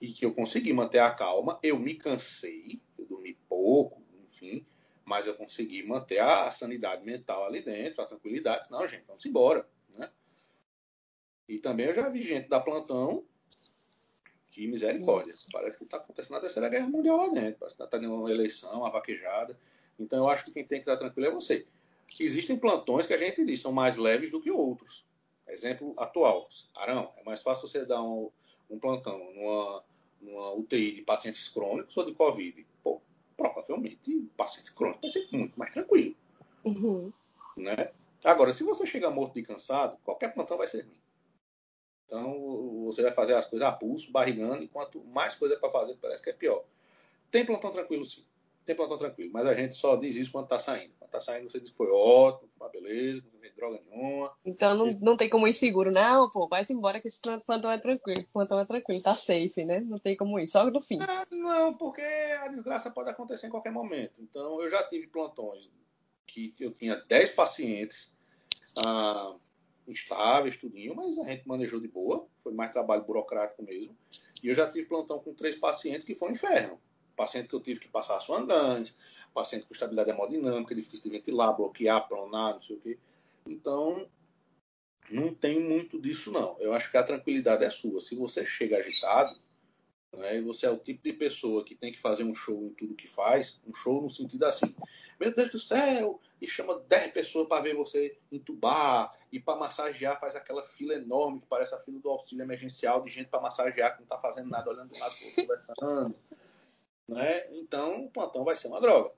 e 0.00 0.12
que 0.12 0.24
eu 0.24 0.34
consegui 0.34 0.72
manter 0.72 1.00
a 1.00 1.10
calma. 1.10 1.58
Eu 1.62 1.78
me 1.78 1.94
cansei, 1.94 2.80
eu 2.96 3.06
dormi 3.06 3.34
pouco, 3.48 4.02
enfim, 4.28 4.64
mas 5.04 5.26
eu 5.26 5.34
consegui 5.34 5.82
manter 5.82 6.20
a 6.20 6.50
sanidade 6.50 7.04
mental 7.04 7.44
ali 7.44 7.62
dentro, 7.62 8.02
a 8.02 8.06
tranquilidade. 8.06 8.70
Não, 8.70 8.86
gente, 8.86 9.04
vamos 9.06 9.24
embora. 9.24 9.68
Né? 9.88 10.10
E 11.48 11.58
também 11.58 11.86
eu 11.86 11.94
já 11.94 12.08
vi 12.08 12.22
gente 12.22 12.48
da 12.48 12.60
plantão 12.60 13.24
que 14.58 14.66
misericórdia. 14.66 15.32
Parece 15.52 15.78
que 15.78 15.84
está 15.84 15.98
acontecendo 15.98 16.36
a 16.36 16.40
terceira 16.40 16.68
guerra 16.68 16.88
mundial 16.88 17.16
lá 17.16 17.28
dentro. 17.28 17.60
Parece 17.60 17.76
que 17.76 17.82
está 17.82 17.86
tendo 17.86 18.12
uma 18.12 18.28
eleição, 18.28 18.80
uma 18.80 18.90
vaquejada. 18.90 19.56
Então 19.98 20.24
eu 20.24 20.30
acho 20.30 20.44
que 20.44 20.50
quem 20.50 20.64
tem 20.64 20.80
que 20.80 20.90
estar 20.90 20.96
tranquilo 20.96 21.28
é 21.28 21.30
você. 21.30 21.64
Existem 22.18 22.58
plantões 22.58 23.06
que 23.06 23.14
a 23.14 23.18
gente 23.18 23.44
diz 23.44 23.60
são 23.60 23.70
mais 23.70 23.96
leves 23.96 24.32
do 24.32 24.40
que 24.40 24.50
outros. 24.50 25.06
Exemplo 25.46 25.94
atual, 25.96 26.48
Arão, 26.74 27.12
é 27.16 27.22
mais 27.22 27.40
fácil 27.40 27.68
você 27.68 27.86
dar 27.86 28.02
um, 28.02 28.30
um 28.68 28.78
plantão 28.78 29.32
numa, 29.32 29.84
numa 30.20 30.52
UTI 30.54 30.96
de 30.96 31.02
pacientes 31.02 31.48
crônicos 31.48 31.96
ou 31.96 32.04
de 32.04 32.12
Covid? 32.12 32.66
Pô, 32.82 33.00
provavelmente 33.36 34.28
paciente 34.36 34.74
crônico 34.74 35.02
vai 35.02 35.10
ser 35.10 35.28
muito 35.30 35.58
mais 35.58 35.72
tranquilo. 35.72 36.16
Uhum. 36.64 37.12
Né? 37.56 37.90
Agora, 38.24 38.52
se 38.52 38.64
você 38.64 38.84
chega 38.86 39.08
morto 39.08 39.34
de 39.34 39.42
cansado, 39.42 39.96
qualquer 40.04 40.34
plantão 40.34 40.58
vai 40.58 40.66
ser 40.66 40.82
ruim. 40.82 41.00
Então, 42.08 42.84
você 42.86 43.02
vai 43.02 43.12
fazer 43.12 43.34
as 43.34 43.44
coisas 43.44 43.68
a 43.68 43.70
pulso, 43.70 44.10
barrigando, 44.10 44.64
e 44.64 44.68
quanto 44.68 45.04
mais 45.04 45.34
coisa 45.34 45.58
para 45.58 45.70
fazer, 45.70 45.94
parece 46.00 46.22
que 46.22 46.30
é 46.30 46.32
pior. 46.32 46.64
Tem 47.30 47.44
plantão 47.44 47.70
tranquilo, 47.70 48.04
sim 48.04 48.24
tem 48.68 48.76
plantão 48.76 48.98
tranquilo. 48.98 49.30
Mas 49.32 49.46
a 49.46 49.54
gente 49.54 49.74
só 49.74 49.96
diz 49.96 50.14
isso 50.14 50.30
quando 50.30 50.46
tá 50.46 50.58
saindo. 50.58 50.92
Quando 50.98 51.10
tá 51.10 51.20
saindo, 51.20 51.50
você 51.50 51.58
diz 51.58 51.70
que 51.70 51.76
foi 51.76 51.90
ótimo, 51.90 52.50
uma 52.60 52.68
beleza, 52.68 53.24
não 53.32 53.40
tem 53.40 53.50
droga 53.56 53.80
nenhuma. 53.88 54.32
Então 54.44 54.74
não, 54.74 54.98
não 55.00 55.16
tem 55.16 55.28
como 55.28 55.48
ir 55.48 55.54
seguro, 55.54 55.90
não, 55.90 56.28
pô. 56.30 56.46
Vai 56.46 56.66
embora 56.70 57.00
que 57.00 57.08
esse 57.08 57.18
plantão 57.20 57.70
é 57.70 57.78
tranquilo. 57.78 58.22
Plantão 58.30 58.60
é 58.60 58.66
tranquilo, 58.66 59.00
tá 59.00 59.14
safe, 59.14 59.64
né? 59.64 59.80
Não 59.80 59.98
tem 59.98 60.14
como 60.14 60.38
ir, 60.38 60.46
só 60.46 60.70
no 60.70 60.80
fim. 60.80 60.98
É, 61.00 61.34
não, 61.34 61.74
porque 61.74 62.02
a 62.02 62.48
desgraça 62.48 62.90
pode 62.90 63.08
acontecer 63.08 63.46
em 63.46 63.50
qualquer 63.50 63.72
momento. 63.72 64.14
Então 64.18 64.62
eu 64.62 64.68
já 64.68 64.82
tive 64.82 65.06
plantões 65.06 65.70
que 66.26 66.54
eu 66.60 66.72
tinha 66.72 66.96
10 66.96 67.30
pacientes 67.30 68.12
ah, 68.84 69.34
instáveis, 69.90 70.56
tudinho, 70.56 70.94
mas 70.94 71.18
a 71.18 71.24
gente 71.24 71.46
manejou 71.46 71.80
de 71.80 71.88
boa. 71.88 72.26
Foi 72.42 72.52
mais 72.52 72.72
trabalho 72.72 73.04
burocrático 73.04 73.62
mesmo. 73.62 73.96
E 74.42 74.48
eu 74.48 74.54
já 74.54 74.70
tive 74.70 74.86
plantão 74.86 75.18
com 75.18 75.34
três 75.34 75.56
pacientes 75.56 76.04
que 76.04 76.14
foi 76.14 76.28
um 76.28 76.32
inferno 76.32 76.80
paciente 77.18 77.48
que 77.48 77.54
eu 77.54 77.60
tive 77.60 77.80
que 77.80 77.88
passar 77.88 78.16
a 78.16 78.20
sua 78.20 78.38
andanes, 78.38 78.94
paciente 79.34 79.66
com 79.66 79.74
estabilidade 79.74 80.10
hemodinâmica, 80.10 80.74
difícil 80.74 81.10
de 81.10 81.18
ventilar, 81.18 81.56
bloquear, 81.56 82.06
pronar, 82.06 82.54
não 82.54 82.62
sei 82.62 82.76
o 82.76 82.80
quê. 82.80 82.98
Então, 83.44 84.08
não 85.10 85.34
tem 85.34 85.60
muito 85.60 86.00
disso, 86.00 86.30
não. 86.30 86.56
Eu 86.60 86.72
acho 86.72 86.90
que 86.90 86.96
a 86.96 87.02
tranquilidade 87.02 87.64
é 87.64 87.70
sua. 87.70 88.00
Se 88.00 88.14
você 88.14 88.44
chega 88.44 88.78
agitado, 88.78 89.36
né, 90.16 90.36
e 90.36 90.40
você 90.40 90.66
é 90.66 90.70
o 90.70 90.78
tipo 90.78 91.02
de 91.02 91.12
pessoa 91.12 91.64
que 91.64 91.74
tem 91.74 91.92
que 91.92 92.00
fazer 92.00 92.24
um 92.24 92.34
show 92.34 92.64
em 92.64 92.74
tudo 92.74 92.94
que 92.94 93.08
faz, 93.08 93.60
um 93.66 93.74
show 93.74 94.00
no 94.00 94.10
sentido 94.10 94.44
assim, 94.44 94.74
meu 95.20 95.34
Deus 95.34 95.50
do 95.50 95.60
céu, 95.60 96.20
e 96.40 96.46
chama 96.46 96.78
10 96.88 97.12
pessoas 97.12 97.46
para 97.46 97.62
ver 97.62 97.74
você 97.74 98.18
entubar, 98.32 99.14
e 99.30 99.38
para 99.38 99.58
massagear 99.58 100.18
faz 100.18 100.34
aquela 100.34 100.64
fila 100.64 100.94
enorme 100.94 101.40
que 101.40 101.46
parece 101.46 101.74
a 101.74 101.78
fila 101.78 102.00
do 102.00 102.08
auxílio 102.08 102.42
emergencial 102.42 103.02
de 103.04 103.10
gente 103.10 103.28
para 103.28 103.40
massagear 103.40 103.92
que 103.92 103.98
não 103.98 104.04
está 104.04 104.18
fazendo 104.18 104.48
nada, 104.48 104.70
olhando 104.70 104.90
do 104.90 104.98
lado 104.98 105.14
conversando. 105.34 106.14
Né? 107.08 107.50
Então, 107.56 108.04
o 108.04 108.10
plantão 108.10 108.44
vai 108.44 108.54
ser 108.54 108.68
uma 108.68 108.82
droga. 108.82 109.10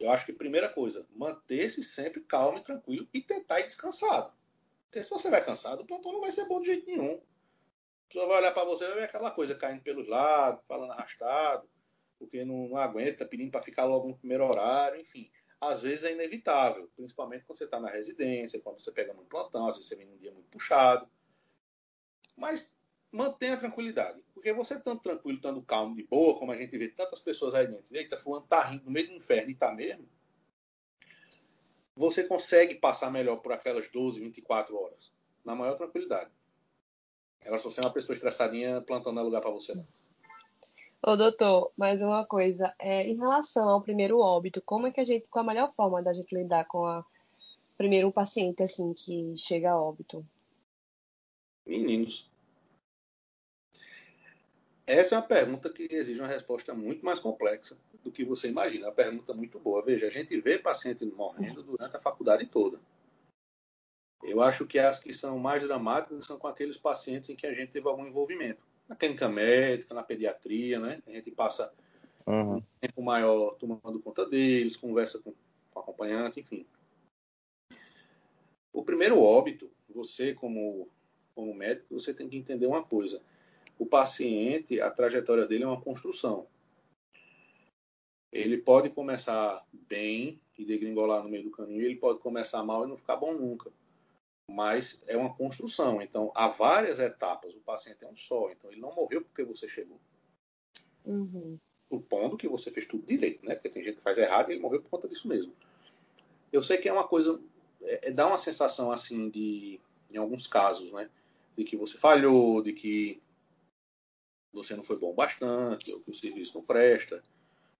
Eu 0.00 0.10
acho 0.10 0.26
que 0.26 0.32
primeira 0.32 0.68
coisa, 0.68 1.06
manter-se 1.14 1.84
sempre 1.84 2.20
calmo 2.22 2.58
e 2.58 2.64
tranquilo 2.64 3.08
e 3.14 3.22
tentar 3.22 3.60
ir 3.60 3.68
descansado. 3.68 4.32
Porque 4.86 5.04
se 5.04 5.08
você 5.08 5.30
vai 5.30 5.44
cansado, 5.44 5.82
o 5.82 5.86
plantão 5.86 6.12
não 6.12 6.20
vai 6.20 6.32
ser 6.32 6.44
bom 6.46 6.60
de 6.60 6.66
jeito 6.66 6.86
nenhum. 6.88 7.20
Pessoa 8.12 8.28
vai 8.28 8.38
olhar 8.38 8.52
para 8.52 8.64
você 8.64 8.84
e 8.84 8.94
ver 8.94 9.04
aquela 9.04 9.30
coisa 9.30 9.54
caindo 9.54 9.80
pelos 9.80 10.06
lados, 10.06 10.66
falando 10.66 10.92
arrastado, 10.92 11.66
porque 12.18 12.44
não, 12.44 12.68
não 12.68 12.76
aguenta, 12.76 13.24
pedindo 13.24 13.50
para 13.50 13.62
ficar 13.62 13.86
logo 13.86 14.06
no 14.06 14.18
primeiro 14.18 14.44
horário, 14.44 15.00
enfim. 15.00 15.30
Às 15.58 15.80
vezes 15.80 16.04
é 16.04 16.12
inevitável, 16.12 16.90
principalmente 16.94 17.46
quando 17.46 17.56
você 17.56 17.64
está 17.64 17.80
na 17.80 17.88
residência, 17.88 18.60
quando 18.60 18.80
você 18.80 18.92
pega 18.92 19.14
muito 19.14 19.30
plantão, 19.30 19.66
às 19.66 19.76
vezes 19.76 19.88
você 19.88 19.96
vem 19.96 20.06
num 20.06 20.18
dia 20.18 20.30
muito 20.30 20.46
puxado. 20.50 21.08
Mas 22.36 22.70
mantenha 23.10 23.54
a 23.54 23.56
tranquilidade. 23.56 24.22
Porque 24.34 24.52
você 24.52 24.74
estando 24.74 25.00
tranquilo, 25.00 25.38
estando 25.38 25.62
calmo, 25.62 25.96
de 25.96 26.02
boa, 26.02 26.38
como 26.38 26.52
a 26.52 26.56
gente 26.56 26.76
vê 26.76 26.88
tantas 26.88 27.18
pessoas 27.18 27.54
aí 27.54 27.66
dentro, 27.66 27.96
eita, 27.96 28.18
fulano 28.18 28.46
tá 28.46 28.62
rindo 28.62 28.84
no 28.84 28.90
meio 28.90 29.06
do 29.06 29.14
inferno 29.14 29.50
e 29.50 29.54
tá 29.54 29.72
mesmo, 29.72 30.06
você 31.96 32.24
consegue 32.24 32.74
passar 32.74 33.10
melhor 33.10 33.36
por 33.36 33.52
aquelas 33.52 33.90
12, 33.90 34.20
24 34.20 34.76
horas, 34.76 35.10
na 35.42 35.54
maior 35.54 35.76
tranquilidade. 35.76 36.30
Ela 37.44 37.58
só 37.58 37.70
ser 37.70 37.80
uma 37.80 37.92
pessoa 37.92 38.14
estressadinha, 38.14 38.80
plantando 38.80 39.18
é 39.20 39.22
lugar 39.22 39.40
para 39.40 39.50
você 39.50 39.74
não. 39.74 39.86
Ô, 41.04 41.16
doutor, 41.16 41.72
mais 41.76 42.00
uma 42.00 42.24
coisa. 42.24 42.72
É, 42.78 43.04
em 43.04 43.16
relação 43.16 43.68
ao 43.68 43.82
primeiro 43.82 44.20
óbito, 44.20 44.62
como 44.64 44.86
é 44.86 44.92
que 44.92 45.00
a 45.00 45.04
gente, 45.04 45.26
qual 45.28 45.44
a 45.44 45.48
melhor 45.48 45.72
forma 45.74 46.00
da 46.00 46.12
gente 46.12 46.32
lidar 46.32 46.64
com 46.66 46.86
a 46.86 47.04
primeiro 47.76 48.06
um 48.06 48.12
paciente 48.12 48.62
assim 48.62 48.94
que 48.94 49.34
chega 49.36 49.72
a 49.72 49.80
óbito? 49.80 50.24
Meninos. 51.66 52.30
Essa 54.86 55.16
é 55.16 55.18
uma 55.18 55.26
pergunta 55.26 55.70
que 55.70 55.88
exige 55.90 56.20
uma 56.20 56.28
resposta 56.28 56.72
muito 56.72 57.04
mais 57.04 57.18
complexa 57.18 57.76
do 58.04 58.12
que 58.12 58.24
você 58.24 58.48
imagina. 58.48 58.86
É 58.86 58.88
uma 58.88 58.94
pergunta 58.94 59.34
muito 59.34 59.58
boa. 59.58 59.84
Veja, 59.84 60.06
a 60.06 60.10
gente 60.10 60.40
vê 60.40 60.58
paciente 60.58 61.04
morrendo 61.04 61.62
durante 61.64 61.96
a 61.96 62.00
faculdade 62.00 62.46
toda. 62.46 62.80
Eu 64.22 64.40
acho 64.40 64.66
que 64.66 64.78
as 64.78 64.98
que 64.98 65.12
são 65.12 65.38
mais 65.38 65.62
dramáticas 65.62 66.24
são 66.24 66.38
com 66.38 66.46
aqueles 66.46 66.76
pacientes 66.76 67.28
em 67.28 67.36
que 67.36 67.46
a 67.46 67.52
gente 67.52 67.72
teve 67.72 67.88
algum 67.88 68.06
envolvimento 68.06 68.62
na 68.88 68.96
clínica 68.96 69.28
médica, 69.28 69.94
na 69.94 70.02
pediatria, 70.02 70.78
né? 70.78 71.02
A 71.06 71.10
gente 71.10 71.30
passa 71.30 71.72
uhum. 72.26 72.56
um 72.56 72.62
tempo 72.80 73.02
maior 73.02 73.54
tomando 73.54 74.00
conta 74.00 74.26
deles, 74.26 74.76
conversa 74.76 75.18
com, 75.18 75.32
com 75.32 75.78
o 75.78 75.82
acompanhante, 75.82 76.40
enfim. 76.40 76.66
O 78.72 78.84
primeiro 78.84 79.20
óbito, 79.20 79.70
você 79.88 80.34
como, 80.34 80.88
como 81.34 81.54
médico, 81.54 81.98
você 81.98 82.12
tem 82.14 82.28
que 82.28 82.36
entender 82.36 82.66
uma 82.66 82.82
coisa. 82.82 83.20
O 83.78 83.86
paciente, 83.86 84.80
a 84.80 84.90
trajetória 84.90 85.46
dele 85.46 85.64
é 85.64 85.66
uma 85.66 85.80
construção. 85.80 86.46
Ele 88.30 88.56
pode 88.56 88.88
começar 88.90 89.66
bem 89.72 90.40
e 90.56 90.64
degringolar 90.64 91.22
no 91.22 91.28
meio 91.28 91.44
do 91.44 91.50
caminho, 91.50 91.82
ele 91.82 91.96
pode 91.96 92.20
começar 92.20 92.62
mal 92.62 92.84
e 92.84 92.88
não 92.88 92.96
ficar 92.96 93.16
bom 93.16 93.34
nunca 93.34 93.70
mas 94.48 95.02
é 95.06 95.16
uma 95.16 95.34
construção. 95.34 96.00
Então, 96.02 96.30
há 96.34 96.48
várias 96.48 96.98
etapas. 96.98 97.54
O 97.54 97.60
paciente 97.60 98.04
é 98.04 98.08
um 98.08 98.16
só. 98.16 98.50
Então, 98.50 98.70
ele 98.70 98.80
não 98.80 98.94
morreu 98.94 99.22
porque 99.22 99.44
você 99.44 99.68
chegou. 99.68 100.00
Uhum. 101.04 101.58
Supondo 101.90 102.36
que 102.36 102.48
você 102.48 102.70
fez 102.70 102.86
tudo 102.86 103.06
direito, 103.06 103.44
né? 103.44 103.54
Porque 103.54 103.68
tem 103.68 103.82
gente 103.82 103.96
que 103.96 104.02
faz 104.02 104.18
errado 104.18 104.50
e 104.50 104.54
ele 104.54 104.62
morreu 104.62 104.82
por 104.82 104.90
conta 104.90 105.08
disso 105.08 105.28
mesmo. 105.28 105.52
Eu 106.52 106.62
sei 106.62 106.78
que 106.78 106.88
é 106.88 106.92
uma 106.92 107.06
coisa. 107.06 107.40
É, 107.82 108.08
é, 108.08 108.10
dá 108.10 108.26
uma 108.26 108.38
sensação, 108.38 108.90
assim, 108.90 109.28
de. 109.28 109.80
Em 110.10 110.16
alguns 110.18 110.46
casos, 110.46 110.92
né? 110.92 111.10
De 111.56 111.64
que 111.64 111.76
você 111.76 111.96
falhou, 111.96 112.62
de 112.62 112.72
que 112.72 113.22
você 114.52 114.76
não 114.76 114.82
foi 114.82 114.98
bom 114.98 115.14
bastante, 115.14 115.92
ou 115.92 116.00
que 116.00 116.10
o 116.10 116.14
serviço 116.14 116.54
não 116.54 116.64
presta, 116.64 117.22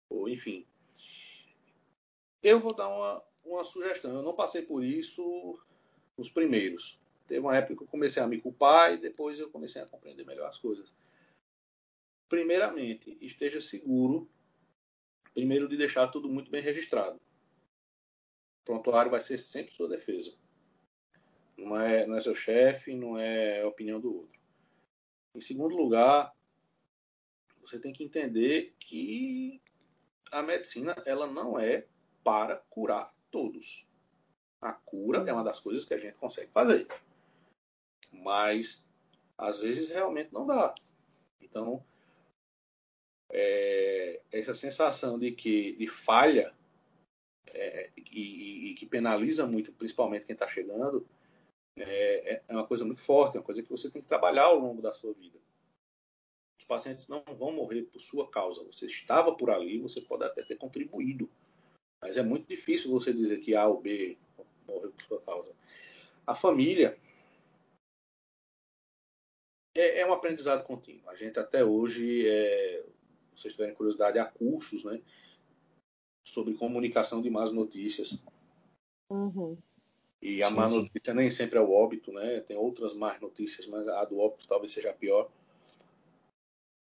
ou 0.09 0.29
enfim. 0.29 0.67
Eu 2.43 2.59
vou 2.59 2.75
dar 2.75 2.89
uma, 2.89 3.23
uma 3.45 3.65
sugestão. 3.65 4.15
Eu 4.15 4.23
não 4.23 4.35
passei 4.35 4.63
por 4.63 4.83
isso 4.83 5.59
os 6.17 6.31
primeiros. 6.31 7.01
Teve 7.27 7.41
uma 7.41 7.57
época 7.57 7.77
que 7.77 7.83
eu 7.83 7.89
comecei 7.89 8.23
a 8.23 8.27
me 8.27 8.41
culpar 8.41 8.93
e 8.93 8.99
depois 8.99 9.39
eu 9.39 9.51
comecei 9.51 9.81
a 9.81 9.87
compreender 9.87 10.25
melhor 10.25 10.49
as 10.49 10.59
coisas. 10.59 10.93
Primeiramente, 12.29 13.17
esteja 13.21 13.61
seguro, 13.61 14.29
primeiro 15.35 15.69
de 15.69 15.77
deixar 15.77 16.09
tudo 16.09 16.29
muito 16.29 16.51
bem 16.51 16.63
registrado. 16.63 17.21
O 18.61 18.65
prontuário 18.65 19.11
vai 19.11 19.21
ser 19.21 19.39
sempre 19.39 19.73
sua 19.73 19.89
defesa. 19.89 20.35
Não 21.57 21.79
é, 21.79 22.07
não 22.07 22.17
é 22.17 22.21
seu 22.21 22.35
chefe, 22.35 22.95
não 22.95 23.19
é 23.19 23.63
a 23.63 23.69
opinião 23.69 24.01
do 24.01 24.15
outro. 24.15 24.41
Em 25.35 25.41
segundo 25.41 25.77
lugar, 25.77 26.35
você 27.61 27.79
tem 27.79 27.93
que 27.93 28.05
entender 28.05 28.75
que 28.79 29.63
a 30.31 30.43
medicina 30.43 30.95
ela 31.07 31.27
não 31.27 31.59
é 31.59 31.87
para 32.25 32.57
curar 32.69 33.15
todos. 33.31 33.87
A 34.63 34.73
cura 34.73 35.29
é 35.29 35.33
uma 35.33 35.43
das 35.43 35.59
coisas 35.59 35.85
que 35.85 35.93
a 35.93 35.99
gente 35.99 36.15
consegue 36.15 36.53
fazer. 36.53 36.87
Mas, 38.13 38.85
às 39.37 39.59
vezes, 39.59 39.89
realmente 39.89 40.33
não 40.33 40.47
dá. 40.47 40.73
Então, 41.41 41.85
é, 43.29 44.21
essa 44.31 44.55
sensação 44.55 45.19
de 45.19 45.33
que 45.33 45.73
de 45.73 45.89
falha 45.89 46.55
é, 47.49 47.91
e, 47.97 48.71
e, 48.71 48.75
que 48.75 48.87
penaliza 48.87 49.47
muito, 49.47 49.73
principalmente 49.73 50.27
quem 50.27 50.35
está 50.35 50.47
chegando, 50.47 51.05
é, 51.77 52.43
é, 52.47 52.53
uma 52.53 52.67
coisa 52.67 52.85
muito 52.85 53.01
forte, 53.01 53.37
é 53.37 53.41
uma 53.41 53.47
coisa 53.47 53.63
que 53.63 53.71
você 53.71 53.91
tem 53.91 54.01
que 54.01 54.09
trabalhar 54.09 54.45
ao 54.45 54.59
longo 54.59 54.81
da 54.81 54.93
sua 54.93 55.13
vida. 55.13 55.39
Os 56.61 56.67
pacientes 56.67 57.09
não 57.09 57.25
vão 57.37 57.51
morrer 57.51 57.83
por 57.83 58.01
sua 58.01 58.31
causa. 58.31 58.63
Você 58.65 58.87
estava 58.87 59.35
por 59.35 59.51
ali, 59.51 59.81
você 59.81 60.01
pode 60.03 60.23
até 60.25 60.45
ter 60.45 60.57
contribuído. 60.57 61.29
Mas 62.01 62.17
é 62.17 62.23
muito 62.23 62.47
difícil 62.47 62.91
você 62.91 63.13
dizer 63.13 63.41
que 63.41 63.57
A 63.57 63.67
ou 63.67 63.81
B 63.81 64.17
morreu 64.67 64.93
por 64.93 65.03
sua 65.03 65.21
causa. 65.21 65.53
A 66.27 66.35
família 66.35 66.99
é, 69.75 70.01
é 70.01 70.07
um 70.07 70.13
aprendizado 70.13 70.65
contínuo. 70.65 71.09
A 71.09 71.15
gente 71.15 71.39
até 71.39 71.65
hoje, 71.65 72.29
é, 72.29 72.85
se 73.35 73.43
vocês 73.43 73.55
tiverem 73.55 73.75
curiosidade, 73.75 74.19
há 74.19 74.25
cursos 74.25 74.85
né, 74.85 75.01
sobre 76.25 76.55
comunicação 76.55 77.23
de 77.23 77.31
más 77.31 77.51
notícias. 77.51 78.23
Uhum. 79.11 79.57
E 80.21 80.43
a 80.43 80.49
sim, 80.49 80.55
má 80.55 80.69
notícia 80.69 81.13
sim. 81.13 81.15
nem 81.15 81.31
sempre 81.31 81.59
é 81.59 81.61
o 81.61 81.73
óbito, 81.73 82.13
né? 82.13 82.41
Tem 82.41 82.57
outras 82.57 82.95
más 82.95 83.21
notícias, 83.21 83.67
mas 83.67 83.89
a 83.89 84.05
do 84.05 84.19
óbito 84.19 84.47
talvez 84.47 84.73
seja 84.73 84.91
a 84.91 84.95
pior. 84.95 85.29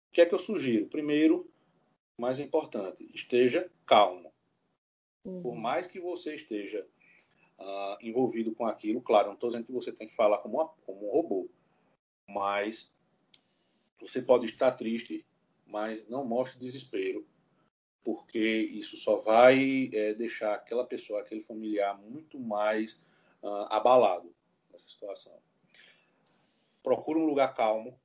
O 0.08 0.12
que 0.12 0.20
é 0.20 0.26
que 0.26 0.34
eu 0.34 0.38
sugiro? 0.38 0.86
Primeiro, 0.86 1.50
mais 2.18 2.38
importante, 2.38 3.08
esteja 3.14 3.70
calmo. 3.86 4.30
Uhum. 5.24 5.42
Por 5.42 5.54
mais 5.54 5.86
que 5.86 5.98
você 5.98 6.34
esteja 6.34 6.86
uh, 7.60 7.96
envolvido 8.00 8.54
com 8.54 8.66
aquilo. 8.66 9.00
Claro, 9.00 9.28
não 9.28 9.34
estou 9.34 9.50
dizendo 9.50 9.66
que 9.66 9.72
você 9.72 9.92
tem 9.92 10.08
que 10.08 10.16
falar 10.16 10.38
como, 10.38 10.58
uma, 10.58 10.68
como 10.84 11.08
um 11.08 11.12
robô, 11.12 11.48
mas 12.26 12.92
você 14.00 14.22
pode 14.22 14.46
estar 14.46 14.72
triste, 14.72 15.24
mas 15.66 16.06
não 16.08 16.24
mostre 16.24 16.58
desespero, 16.58 17.26
porque 18.02 18.38
isso 18.38 18.96
só 18.96 19.16
vai 19.16 19.90
é, 19.92 20.14
deixar 20.14 20.54
aquela 20.54 20.84
pessoa, 20.84 21.20
aquele 21.20 21.42
familiar, 21.42 22.00
muito 22.00 22.40
mais 22.40 22.94
uh, 23.42 23.66
abalado 23.68 24.34
nessa 24.72 24.88
situação. 24.88 25.38
Procure 26.82 27.20
um 27.20 27.26
lugar 27.26 27.54
calmo, 27.54 28.00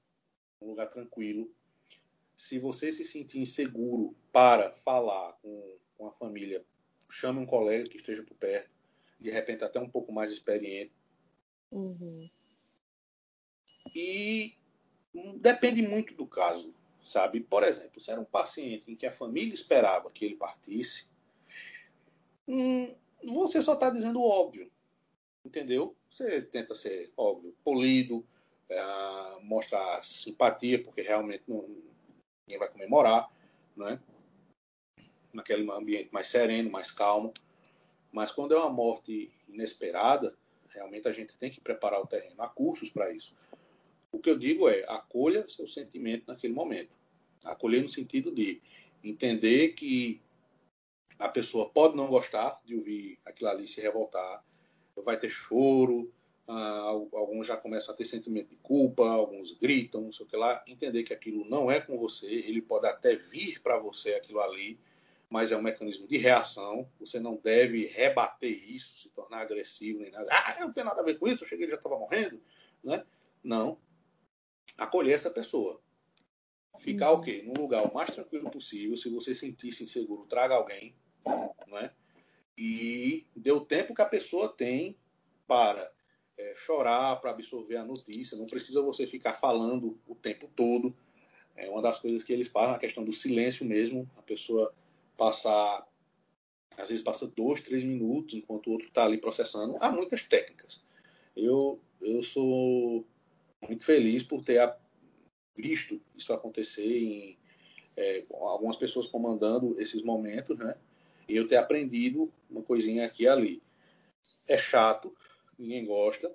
um 0.62 0.68
lugar 0.68 0.88
tranquilo. 0.90 1.50
Se 2.36 2.60
você 2.60 2.92
se 2.92 3.06
sentir 3.06 3.40
inseguro 3.40 4.14
para 4.34 4.72
falar 4.84 5.32
com, 5.42 5.78
com 5.98 6.08
a 6.08 6.12
família, 6.12 6.66
chame 7.10 7.40
um 7.40 7.46
colega 7.46 7.90
que 7.90 7.96
esteja 7.96 8.22
por 8.22 8.36
perto 8.36 8.75
de 9.20 9.30
repente 9.30 9.64
até 9.64 9.80
um 9.80 9.90
pouco 9.90 10.12
mais 10.12 10.32
experiente. 10.32 10.92
Uhum. 11.72 12.30
E 13.94 14.56
depende 15.38 15.82
muito 15.82 16.14
do 16.14 16.26
caso, 16.26 16.74
sabe? 17.04 17.40
Por 17.40 17.64
exemplo, 17.64 18.00
se 18.00 18.12
era 18.12 18.20
um 18.20 18.26
paciente 18.26 18.92
em 18.92 18.96
que 18.96 19.06
a 19.06 19.12
família 19.12 19.54
esperava 19.54 20.12
que 20.12 20.26
ele 20.26 20.36
partisse, 20.36 21.08
hum, 22.48 22.94
você 23.24 23.62
só 23.62 23.74
está 23.74 23.90
dizendo 23.90 24.20
o 24.20 24.28
óbvio, 24.28 24.70
entendeu? 25.44 25.96
Você 26.10 26.42
tenta 26.42 26.76
ser 26.76 27.12
óbvio, 27.16 27.56
polido, 27.64 28.26
é, 28.70 28.82
mostrar 29.42 30.04
simpatia, 30.04 30.84
porque 30.84 31.02
realmente 31.02 31.44
não, 31.48 31.62
ninguém 32.46 32.60
vai 32.60 32.70
comemorar, 32.70 33.32
né? 33.76 34.00
Naquele 35.34 35.70
ambiente 35.72 36.10
mais 36.12 36.28
sereno, 36.28 36.72
mais 36.72 36.92
calmo. 36.92 37.34
Mas 38.16 38.32
quando 38.32 38.54
é 38.54 38.58
uma 38.58 38.70
morte 38.70 39.30
inesperada, 39.46 40.34
realmente 40.70 41.06
a 41.06 41.12
gente 41.12 41.36
tem 41.36 41.52
que 41.52 41.60
preparar 41.60 42.00
o 42.00 42.08
terreno. 42.08 42.42
Há 42.42 42.48
cursos 42.48 42.90
para 42.90 43.12
isso. 43.12 43.36
O 44.10 44.20
que 44.20 44.30
eu 44.30 44.40
digo 44.40 44.70
é, 44.70 44.86
acolha 44.88 45.46
seu 45.50 45.68
sentimento 45.68 46.24
naquele 46.26 46.54
momento. 46.54 46.96
Acolher 47.44 47.82
no 47.82 47.90
sentido 47.90 48.32
de 48.32 48.62
entender 49.04 49.74
que 49.74 50.22
a 51.20 51.28
pessoa 51.28 51.70
pode 51.70 51.98
não 51.98 52.08
gostar 52.08 52.62
de 52.64 52.74
ouvir 52.74 53.20
aquilo 53.26 53.50
ali 53.50 53.68
se 53.68 53.82
revoltar, 53.82 54.46
vai 55.04 55.20
ter 55.20 55.30
choro, 55.30 56.10
ah, 56.48 56.94
alguns 57.12 57.46
já 57.46 57.58
começam 57.58 57.94
a 57.94 57.98
ter 57.98 58.06
sentimento 58.06 58.48
de 58.48 58.56
culpa, 58.58 59.10
alguns 59.10 59.52
gritam, 59.52 60.00
não 60.00 60.14
sei 60.14 60.26
o 60.26 60.30
que 60.30 60.38
lá. 60.38 60.64
Entender 60.66 61.04
que 61.04 61.14
aquilo 61.14 61.44
não 61.50 61.70
é 61.70 61.82
com 61.82 61.98
você, 61.98 62.28
ele 62.28 62.62
pode 62.62 62.88
até 62.88 63.18
vir 63.18 63.62
para 63.62 63.78
você 63.78 64.14
aquilo 64.14 64.40
ali, 64.40 64.80
mas 65.36 65.52
é 65.52 65.58
um 65.58 65.62
mecanismo 65.62 66.08
de 66.08 66.16
reação. 66.16 66.90
Você 66.98 67.20
não 67.20 67.36
deve 67.36 67.88
rebater 67.88 68.72
isso, 68.74 68.98
se 68.98 69.10
tornar 69.10 69.42
agressivo 69.42 70.00
nem 70.00 70.10
nada. 70.10 70.30
Ah, 70.32 70.56
eu 70.58 70.68
não 70.68 70.74
tenho 70.74 70.86
nada 70.86 71.02
a 71.02 71.04
ver 71.04 71.20
com 71.20 71.28
isso, 71.28 71.44
eu 71.44 71.48
cheguei 71.50 71.68
e 71.68 71.70
já 71.72 71.76
estava 71.76 72.00
morrendo. 72.00 72.42
Né? 72.82 73.06
Não. 73.44 73.78
Acolher 74.78 75.12
essa 75.12 75.30
pessoa. 75.30 75.82
Ficar 76.80 77.12
o 77.12 77.20
quê? 77.20 77.44
Num 77.46 77.62
lugar 77.62 77.84
o 77.84 77.94
mais 77.94 78.12
tranquilo 78.12 78.50
possível. 78.50 78.96
Se 78.96 79.10
você 79.10 79.36
sentir-se 79.36 79.84
inseguro, 79.84 80.26
traga 80.26 80.56
alguém. 80.56 80.96
Né? 81.68 81.92
E 82.58 83.28
dê 83.36 83.52
o 83.52 83.60
tempo 83.60 83.94
que 83.94 84.02
a 84.02 84.06
pessoa 84.06 84.48
tem 84.48 84.98
para 85.46 85.92
é, 86.38 86.56
chorar, 86.56 87.18
para 87.18 87.32
absorver 87.32 87.76
a 87.76 87.84
notícia. 87.84 88.38
Não 88.38 88.48
precisa 88.48 88.82
você 88.82 89.06
ficar 89.06 89.34
falando 89.34 90.00
o 90.08 90.16
tempo 90.16 90.50
todo. 90.56 90.96
É 91.58 91.70
uma 91.70 91.82
das 91.82 92.00
coisas 92.00 92.24
que 92.24 92.32
ele 92.32 92.46
faz 92.46 92.72
na 92.72 92.80
questão 92.80 93.04
do 93.04 93.12
silêncio 93.12 93.66
mesmo. 93.66 94.10
A 94.16 94.22
pessoa 94.22 94.74
passar, 95.18 95.88
às 96.78 96.88
vezes 96.88 97.04
passa 97.04 97.28
dois, 97.28 97.62
três 97.62 97.84
minutos 97.84 98.34
enquanto 98.36 98.68
o 98.68 98.72
outro 98.72 98.88
está 98.88 99.06
ali 99.06 99.18
processando. 99.18 99.78
Há 99.80 99.92
muitas 99.92 100.24
técnicas. 100.24 100.84
Eu, 101.36 101.80
eu 102.02 102.24
sou 102.24 103.06
muito 103.62 103.84
feliz 103.84 104.24
por 104.24 104.44
ter 104.44 104.76
visto 105.56 106.02
isso 106.16 106.34
acontecer 106.34 106.98
em 106.98 107.38
é, 107.98 108.26
algumas 108.30 108.76
pessoas 108.76 109.08
comandando 109.08 109.80
esses 109.80 110.02
momentos, 110.02 110.58
né? 110.58 110.76
E 111.28 111.36
eu 111.36 111.48
ter 111.48 111.56
aprendido 111.56 112.32
uma 112.50 112.62
coisinha 112.62 113.06
aqui 113.06 113.24
e 113.24 113.28
ali. 113.28 113.64
É 114.48 114.58
chato, 114.58 115.16
ninguém 115.58 115.86
gosta. 115.86 116.34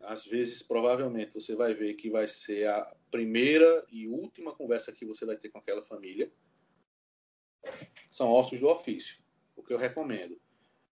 Às 0.00 0.24
vezes, 0.24 0.62
provavelmente, 0.62 1.34
você 1.34 1.54
vai 1.54 1.74
ver 1.74 1.94
que 1.94 2.08
vai 2.08 2.28
ser 2.28 2.68
a 2.68 2.94
primeira 3.10 3.84
e 3.90 4.08
última 4.08 4.54
conversa 4.54 4.92
que 4.92 5.04
você 5.04 5.24
vai 5.24 5.36
ter 5.36 5.50
com 5.50 5.58
aquela 5.58 5.82
família 5.82 6.30
são 8.10 8.28
ossos 8.28 8.58
do 8.58 8.68
ofício. 8.68 9.16
O 9.56 9.62
que 9.62 9.72
eu 9.72 9.78
recomendo. 9.78 10.38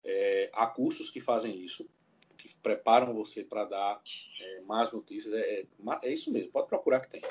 É, 0.03 0.49
há 0.53 0.68
cursos 0.68 1.09
que 1.09 1.20
fazem 1.20 1.59
isso, 1.59 1.89
que 2.38 2.53
preparam 2.55 3.13
você 3.13 3.43
para 3.43 3.65
dar 3.65 4.01
é, 4.39 4.61
mais 4.61 4.91
notícias. 4.91 5.34
É, 5.34 5.61
é, 5.61 5.65
é, 6.03 6.13
isso 6.13 6.32
mesmo, 6.32 6.51
pode 6.51 6.68
procurar 6.68 7.01
que 7.01 7.09
tem. 7.09 7.22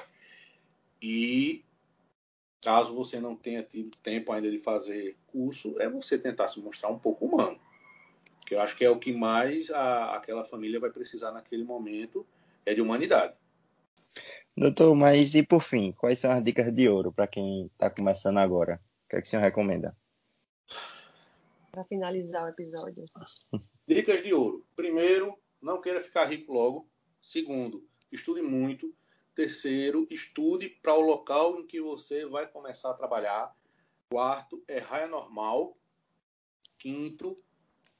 E 1.00 1.64
caso 2.60 2.94
você 2.94 3.20
não 3.20 3.36
tenha 3.36 3.62
tido 3.62 3.96
tempo 3.98 4.32
ainda 4.32 4.50
de 4.50 4.58
fazer 4.58 5.16
curso, 5.28 5.80
é 5.80 5.88
você 5.88 6.18
tentar 6.18 6.48
se 6.48 6.60
mostrar 6.60 6.90
um 6.90 6.98
pouco 6.98 7.24
humano. 7.24 7.58
Que 8.44 8.54
eu 8.54 8.60
acho 8.60 8.76
que 8.76 8.84
é 8.84 8.90
o 8.90 8.98
que 8.98 9.12
mais 9.12 9.70
a, 9.70 10.16
aquela 10.16 10.44
família 10.44 10.80
vai 10.80 10.90
precisar 10.90 11.32
naquele 11.32 11.64
momento, 11.64 12.26
é 12.64 12.74
de 12.74 12.80
humanidade. 12.80 13.34
Doutor, 14.56 14.94
mas 14.94 15.34
e 15.34 15.42
por 15.42 15.60
fim, 15.60 15.92
quais 15.92 16.18
são 16.18 16.30
as 16.30 16.42
dicas 16.42 16.72
de 16.74 16.88
ouro 16.88 17.12
para 17.12 17.26
quem 17.26 17.66
está 17.66 17.90
começando 17.90 18.38
agora? 18.38 18.80
O 19.06 19.08
que, 19.08 19.16
é 19.16 19.20
que 19.20 19.26
o 19.28 19.30
senhor 19.30 19.42
recomenda? 19.42 19.96
Para 21.70 21.84
finalizar 21.84 22.44
o 22.44 22.48
episódio. 22.48 23.04
Dicas 23.86 24.22
de 24.22 24.34
ouro. 24.34 24.66
Primeiro, 24.74 25.38
não 25.62 25.80
queira 25.80 26.02
ficar 26.02 26.24
rico 26.24 26.52
logo. 26.52 26.88
Segundo, 27.22 27.86
estude 28.10 28.42
muito. 28.42 28.92
Terceiro, 29.32 30.08
estude 30.10 30.68
para 30.68 30.94
o 30.94 31.00
local 31.00 31.60
em 31.60 31.66
que 31.66 31.80
você 31.80 32.26
vai 32.26 32.48
começar 32.48 32.90
a 32.90 32.94
trabalhar. 32.94 33.54
Quarto, 34.10 34.64
errar 34.66 35.02
é 35.02 35.06
normal. 35.06 35.76
Quinto, 36.76 37.38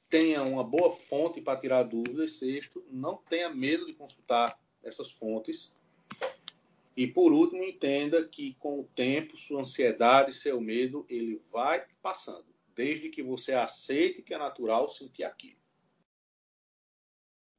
tenha 0.09 0.43
uma 0.43 0.63
boa 0.63 0.91
fonte 0.91 1.39
para 1.39 1.59
tirar 1.59 1.83
dúvidas. 1.83 2.37
Sexto, 2.37 2.85
não 2.89 3.15
tenha 3.15 3.49
medo 3.49 3.85
de 3.85 3.93
consultar 3.93 4.59
essas 4.83 5.09
fontes. 5.09 5.73
E 6.97 7.05
por 7.05 7.31
último, 7.31 7.63
entenda 7.63 8.27
que 8.27 8.55
com 8.55 8.79
o 8.79 8.83
tempo, 8.83 9.37
sua 9.37 9.61
ansiedade, 9.61 10.33
seu 10.33 10.59
medo, 10.59 11.05
ele 11.07 11.39
vai 11.51 11.85
passando, 12.01 12.47
desde 12.73 13.09
que 13.09 13.21
você 13.21 13.53
aceite 13.53 14.23
que 14.23 14.33
é 14.33 14.37
natural 14.39 14.89
sentir 14.89 15.23
aquilo. 15.23 15.59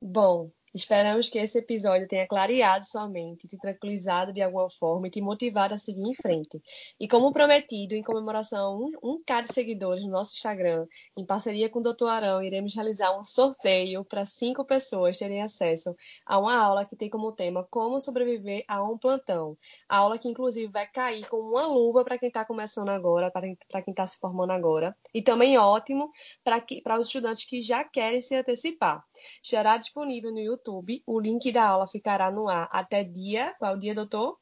Bom, 0.03 0.51
Esperamos 0.75 1.29
que 1.31 1.39
esse 1.39 1.59
episódio 1.59 2.07
tenha 2.07 2.27
clareado 2.27 2.85
sua 2.85 3.09
mente, 3.09 3.49
te 3.49 3.57
tranquilizado 3.57 4.33
de 4.33 4.43
alguma 4.43 4.69
forma 4.71 5.09
e 5.09 5.11
te 5.11 5.21
motivado 5.21 5.75
a 5.75 5.79
seguir 5.79 6.03
em 6.03 6.15
frente. 6.15 6.61
E 7.01 7.09
como 7.09 7.33
prometido, 7.33 7.95
em 7.95 8.03
comemoração 8.03 8.65
a 8.65 8.77
um, 8.77 8.93
um 9.03 9.23
K 9.25 9.41
de 9.41 9.53
seguidores 9.53 10.05
no 10.05 10.11
nosso 10.11 10.35
Instagram, 10.35 10.87
em 11.17 11.25
parceria 11.25 11.71
com 11.71 11.79
o 11.79 11.83
Dr. 11.83 12.07
Arão, 12.09 12.43
iremos 12.43 12.75
realizar 12.75 13.19
um 13.19 13.25
sorteio 13.25 14.05
para 14.05 14.27
cinco 14.27 14.65
pessoas 14.65 15.17
terem 15.17 15.43
acesso 15.43 15.97
a 16.27 16.39
uma 16.39 16.57
aula 16.57 16.85
que 16.85 16.97
tem 16.97 17.09
como 17.09 17.33
tema 17.33 17.67
Como 17.71 17.99
Sobreviver 17.99 18.65
a 18.69 18.83
um 18.83 18.99
Plantão. 18.99 19.57
A 19.89 19.99
aula 19.99 20.19
que, 20.19 20.29
inclusive, 20.29 20.71
vai 20.71 20.87
cair 20.87 21.27
com 21.29 21.39
uma 21.39 21.67
luva 21.67 22.05
para 22.05 22.19
quem 22.19 22.29
está 22.29 22.45
começando 22.45 22.91
agora, 22.91 23.31
para 23.31 23.83
quem 23.83 23.93
está 23.93 24.07
se 24.07 24.19
formando 24.19 24.53
agora. 24.53 24.95
E 25.15 25.23
também 25.23 25.57
ótimo 25.57 26.11
para 26.45 26.99
os 26.99 27.07
estudantes 27.07 27.47
que 27.47 27.63
já 27.63 27.85
querem 27.85 28.21
se 28.21 28.35
antecipar. 28.35 29.03
Estará 29.43 29.77
disponível 29.79 30.31
no 30.31 30.39
YouTube 30.39 30.68
YouTube. 30.69 31.03
O 31.07 31.19
link 31.19 31.51
da 31.51 31.67
aula 31.67 31.89
ficará 31.89 32.31
no 32.31 32.49
ar 32.49 32.69
até 32.71 33.03
dia. 33.03 33.55
Qual 33.59 33.73
é 33.73 33.75
o 33.75 33.79
dia, 33.79 33.95
doutor? 33.95 34.39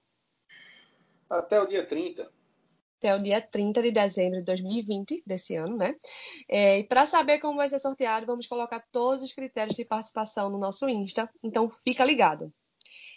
Até 1.31 1.61
o 1.61 1.67
dia 1.67 1.85
30. 1.85 2.31
Até 2.99 3.15
o 3.15 3.23
dia 3.23 3.41
30 3.41 3.83
de 3.83 3.91
dezembro 3.91 4.39
de 4.39 4.45
2020, 4.45 5.23
desse 5.27 5.55
ano, 5.55 5.77
né? 5.77 5.95
É, 6.49 6.79
e 6.79 6.85
para 6.85 7.07
saber 7.07 7.39
como 7.39 7.57
vai 7.57 7.69
ser 7.69 7.79
sorteado, 7.79 8.27
vamos 8.27 8.47
colocar 8.47 8.85
todos 8.91 9.23
os 9.23 9.33
critérios 9.33 9.77
de 9.77 9.85
participação 9.85 10.49
no 10.51 10.59
nosso 10.59 10.89
Insta. 10.89 11.31
Então, 11.43 11.71
fica 11.85 12.05
ligado. 12.05 12.53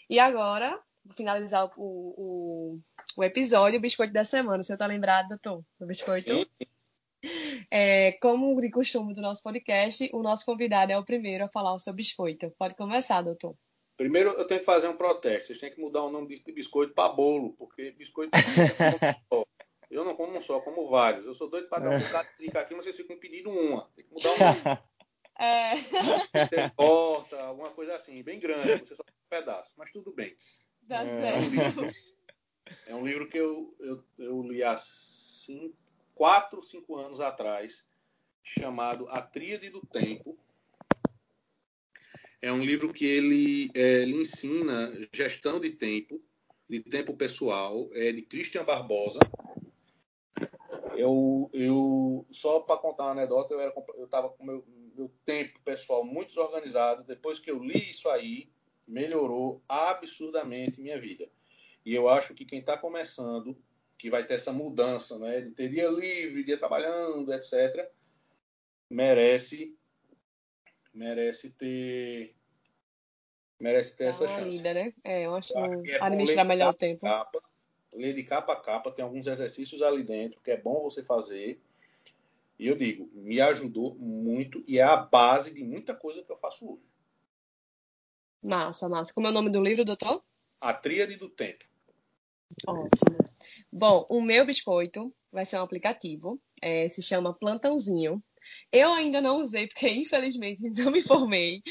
E 0.10 0.20
agora, 0.20 0.80
vou 1.03 1.14
finalizar 1.14 1.66
o, 1.66 1.72
o, 1.78 2.80
o 3.16 3.24
episódio, 3.24 3.80
o 3.80 3.82
biscoito 3.82 4.12
da 4.12 4.26
semana. 4.26 4.60
O 4.60 4.64
senhor 4.64 4.76
está 4.76 4.86
lembrado, 4.86 5.30
doutor? 5.30 5.64
Do 5.80 5.88
biscoito? 5.88 6.34
Sim, 6.34 6.45
sim. 6.53 6.66
É, 7.72 8.14
como 8.14 8.60
de 8.62 8.70
costume 8.70 9.14
do 9.14 9.22
nosso 9.22 9.43
podcast, 9.43 10.10
o 10.14 10.22
nosso 10.22 10.45
convidado 10.45 10.91
é 10.91 10.97
o 10.97 11.05
primeiro 11.05 11.43
a 11.45 11.49
falar 11.49 11.74
o 11.74 11.80
seu 11.80 11.93
biscoito. 11.93 12.51
Pode 12.57 12.76
começar, 12.76 13.22
doutor. 13.22 13.55
Primeiro, 13.97 14.30
eu 14.32 14.45
tenho 14.45 14.62
que 14.62 14.66
fazer 14.66 14.88
um 14.88 14.95
protesto. 14.95 15.47
Vocês 15.47 15.60
têm 15.60 15.72
que 15.72 15.82
mudar 15.82 16.03
o 16.03 16.12
nome 16.12 16.28
de 16.28 16.51
biscoito 16.53 16.93
para 16.93 17.12
bolo, 17.12 17.53
porque 17.53 17.91
biscoito. 17.91 18.32
eu 19.91 20.05
não 20.05 20.16
como 20.16 20.38
um 20.38 20.41
só, 20.41 20.62
como 20.62 20.88
vários. 20.88 21.26
Eu 21.26 21.36
sou 21.36 21.49
doido 21.49 21.68
para 21.68 21.84
dar 21.84 21.97
um 21.97 21.99
bocado 21.99 22.30
de 22.39 22.57
aqui, 22.57 22.76
mas 22.76 22.86
vocês 22.86 22.95
ficam 22.95 23.18
pedindo 23.18 23.49
uma. 23.49 23.89
Tem 23.95 24.05
que 24.05 24.14
mudar 24.14 24.32
o 24.32 24.39
nome. 24.39 24.80
É. 25.41 25.74
Você 25.78 26.70
corta, 26.76 27.41
alguma 27.43 27.70
coisa 27.70 27.95
assim, 27.95 28.22
bem 28.22 28.41
grande, 28.41 28.80
você 28.80 28.93
só 28.93 29.03
tem 29.03 29.16
um 29.16 29.30
pedaço, 29.30 29.74
mas 29.78 29.89
tudo 29.89 30.12
bem. 30.12 30.36
Dá 30.86 31.05
é. 31.05 31.07
certo. 31.07 31.95
É 32.86 32.93
um 32.93 33.07
livro 33.07 33.26
que 33.30 33.38
eu, 33.38 33.74
eu, 33.80 34.03
eu 34.18 34.41
li 34.43 34.62
há 34.62 34.78
cinco 34.78 35.78
4, 36.20 36.61
5 36.61 36.97
anos 36.97 37.22
atrás, 37.22 37.82
chamado 38.43 39.07
A 39.07 39.22
Tríade 39.22 39.70
do 39.70 39.80
Tempo. 39.80 40.38
É 42.41 42.51
um 42.51 42.61
livro 42.61 42.91
que 42.91 43.05
ele, 43.05 43.72
é, 43.74 44.01
ele 44.01 44.17
ensina 44.17 44.91
gestão 45.13 45.61
de 45.61 45.70
tempo, 45.70 46.22
de 46.70 46.82
tempo 46.82 47.15
pessoal, 47.15 47.89
é 47.93 48.11
de 48.11 48.22
Christian 48.22 48.65
Barbosa. 48.65 49.20
Eu, 50.97 51.49
eu 51.53 52.28
só 52.32 52.59
para 52.59 52.76
contar 52.76 53.03
uma 53.03 53.11
anedota, 53.11 53.53
eu 53.53 53.61
era 53.61 53.74
eu 53.95 54.03
estava 54.03 54.28
com 54.28 54.43
meu, 54.43 54.65
meu 54.93 55.09
tempo 55.24 55.57
pessoal 55.61 56.03
muito 56.03 56.28
desorganizado. 56.30 57.05
Depois 57.05 57.39
que 57.39 57.49
eu 57.49 57.63
li 57.63 57.91
isso 57.91 58.09
aí, 58.09 58.51
melhorou 58.86 59.63
absurdamente 59.70 60.82
minha 60.82 60.99
vida. 60.99 61.32
E 61.86 61.95
eu 61.95 62.09
acho 62.09 62.34
que 62.34 62.43
quem 62.43 62.59
está 62.59 62.78
começando 62.78 63.57
que 63.99 64.09
vai 64.09 64.25
ter 64.25 64.35
essa 64.35 64.53
mudança, 64.53 65.19
né, 65.19 65.41
de 65.41 65.51
ter 65.51 65.69
dia 65.69 65.89
livre, 65.89 66.45
dia 66.45 66.57
trabalhando, 66.57 67.31
etc., 67.33 67.87
merece 68.89 69.77
merece 70.91 71.51
ter 71.51 72.33
merece 73.59 73.95
ter 73.95 74.05
essa 74.05 74.27
chance. 74.27 74.49
Lida, 74.49 74.73
né? 74.73 74.93
É, 75.03 75.25
eu 75.25 75.35
acho, 75.35 75.53
eu 75.55 75.63
acho 75.63 75.81
que 75.81 75.91
é 75.91 76.03
administrar 76.03 76.45
melhor 76.45 76.71
o 76.71 76.73
tempo. 76.73 77.01
Capa, 77.01 77.41
ler 77.93 78.15
de 78.15 78.23
capa 78.23 78.53
a 78.53 78.55
capa, 78.55 78.89
tem 78.89 79.03
alguns 79.03 79.27
exercícios 79.27 79.81
ali 79.81 80.01
dentro 80.01 80.41
que 80.41 80.49
é 80.49 80.57
bom 80.57 80.81
você 80.81 81.03
fazer. 81.03 81.61
E 82.57 82.67
eu 82.67 82.77
digo, 82.77 83.09
me 83.13 83.39
ajudou 83.41 83.95
muito 83.95 84.63
e 84.65 84.79
é 84.79 84.83
a 84.83 84.95
base 84.95 85.53
de 85.53 85.63
muita 85.63 85.93
coisa 85.93 86.23
que 86.23 86.31
eu 86.31 86.37
faço 86.37 86.73
hoje. 86.73 86.83
Massa, 88.41 88.87
massa. 88.87 89.13
Como 89.13 89.27
é 89.27 89.29
o 89.29 89.33
nome 89.33 89.49
do 89.49 89.61
livro, 89.61 89.83
doutor? 89.83 90.23
A 90.59 90.73
Tríade 90.73 91.17
do 91.17 91.29
Tempo. 91.29 91.65
Ótimo. 92.65 92.89
Bom, 93.72 94.05
o 94.09 94.22
meu 94.22 94.45
biscoito 94.45 95.13
vai 95.32 95.45
ser 95.45 95.57
um 95.57 95.61
aplicativo, 95.61 96.41
é, 96.61 96.89
se 96.89 97.01
chama 97.01 97.38
Plantãozinho. 97.38 98.24
Eu 98.72 98.91
ainda 98.93 99.22
não 99.22 99.39
usei, 99.41 99.67
porque 99.67 99.88
infelizmente 99.89 100.70
não 100.72 100.91
me 100.91 101.01
formei. 101.03 101.61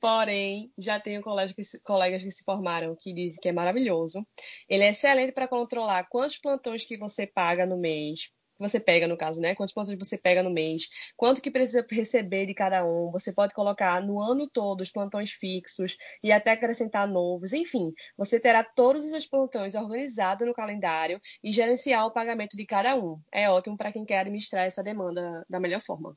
Porém, 0.00 0.72
já 0.78 1.00
tenho 1.00 1.20
colegas 1.20 1.52
que, 1.52 1.64
se, 1.64 1.82
colegas 1.82 2.22
que 2.22 2.30
se 2.30 2.44
formaram 2.44 2.96
que 2.96 3.12
dizem 3.12 3.40
que 3.40 3.48
é 3.48 3.52
maravilhoso. 3.52 4.26
Ele 4.68 4.84
é 4.84 4.90
excelente 4.90 5.32
para 5.32 5.48
controlar 5.48 6.08
quantos 6.08 6.38
plantões 6.38 6.84
que 6.84 6.96
você 6.96 7.26
paga 7.26 7.66
no 7.66 7.76
mês, 7.76 8.30
você 8.58 8.80
pega, 8.80 9.06
no 9.06 9.16
caso, 9.16 9.40
né? 9.40 9.54
Quantos 9.54 9.74
pontos 9.74 9.94
você 9.96 10.18
pega 10.18 10.42
no 10.42 10.50
mês, 10.50 10.88
quanto 11.16 11.40
que 11.40 11.50
precisa 11.50 11.86
receber 11.90 12.46
de 12.46 12.54
cada 12.54 12.84
um. 12.84 13.10
Você 13.12 13.32
pode 13.32 13.54
colocar 13.54 14.02
no 14.04 14.20
ano 14.20 14.48
todo 14.48 14.80
os 14.80 14.90
plantões 14.90 15.30
fixos 15.30 15.96
e 16.22 16.32
até 16.32 16.52
acrescentar 16.52 17.06
novos. 17.06 17.52
Enfim, 17.52 17.92
você 18.16 18.40
terá 18.40 18.64
todos 18.64 19.04
os 19.04 19.26
plantões 19.26 19.74
organizados 19.74 20.46
no 20.46 20.54
calendário 20.54 21.20
e 21.42 21.52
gerenciar 21.52 22.06
o 22.06 22.12
pagamento 22.12 22.56
de 22.56 22.66
cada 22.66 22.96
um. 22.96 23.20
É 23.32 23.48
ótimo 23.48 23.76
para 23.76 23.92
quem 23.92 24.04
quer 24.04 24.20
administrar 24.20 24.66
essa 24.66 24.82
demanda 24.82 25.44
da 25.48 25.60
melhor 25.60 25.80
forma. 25.80 26.16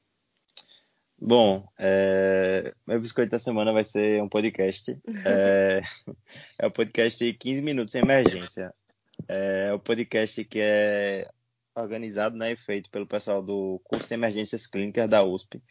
Bom, 1.23 1.67
é... 1.79 2.73
meu 2.87 2.99
biscoito 2.99 3.29
da 3.29 3.37
semana 3.37 3.71
vai 3.71 3.83
ser 3.83 4.23
um 4.23 4.27
podcast. 4.27 4.99
É, 5.23 5.81
é 6.57 6.65
o 6.65 6.71
podcast 6.71 7.33
15 7.33 7.61
Minutos 7.61 7.93
em 7.93 7.99
Emergência. 7.99 8.73
É 9.27 9.71
o 9.71 9.79
podcast 9.79 10.43
que 10.45 10.59
é 10.59 11.27
organizado 11.75 12.35
né, 12.35 12.51
e 12.51 12.55
feito 12.55 12.89
pelo 12.89 13.07
pessoal 13.07 13.41
do 13.41 13.79
curso 13.83 14.07
de 14.07 14.13
emergências 14.13 14.67
clínicas 14.67 15.09
da 15.09 15.23
USP. 15.23 15.61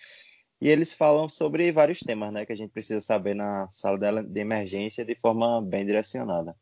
E 0.61 0.69
eles 0.69 0.93
falam 0.93 1.29
sobre 1.29 1.73
vários 1.73 2.01
temas 2.01 2.33
né, 2.33 2.45
que 2.45 2.53
a 2.53 2.57
gente 2.57 2.71
precisa 2.71 3.01
saber 3.01 3.35
na 3.35 3.69
sala 3.71 4.23
de 4.23 4.41
emergência 4.41 5.05
de 5.05 5.15
forma 5.15 5.63
bem 5.63 5.87
direcionada. 5.87 6.55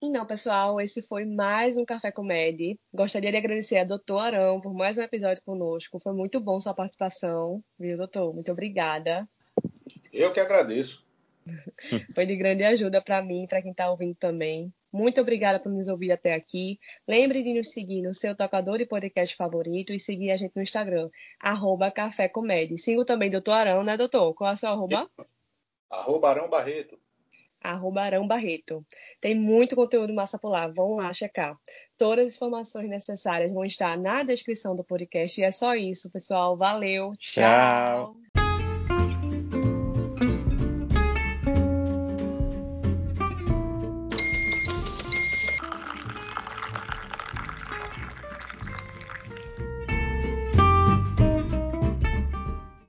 E 0.00 0.10
não, 0.10 0.26
pessoal, 0.26 0.80
esse 0.80 1.00
foi 1.00 1.24
mais 1.24 1.76
um 1.76 1.84
Café 1.84 2.10
com 2.10 2.24
Med. 2.24 2.76
Gostaria 2.92 3.30
de 3.30 3.36
agradecer 3.36 3.78
a 3.78 3.84
doutor 3.84 4.18
Arão 4.18 4.60
por 4.60 4.74
mais 4.74 4.98
um 4.98 5.02
episódio 5.02 5.42
conosco. 5.44 6.00
Foi 6.00 6.12
muito 6.12 6.40
bom 6.40 6.58
sua 6.58 6.74
participação, 6.74 7.62
viu, 7.78 7.96
doutor? 7.96 8.34
Muito 8.34 8.50
obrigada. 8.50 9.28
Eu 10.12 10.32
que 10.32 10.40
agradeço. 10.40 11.06
foi 12.14 12.26
de 12.26 12.36
grande 12.36 12.64
ajuda 12.64 13.00
para 13.00 13.22
mim 13.22 13.46
para 13.48 13.62
quem 13.62 13.70
está 13.70 13.90
ouvindo 13.90 14.14
também. 14.16 14.72
Muito 14.92 15.20
obrigada 15.20 15.58
por 15.58 15.72
nos 15.72 15.88
ouvir 15.88 16.12
até 16.12 16.34
aqui. 16.34 16.78
Lembre 17.08 17.42
de 17.42 17.54
nos 17.54 17.70
seguir 17.70 18.02
no 18.02 18.12
seu 18.12 18.36
tocador 18.36 18.76
de 18.76 18.84
podcast 18.84 19.34
favorito 19.34 19.92
e 19.92 19.98
seguir 19.98 20.30
a 20.30 20.36
gente 20.36 20.52
no 20.54 20.62
Instagram, 20.62 21.08
arroba 21.40 21.90
Café 21.90 22.28
Comédia. 22.28 22.76
Siga 22.76 23.04
também 23.04 23.30
doutor 23.30 23.52
Arão, 23.52 23.82
né, 23.82 23.96
doutor? 23.96 24.34
Qual 24.34 24.50
é 24.50 24.54
o 24.54 24.56
seu 24.56 24.68
arroba? 24.68 25.10
Arroba 25.88 26.30
Arão 26.30 26.48
Barreto. 26.48 26.98
Arroba 27.62 28.02
Arão 28.02 28.26
Barreto. 28.26 28.84
Tem 29.20 29.34
muito 29.34 29.76
conteúdo 29.76 30.12
massa 30.12 30.38
por 30.38 30.50
lá, 30.50 30.66
vão 30.66 30.96
lá 30.96 31.12
checar. 31.12 31.56
Todas 31.96 32.26
as 32.26 32.34
informações 32.34 32.88
necessárias 32.88 33.52
vão 33.52 33.64
estar 33.64 33.96
na 33.96 34.22
descrição 34.24 34.74
do 34.74 34.82
podcast. 34.82 35.40
E 35.40 35.44
é 35.44 35.52
só 35.52 35.74
isso, 35.74 36.10
pessoal. 36.10 36.56
Valeu. 36.56 37.14
Tchau. 37.16 38.14
Tchau. 38.14 38.31